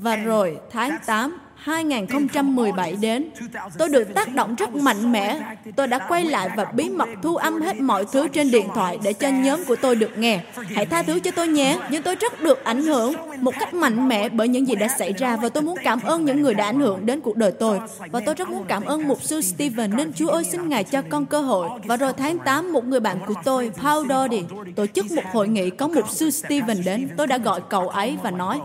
Và 0.00 0.16
rồi 0.16 0.58
tháng 0.70 0.98
8 1.06 1.38
2017 1.56 2.96
đến, 3.00 3.30
tôi 3.78 3.88
được 3.88 4.14
tác 4.14 4.34
động 4.34 4.54
rất 4.54 4.74
mạnh 4.74 5.12
mẽ. 5.12 5.40
Tôi 5.76 5.86
đã 5.86 5.98
quay 6.08 6.24
lại 6.24 6.48
và 6.56 6.64
bí 6.64 6.90
mật 6.90 7.08
thu 7.22 7.36
âm 7.36 7.62
hết 7.62 7.80
mọi 7.80 8.04
thứ 8.12 8.28
trên 8.28 8.50
điện 8.50 8.66
thoại 8.74 8.98
để 9.02 9.12
cho 9.12 9.28
nhóm 9.28 9.64
của 9.64 9.76
tôi 9.76 9.96
được 9.96 10.18
nghe. 10.18 10.40
Hãy 10.74 10.86
tha 10.86 11.02
thứ 11.02 11.20
cho 11.20 11.30
tôi 11.30 11.48
nhé, 11.48 11.78
nhưng 11.90 12.02
tôi 12.02 12.14
rất 12.14 12.42
được 12.42 12.64
ảnh 12.64 12.82
hưởng 12.82 13.12
một 13.40 13.54
cách 13.60 13.74
mạnh 13.74 14.08
mẽ 14.08 14.28
bởi 14.28 14.48
những 14.48 14.68
gì 14.68 14.74
đã 14.74 14.88
xảy 14.98 15.12
ra 15.12 15.36
và 15.36 15.48
tôi 15.48 15.62
muốn 15.62 15.78
cảm 15.84 16.00
ơn 16.00 16.24
những 16.24 16.42
người 16.42 16.54
đã 16.54 16.64
ảnh 16.64 16.80
hưởng 16.80 17.06
đến 17.06 17.20
cuộc 17.20 17.36
đời 17.36 17.52
tôi. 17.52 17.80
Và 18.10 18.20
tôi 18.26 18.34
rất 18.34 18.48
muốn 18.48 18.64
cảm 18.68 18.84
ơn 18.84 19.08
mục 19.08 19.22
sư 19.22 19.40
Stephen 19.40 19.96
nên 19.96 20.12
Chúa 20.12 20.28
ơi 20.28 20.44
xin 20.44 20.68
Ngài 20.68 20.84
cho 20.84 21.02
con 21.10 21.26
cơ 21.26 21.40
hội. 21.40 21.68
Và 21.84 21.96
rồi 21.96 22.12
tháng 22.12 22.38
8, 22.38 22.72
một 22.72 22.84
người 22.84 23.00
bạn 23.00 23.18
của 23.26 23.34
tôi, 23.44 23.70
Paul 23.82 24.08
Doherty, 24.08 24.42
tổ 24.76 24.86
chức 24.86 25.12
một 25.12 25.22
hội 25.32 25.48
nghị 25.48 25.70
có 25.70 25.88
mục 25.88 26.10
sư 26.10 26.30
Stephen 26.30 26.84
đến. 26.84 27.08
Tôi 27.16 27.26
đã 27.26 27.38
gọi 27.38 27.60
cậu 27.68 27.88
ấy 27.88 28.18
và 28.22 28.30
nói, 28.30 28.60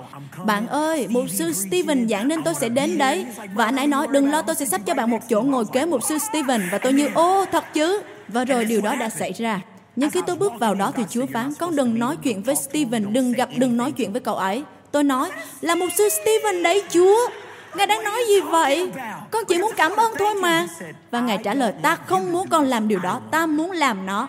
bạn 0.45 0.67
ơi, 0.67 1.07
mục 1.09 1.25
sư 1.29 1.53
Stephen 1.53 2.09
giảng 2.09 2.27
nên 2.27 2.43
tôi 2.43 2.53
sẽ 2.53 2.69
đến 2.69 2.80
đến 2.81 2.97
đấy. 2.97 3.25
Và 3.53 3.65
anh 3.65 3.75
ấy 3.75 3.87
nói, 3.87 4.07
đừng 4.07 4.31
lo 4.31 4.41
tôi 4.41 4.55
sẽ 4.55 4.65
sắp 4.65 4.81
cho 4.85 4.93
bạn 4.93 5.09
một 5.09 5.19
chỗ 5.29 5.41
ngồi 5.41 5.65
kế 5.73 5.85
mục 5.85 6.03
sư 6.03 6.17
Stephen. 6.17 6.61
Và 6.71 6.77
tôi 6.77 6.93
như, 6.93 7.09
ô, 7.13 7.45
thật 7.51 7.63
chứ. 7.73 8.01
Và 8.27 8.45
rồi 8.45 8.65
điều 8.65 8.81
đó 8.81 8.95
đã 8.95 9.09
xảy 9.09 9.33
ra. 9.33 9.61
Nhưng 9.95 10.09
khi 10.09 10.21
tôi 10.27 10.35
bước 10.35 10.53
vào 10.59 10.75
đó 10.75 10.91
thì 10.95 11.03
Chúa 11.09 11.25
phán, 11.33 11.53
con 11.59 11.75
đừng 11.75 11.99
nói 11.99 12.17
chuyện 12.23 12.43
với 12.43 12.55
Stephen, 12.55 13.13
đừng 13.13 13.33
gặp, 13.33 13.49
đừng 13.57 13.77
nói 13.77 13.91
chuyện 13.91 14.11
với 14.11 14.21
cậu 14.21 14.35
ấy. 14.35 14.63
Tôi 14.91 15.03
nói, 15.03 15.29
là 15.61 15.75
mục 15.75 15.89
sư 15.97 16.09
Stephen 16.09 16.63
đấy 16.63 16.83
Chúa. 16.89 17.29
Ngài 17.75 17.87
đang 17.87 18.03
nói 18.03 18.21
gì 18.27 18.41
vậy? 18.41 18.91
Con 19.31 19.43
chỉ 19.47 19.57
muốn 19.57 19.71
cảm 19.77 19.91
ơn 19.95 20.13
thôi 20.19 20.35
mà. 20.41 20.67
Và 21.11 21.19
Ngài 21.19 21.37
trả 21.37 21.53
lời, 21.53 21.73
ta 21.81 21.95
không 21.95 22.31
muốn 22.31 22.47
con 22.47 22.65
làm 22.65 22.87
điều 22.87 22.99
đó, 22.99 23.21
ta 23.31 23.45
muốn 23.45 23.71
làm 23.71 24.05
nó. 24.05 24.27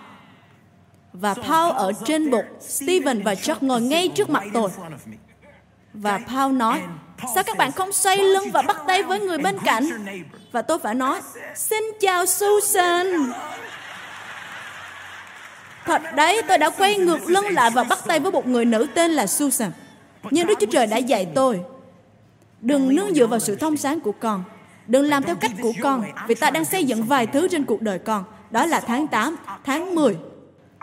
Và 1.12 1.34
Paul 1.34 1.72
ở 1.72 1.92
trên 2.05 2.30
bục, 2.30 2.44
Stephen 2.61 3.22
và 3.22 3.34
Chuck 3.34 3.62
ngồi 3.62 3.80
ngay 3.80 4.09
trước 4.09 4.30
mặt 4.30 4.44
tôi. 4.55 4.70
Và 5.94 6.20
Paul 6.28 6.53
nói, 6.53 6.80
Sao 7.34 7.44
các 7.44 7.56
bạn 7.56 7.72
không 7.72 7.92
xoay 7.92 8.16
lưng 8.16 8.50
và 8.52 8.62
bắt 8.62 8.76
tay 8.86 9.02
với 9.02 9.20
người 9.20 9.38
bên 9.38 9.56
cạnh? 9.64 10.06
Và 10.52 10.62
tôi 10.62 10.78
phải 10.78 10.94
nói, 10.94 11.20
xin 11.54 11.82
chào 12.00 12.26
Susan. 12.26 13.06
Thật 15.84 16.02
đấy, 16.16 16.42
tôi 16.48 16.58
đã 16.58 16.70
quay 16.70 16.98
ngược 16.98 17.30
lưng 17.30 17.46
lại 17.50 17.70
và 17.70 17.84
bắt 17.84 17.98
tay 18.06 18.20
với 18.20 18.32
một 18.32 18.46
người 18.46 18.64
nữ 18.64 18.86
tên 18.94 19.10
là 19.10 19.26
Susan. 19.26 19.70
Nhưng 20.30 20.46
Đức 20.46 20.54
Chúa 20.60 20.66
Trời 20.66 20.86
đã 20.86 20.96
dạy 20.96 21.28
tôi, 21.34 21.60
đừng 22.60 22.96
nương 22.96 23.14
dựa 23.14 23.26
vào 23.26 23.40
sự 23.40 23.56
thông 23.56 23.76
sáng 23.76 24.00
của 24.00 24.12
con. 24.12 24.44
Đừng 24.86 25.04
làm 25.04 25.22
theo 25.22 25.36
cách 25.36 25.50
của 25.62 25.72
con, 25.82 26.04
vì 26.28 26.34
ta 26.34 26.50
đang 26.50 26.64
xây 26.64 26.84
dựng 26.84 27.02
vài 27.02 27.26
thứ 27.26 27.48
trên 27.48 27.64
cuộc 27.64 27.82
đời 27.82 27.98
con. 27.98 28.24
Đó 28.50 28.66
là 28.66 28.80
tháng 28.80 29.06
8, 29.06 29.36
tháng 29.64 29.94
10. 29.94 30.16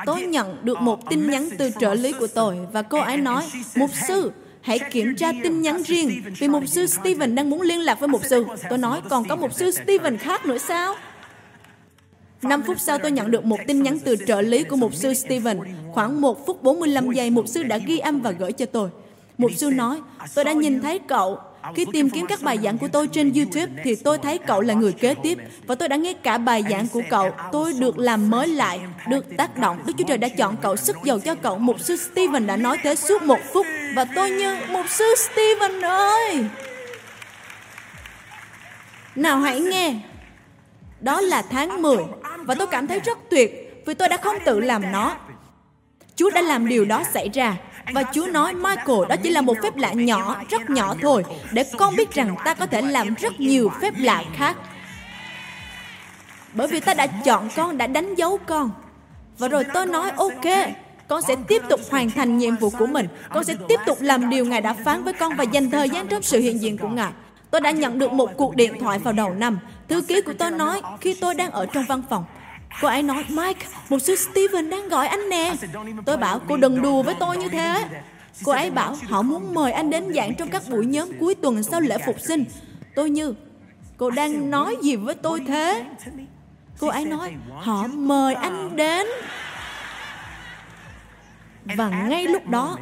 Tôi 0.05 0.21
nhận 0.21 0.65
được 0.65 0.81
một 0.81 1.09
tin 1.09 1.31
nhắn 1.31 1.49
từ 1.57 1.71
trợ 1.79 1.93
lý 1.93 2.11
của 2.11 2.27
tôi 2.27 2.57
và 2.71 2.81
cô 2.81 2.99
ấy 2.99 3.17
nói, 3.17 3.49
Mục 3.75 3.89
sư, 4.07 4.31
hãy 4.70 4.80
kiểm 4.80 5.15
tra 5.15 5.32
tin 5.43 5.61
nhắn 5.61 5.84
riêng 5.84 6.22
vì 6.39 6.47
mục 6.47 6.63
sư 6.67 6.86
Stephen 6.88 7.36
đang 7.36 7.49
muốn 7.49 7.61
liên 7.61 7.80
lạc 7.80 7.99
với 7.99 8.07
mục 8.07 8.22
sư. 8.26 8.45
Tôi 8.70 8.78
nói, 8.78 9.01
còn 9.09 9.28
có 9.28 9.36
mục 9.36 9.53
sư 9.53 9.72
Stephen 9.72 10.17
khác 10.17 10.45
nữa 10.45 10.57
sao? 10.57 10.95
5 12.41 12.61
phút 12.67 12.80
sau 12.80 12.97
tôi 12.97 13.11
nhận 13.11 13.32
được 13.32 13.45
một 13.45 13.59
tin 13.67 13.84
nhắn 13.84 13.99
từ 13.99 14.15
trợ 14.28 14.41
lý 14.41 14.63
của 14.63 14.76
mục 14.76 14.93
sư 14.93 15.13
Stephen. 15.13 15.59
Khoảng 15.91 16.22
1 16.22 16.45
phút 16.45 16.63
45 16.63 17.11
giây, 17.11 17.30
mục 17.30 17.47
sư 17.47 17.63
đã 17.63 17.78
ghi 17.78 17.99
âm 17.99 18.22
và 18.22 18.32
gửi 18.32 18.51
cho 18.51 18.65
tôi. 18.65 18.89
Mục 19.38 19.51
sư 19.55 19.70
nói, 19.70 20.01
tôi 20.36 20.45
đã 20.45 20.53
nhìn 20.53 20.82
thấy 20.82 20.99
cậu. 20.99 21.38
Khi 21.76 21.86
tìm 21.93 22.10
kiếm 22.10 22.26
các 22.26 22.41
bài 22.41 22.60
giảng 22.64 22.78
của 22.78 22.88
tôi 22.88 23.07
trên 23.07 23.34
YouTube 23.34 23.82
thì 23.84 23.95
tôi 23.95 24.18
thấy 24.18 24.38
cậu 24.38 24.62
là 24.62 24.74
người 24.74 24.93
kế 24.93 25.14
tiếp 25.24 25.38
và 25.68 25.76
tôi 25.76 25.89
đã 25.89 25.95
nghe 25.95 26.14
cả 26.14 26.38
bài 26.38 26.64
giảng 26.70 26.88
của 26.88 27.01
cậu. 27.10 27.32
Tôi 27.51 27.74
được 27.74 27.97
làm 27.97 28.30
mới 28.30 28.47
lại, 28.47 28.80
được 29.07 29.38
tác 29.38 29.57
động. 29.57 29.80
Đức 29.86 29.93
Chúa 29.97 30.03
Trời 30.07 30.18
đã 30.18 30.30
chọn 30.30 30.55
cậu 30.62 30.76
sức 30.76 30.97
giàu 31.03 31.20
cho 31.20 31.36
cậu. 31.36 31.57
Mục 31.57 31.80
sư 31.80 31.95
Stephen 31.95 32.47
đã 32.47 32.57
nói 32.57 32.78
thế 32.84 32.95
suốt 32.95 33.22
một 33.22 33.39
phút 33.53 33.66
và 33.95 34.05
tôi 34.16 34.30
như 34.30 34.57
Mục 34.70 34.86
sư 34.89 35.16
Stephen 35.18 35.86
ơi. 35.86 36.45
Nào 39.16 39.39
hãy 39.39 39.60
nghe. 39.60 39.95
Đó 41.01 41.22
là 41.22 41.41
tháng 41.41 41.82
10 41.82 41.97
và 42.38 42.55
tôi 42.55 42.68
cảm 42.68 42.88
thấy 42.88 42.99
rất 42.99 43.18
tuyệt 43.30 43.84
vì 43.86 43.93
tôi 43.93 44.10
đã 44.10 44.18
không 44.18 44.36
tự 44.45 44.60
làm 44.60 44.91
nó. 44.91 45.18
Chúa 46.16 46.30
đã 46.30 46.41
làm 46.41 46.68
điều 46.68 46.86
đó 46.86 47.03
xảy 47.14 47.30
ra 47.30 47.57
và 47.93 48.03
Chúa 48.13 48.25
nói, 48.25 48.53
Michael, 48.53 48.99
đó 49.09 49.15
chỉ 49.23 49.29
là 49.29 49.41
một 49.41 49.57
phép 49.63 49.75
lạ 49.75 49.93
nhỏ, 49.93 50.41
rất 50.49 50.69
nhỏ 50.69 50.95
thôi, 51.01 51.23
để 51.51 51.65
con 51.77 51.95
biết 51.95 52.13
rằng 52.13 52.35
ta 52.45 52.53
có 52.53 52.65
thể 52.65 52.81
làm 52.81 53.13
rất 53.15 53.39
nhiều 53.39 53.71
phép 53.81 53.93
lạ 53.97 54.23
khác. 54.35 54.57
Bởi 56.53 56.67
vì 56.67 56.79
ta 56.79 56.93
đã 56.93 57.07
chọn 57.07 57.49
con, 57.55 57.77
đã 57.77 57.87
đánh 57.87 58.15
dấu 58.15 58.39
con. 58.45 58.71
Và 59.37 59.47
rồi 59.47 59.63
tôi 59.73 59.85
nói, 59.85 60.11
ok, 60.17 60.45
con 61.07 61.21
sẽ 61.21 61.35
tiếp 61.47 61.61
tục 61.69 61.79
hoàn 61.91 62.09
thành 62.09 62.37
nhiệm 62.37 62.55
vụ 62.55 62.69
của 62.69 62.87
mình. 62.87 63.07
Con 63.29 63.43
sẽ 63.43 63.55
tiếp 63.67 63.79
tục 63.85 63.97
làm 64.01 64.29
điều 64.29 64.45
Ngài 64.45 64.61
đã 64.61 64.73
phán 64.73 65.03
với 65.03 65.13
con 65.13 65.35
và 65.35 65.43
dành 65.43 65.69
thời 65.69 65.89
gian 65.89 66.07
trong 66.07 66.21
sự 66.21 66.39
hiện 66.39 66.61
diện 66.61 66.77
của 66.77 66.87
Ngài. 66.87 67.11
Tôi 67.51 67.61
đã 67.61 67.71
nhận 67.71 67.99
được 67.99 68.13
một 68.13 68.29
cuộc 68.37 68.55
điện 68.55 68.79
thoại 68.79 68.99
vào 68.99 69.13
đầu 69.13 69.29
năm. 69.29 69.59
Thư 69.87 70.01
ký 70.01 70.21
của 70.21 70.33
tôi 70.33 70.51
nói 70.51 70.81
khi 71.01 71.17
tôi 71.21 71.35
đang 71.35 71.51
ở 71.51 71.65
trong 71.65 71.83
văn 71.87 72.01
phòng. 72.09 72.25
Cô 72.82 72.88
ấy 72.88 73.03
nói, 73.03 73.26
Mike, 73.30 73.65
một 73.89 73.99
sư 73.99 74.15
Steven 74.15 74.70
đang 74.70 74.89
gọi 74.89 75.07
anh 75.07 75.30
nè. 75.30 75.53
Tôi 76.05 76.17
bảo, 76.17 76.39
cô 76.47 76.57
đừng 76.57 76.82
đùa 76.82 77.03
với 77.03 77.15
tôi 77.20 77.38
như 77.38 77.49
thế. 77.49 77.86
Cô 78.43 78.51
ấy 78.51 78.72
bảo, 78.72 78.95
họ 79.07 79.22
muốn 79.22 79.53
mời 79.53 79.72
anh 79.72 79.89
đến 79.89 80.13
giảng 80.13 80.36
trong 80.36 80.49
các 80.49 80.63
buổi 80.70 80.86
nhóm 80.86 81.09
cuối 81.20 81.36
tuần 81.36 81.63
sau 81.63 81.82
lễ 81.82 81.97
phục 82.05 82.20
sinh. 82.20 82.45
Tôi 82.95 83.09
như, 83.09 83.34
cô 83.97 84.09
đang 84.09 84.49
nói 84.49 84.78
gì 84.82 84.95
với 84.95 85.15
tôi 85.15 85.41
thế? 85.47 85.86
Cô 86.80 86.88
ấy 86.88 87.05
nói, 87.05 87.36
họ 87.59 87.88
mời 87.88 88.34
anh 88.34 88.76
đến. 88.76 89.07
Và 91.65 91.89
ngay 91.89 92.28
lúc 92.28 92.47
đó, 92.47 92.78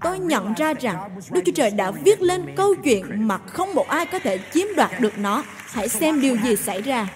tôi 0.00 0.18
nhận 0.18 0.54
ra 0.54 0.74
rằng 0.74 1.16
Đức 1.30 1.40
Chúa 1.46 1.52
Trời 1.52 1.70
đã 1.70 1.90
viết 1.90 2.22
lên 2.22 2.54
câu 2.56 2.74
chuyện 2.74 3.28
mà 3.28 3.38
không 3.38 3.74
một 3.74 3.88
ai 3.88 4.06
có 4.06 4.18
thể 4.18 4.38
chiếm 4.52 4.66
đoạt 4.76 4.90
được 5.00 5.18
nó. 5.18 5.42
Hãy 5.72 5.88
xem 5.88 6.20
điều 6.20 6.36
gì 6.36 6.56
xảy 6.56 6.82
ra. 6.82 7.08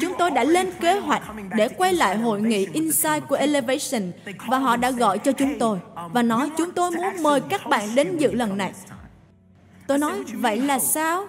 Chúng 0.00 0.14
tôi 0.18 0.30
đã 0.30 0.44
lên 0.44 0.70
kế 0.80 0.98
hoạch 0.98 1.22
để 1.56 1.68
quay 1.68 1.92
lại 1.92 2.16
hội 2.16 2.40
nghị 2.40 2.66
Insight 2.72 3.28
của 3.28 3.36
Elevation 3.36 4.12
và 4.48 4.58
họ 4.58 4.76
đã 4.76 4.90
gọi 4.90 5.18
cho 5.18 5.32
chúng 5.32 5.58
tôi 5.58 5.78
và 6.12 6.22
nói 6.22 6.50
chúng 6.56 6.70
tôi 6.70 6.90
muốn 6.90 7.22
mời 7.22 7.40
các 7.40 7.66
bạn 7.66 7.94
đến 7.94 8.16
dự 8.16 8.32
lần 8.32 8.56
này. 8.56 8.72
Tôi 9.86 9.98
nói, 9.98 10.22
vậy 10.32 10.60
là 10.60 10.78
sao? 10.78 11.26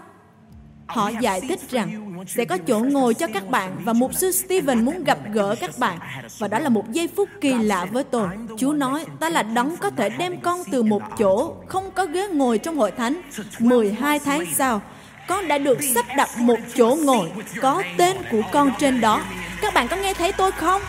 Họ 0.88 1.12
giải 1.22 1.42
thích 1.42 1.60
rằng 1.70 2.16
sẽ 2.28 2.46
có 2.46 2.58
chỗ 2.58 2.80
ngồi 2.80 3.14
cho 3.14 3.28
các 3.34 3.50
bạn 3.50 3.78
và 3.84 3.94
mục 3.94 4.14
sư 4.14 4.32
Stephen 4.32 4.86
muốn 4.86 5.04
gặp 5.04 5.18
gỡ 5.34 5.56
các 5.62 5.72
bạn. 5.80 6.00
Và 6.40 6.48
đó 6.48 6.60
là 6.60 6.70
một 6.70 6.92
giây 6.92 7.10
phút 7.16 7.30
kỳ 7.42 7.54
lạ 7.54 7.86
với 7.92 8.04
tôi. 8.04 8.28
Chúa 8.58 8.74
nói, 8.74 9.06
ta 9.20 9.30
là 9.30 9.44
đấng 9.44 9.78
có 9.78 9.90
thể 9.90 10.10
đem 10.10 10.42
con 10.42 10.60
từ 10.72 10.84
một 10.84 11.02
chỗ, 11.18 11.56
không 11.68 11.92
có 11.92 12.06
ghế 12.06 12.28
ngồi 12.28 12.58
trong 12.58 12.78
hội 12.78 12.92
thánh. 12.92 13.22
12 13.60 14.20
tháng 14.20 14.46
sau, 14.56 14.82
con 15.28 15.48
đã 15.48 15.58
được 15.58 15.78
sắp 15.96 16.06
đặt 16.18 16.38
một 16.38 16.60
chỗ 16.76 16.98
ngồi 17.04 17.32
có 17.62 17.84
tên 17.98 18.18
của 18.32 18.42
con 18.52 18.72
trên 18.80 19.02
đó. 19.02 19.22
Các 19.62 19.74
bạn 19.74 19.88
có 19.88 19.96
nghe 19.96 20.14
thấy 20.14 20.32
tôi 20.32 20.52
không? 20.52 20.82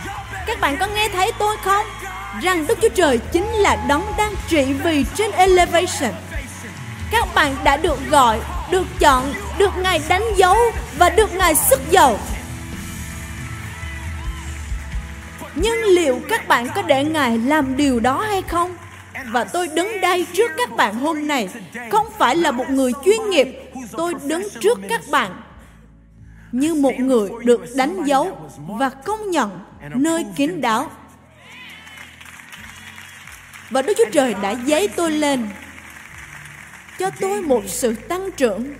Các 0.47 0.59
bạn 0.59 0.77
có 0.79 0.87
nghe 0.95 1.09
thấy 1.09 1.31
tôi 1.39 1.57
không? 1.63 1.85
Rằng 2.41 2.67
Đức 2.67 2.77
Chúa 2.81 2.89
Trời 2.89 3.19
chính 3.31 3.45
là 3.45 3.85
đấng 3.87 4.03
đang 4.17 4.33
trị 4.47 4.73
vì 4.83 5.05
trên 5.15 5.31
Elevation. 5.31 6.13
Các 7.11 7.27
bạn 7.35 7.55
đã 7.63 7.77
được 7.77 7.99
gọi, 8.09 8.39
được 8.71 8.85
chọn, 8.99 9.33
được 9.57 9.77
Ngài 9.77 10.01
đánh 10.09 10.23
dấu 10.35 10.57
và 10.97 11.09
được 11.09 11.35
Ngài 11.35 11.55
sức 11.55 11.79
dầu. 11.91 12.19
Nhưng 15.55 15.83
liệu 15.83 16.21
các 16.29 16.47
bạn 16.47 16.67
có 16.75 16.81
để 16.81 17.03
Ngài 17.03 17.37
làm 17.37 17.77
điều 17.77 17.99
đó 17.99 18.25
hay 18.29 18.41
không? 18.41 18.75
Và 19.25 19.43
tôi 19.43 19.67
đứng 19.67 20.01
đây 20.01 20.25
trước 20.33 20.51
các 20.57 20.75
bạn 20.75 20.95
hôm 20.95 21.27
nay 21.27 21.49
không 21.91 22.07
phải 22.17 22.35
là 22.35 22.51
một 22.51 22.69
người 22.69 22.91
chuyên 23.05 23.29
nghiệp. 23.29 23.66
Tôi 23.91 24.13
đứng 24.27 24.47
trước 24.61 24.79
các 24.89 25.01
bạn 25.11 25.41
như 26.51 26.73
một 26.73 26.93
người 26.99 27.29
được 27.43 27.61
đánh 27.75 28.03
dấu 28.05 28.51
và 28.67 28.89
công 28.89 29.31
nhận 29.31 29.59
nơi 29.95 30.25
kín 30.35 30.61
đáo. 30.61 30.91
Và 33.69 33.81
Đức 33.81 33.93
Chúa 33.97 34.09
Trời 34.11 34.33
đã 34.33 34.55
dấy 34.67 34.87
tôi 34.87 35.11
lên 35.11 35.49
cho 36.99 37.09
tôi 37.19 37.41
một 37.41 37.63
sự 37.67 37.95
tăng 37.95 38.31
trưởng 38.37 38.73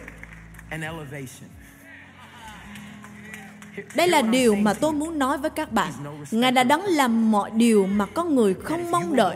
đây 3.95 4.07
là 4.07 4.21
điều 4.21 4.55
mà 4.55 4.73
tôi 4.73 4.93
muốn 4.93 5.19
nói 5.19 5.37
với 5.37 5.49
các 5.49 5.71
bạn. 5.71 5.91
Ngài 6.31 6.51
đã 6.51 6.63
đấng 6.63 6.83
làm 6.83 7.31
mọi 7.31 7.51
điều 7.51 7.87
mà 7.87 8.05
con 8.05 8.35
người 8.35 8.53
không 8.63 8.91
mong 8.91 9.15
đợi. 9.15 9.35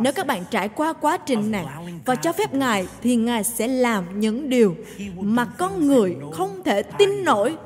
Nếu 0.00 0.12
các 0.12 0.26
bạn 0.26 0.44
trải 0.50 0.68
qua 0.68 0.92
quá 0.92 1.16
trình 1.16 1.50
này 1.50 1.64
và 2.04 2.14
cho 2.14 2.32
phép 2.32 2.54
Ngài 2.54 2.86
thì 3.02 3.16
Ngài 3.16 3.44
sẽ 3.44 3.68
làm 3.68 4.20
những 4.20 4.50
điều 4.50 4.76
mà 5.16 5.44
con 5.44 5.86
người 5.86 6.16
không 6.32 6.62
thể 6.64 6.82
tin 6.82 7.24
nổi 7.24 7.56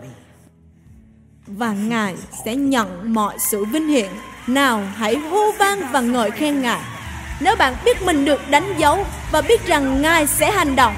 và 1.47 1.73
Ngài 1.73 2.15
sẽ 2.45 2.57
nhận 2.57 3.15
mọi 3.15 3.37
sự 3.39 3.65
vinh 3.65 3.89
hiển. 3.89 4.11
Nào, 4.47 4.83
hãy 4.95 5.17
hô 5.17 5.53
vang 5.59 5.81
và 5.93 6.01
ngợi 6.01 6.31
khen 6.31 6.63
Ngài. 6.63 6.81
Nếu 7.41 7.57
bạn 7.57 7.75
biết 7.85 8.03
mình 8.03 8.25
được 8.25 8.41
đánh 8.51 8.75
dấu 8.79 9.05
và 9.33 9.43
biết 9.43 9.67
rằng 9.67 10.03
Ngài 10.03 10.27
sẽ 10.27 10.51
hành 10.51 10.77
động 10.77 10.95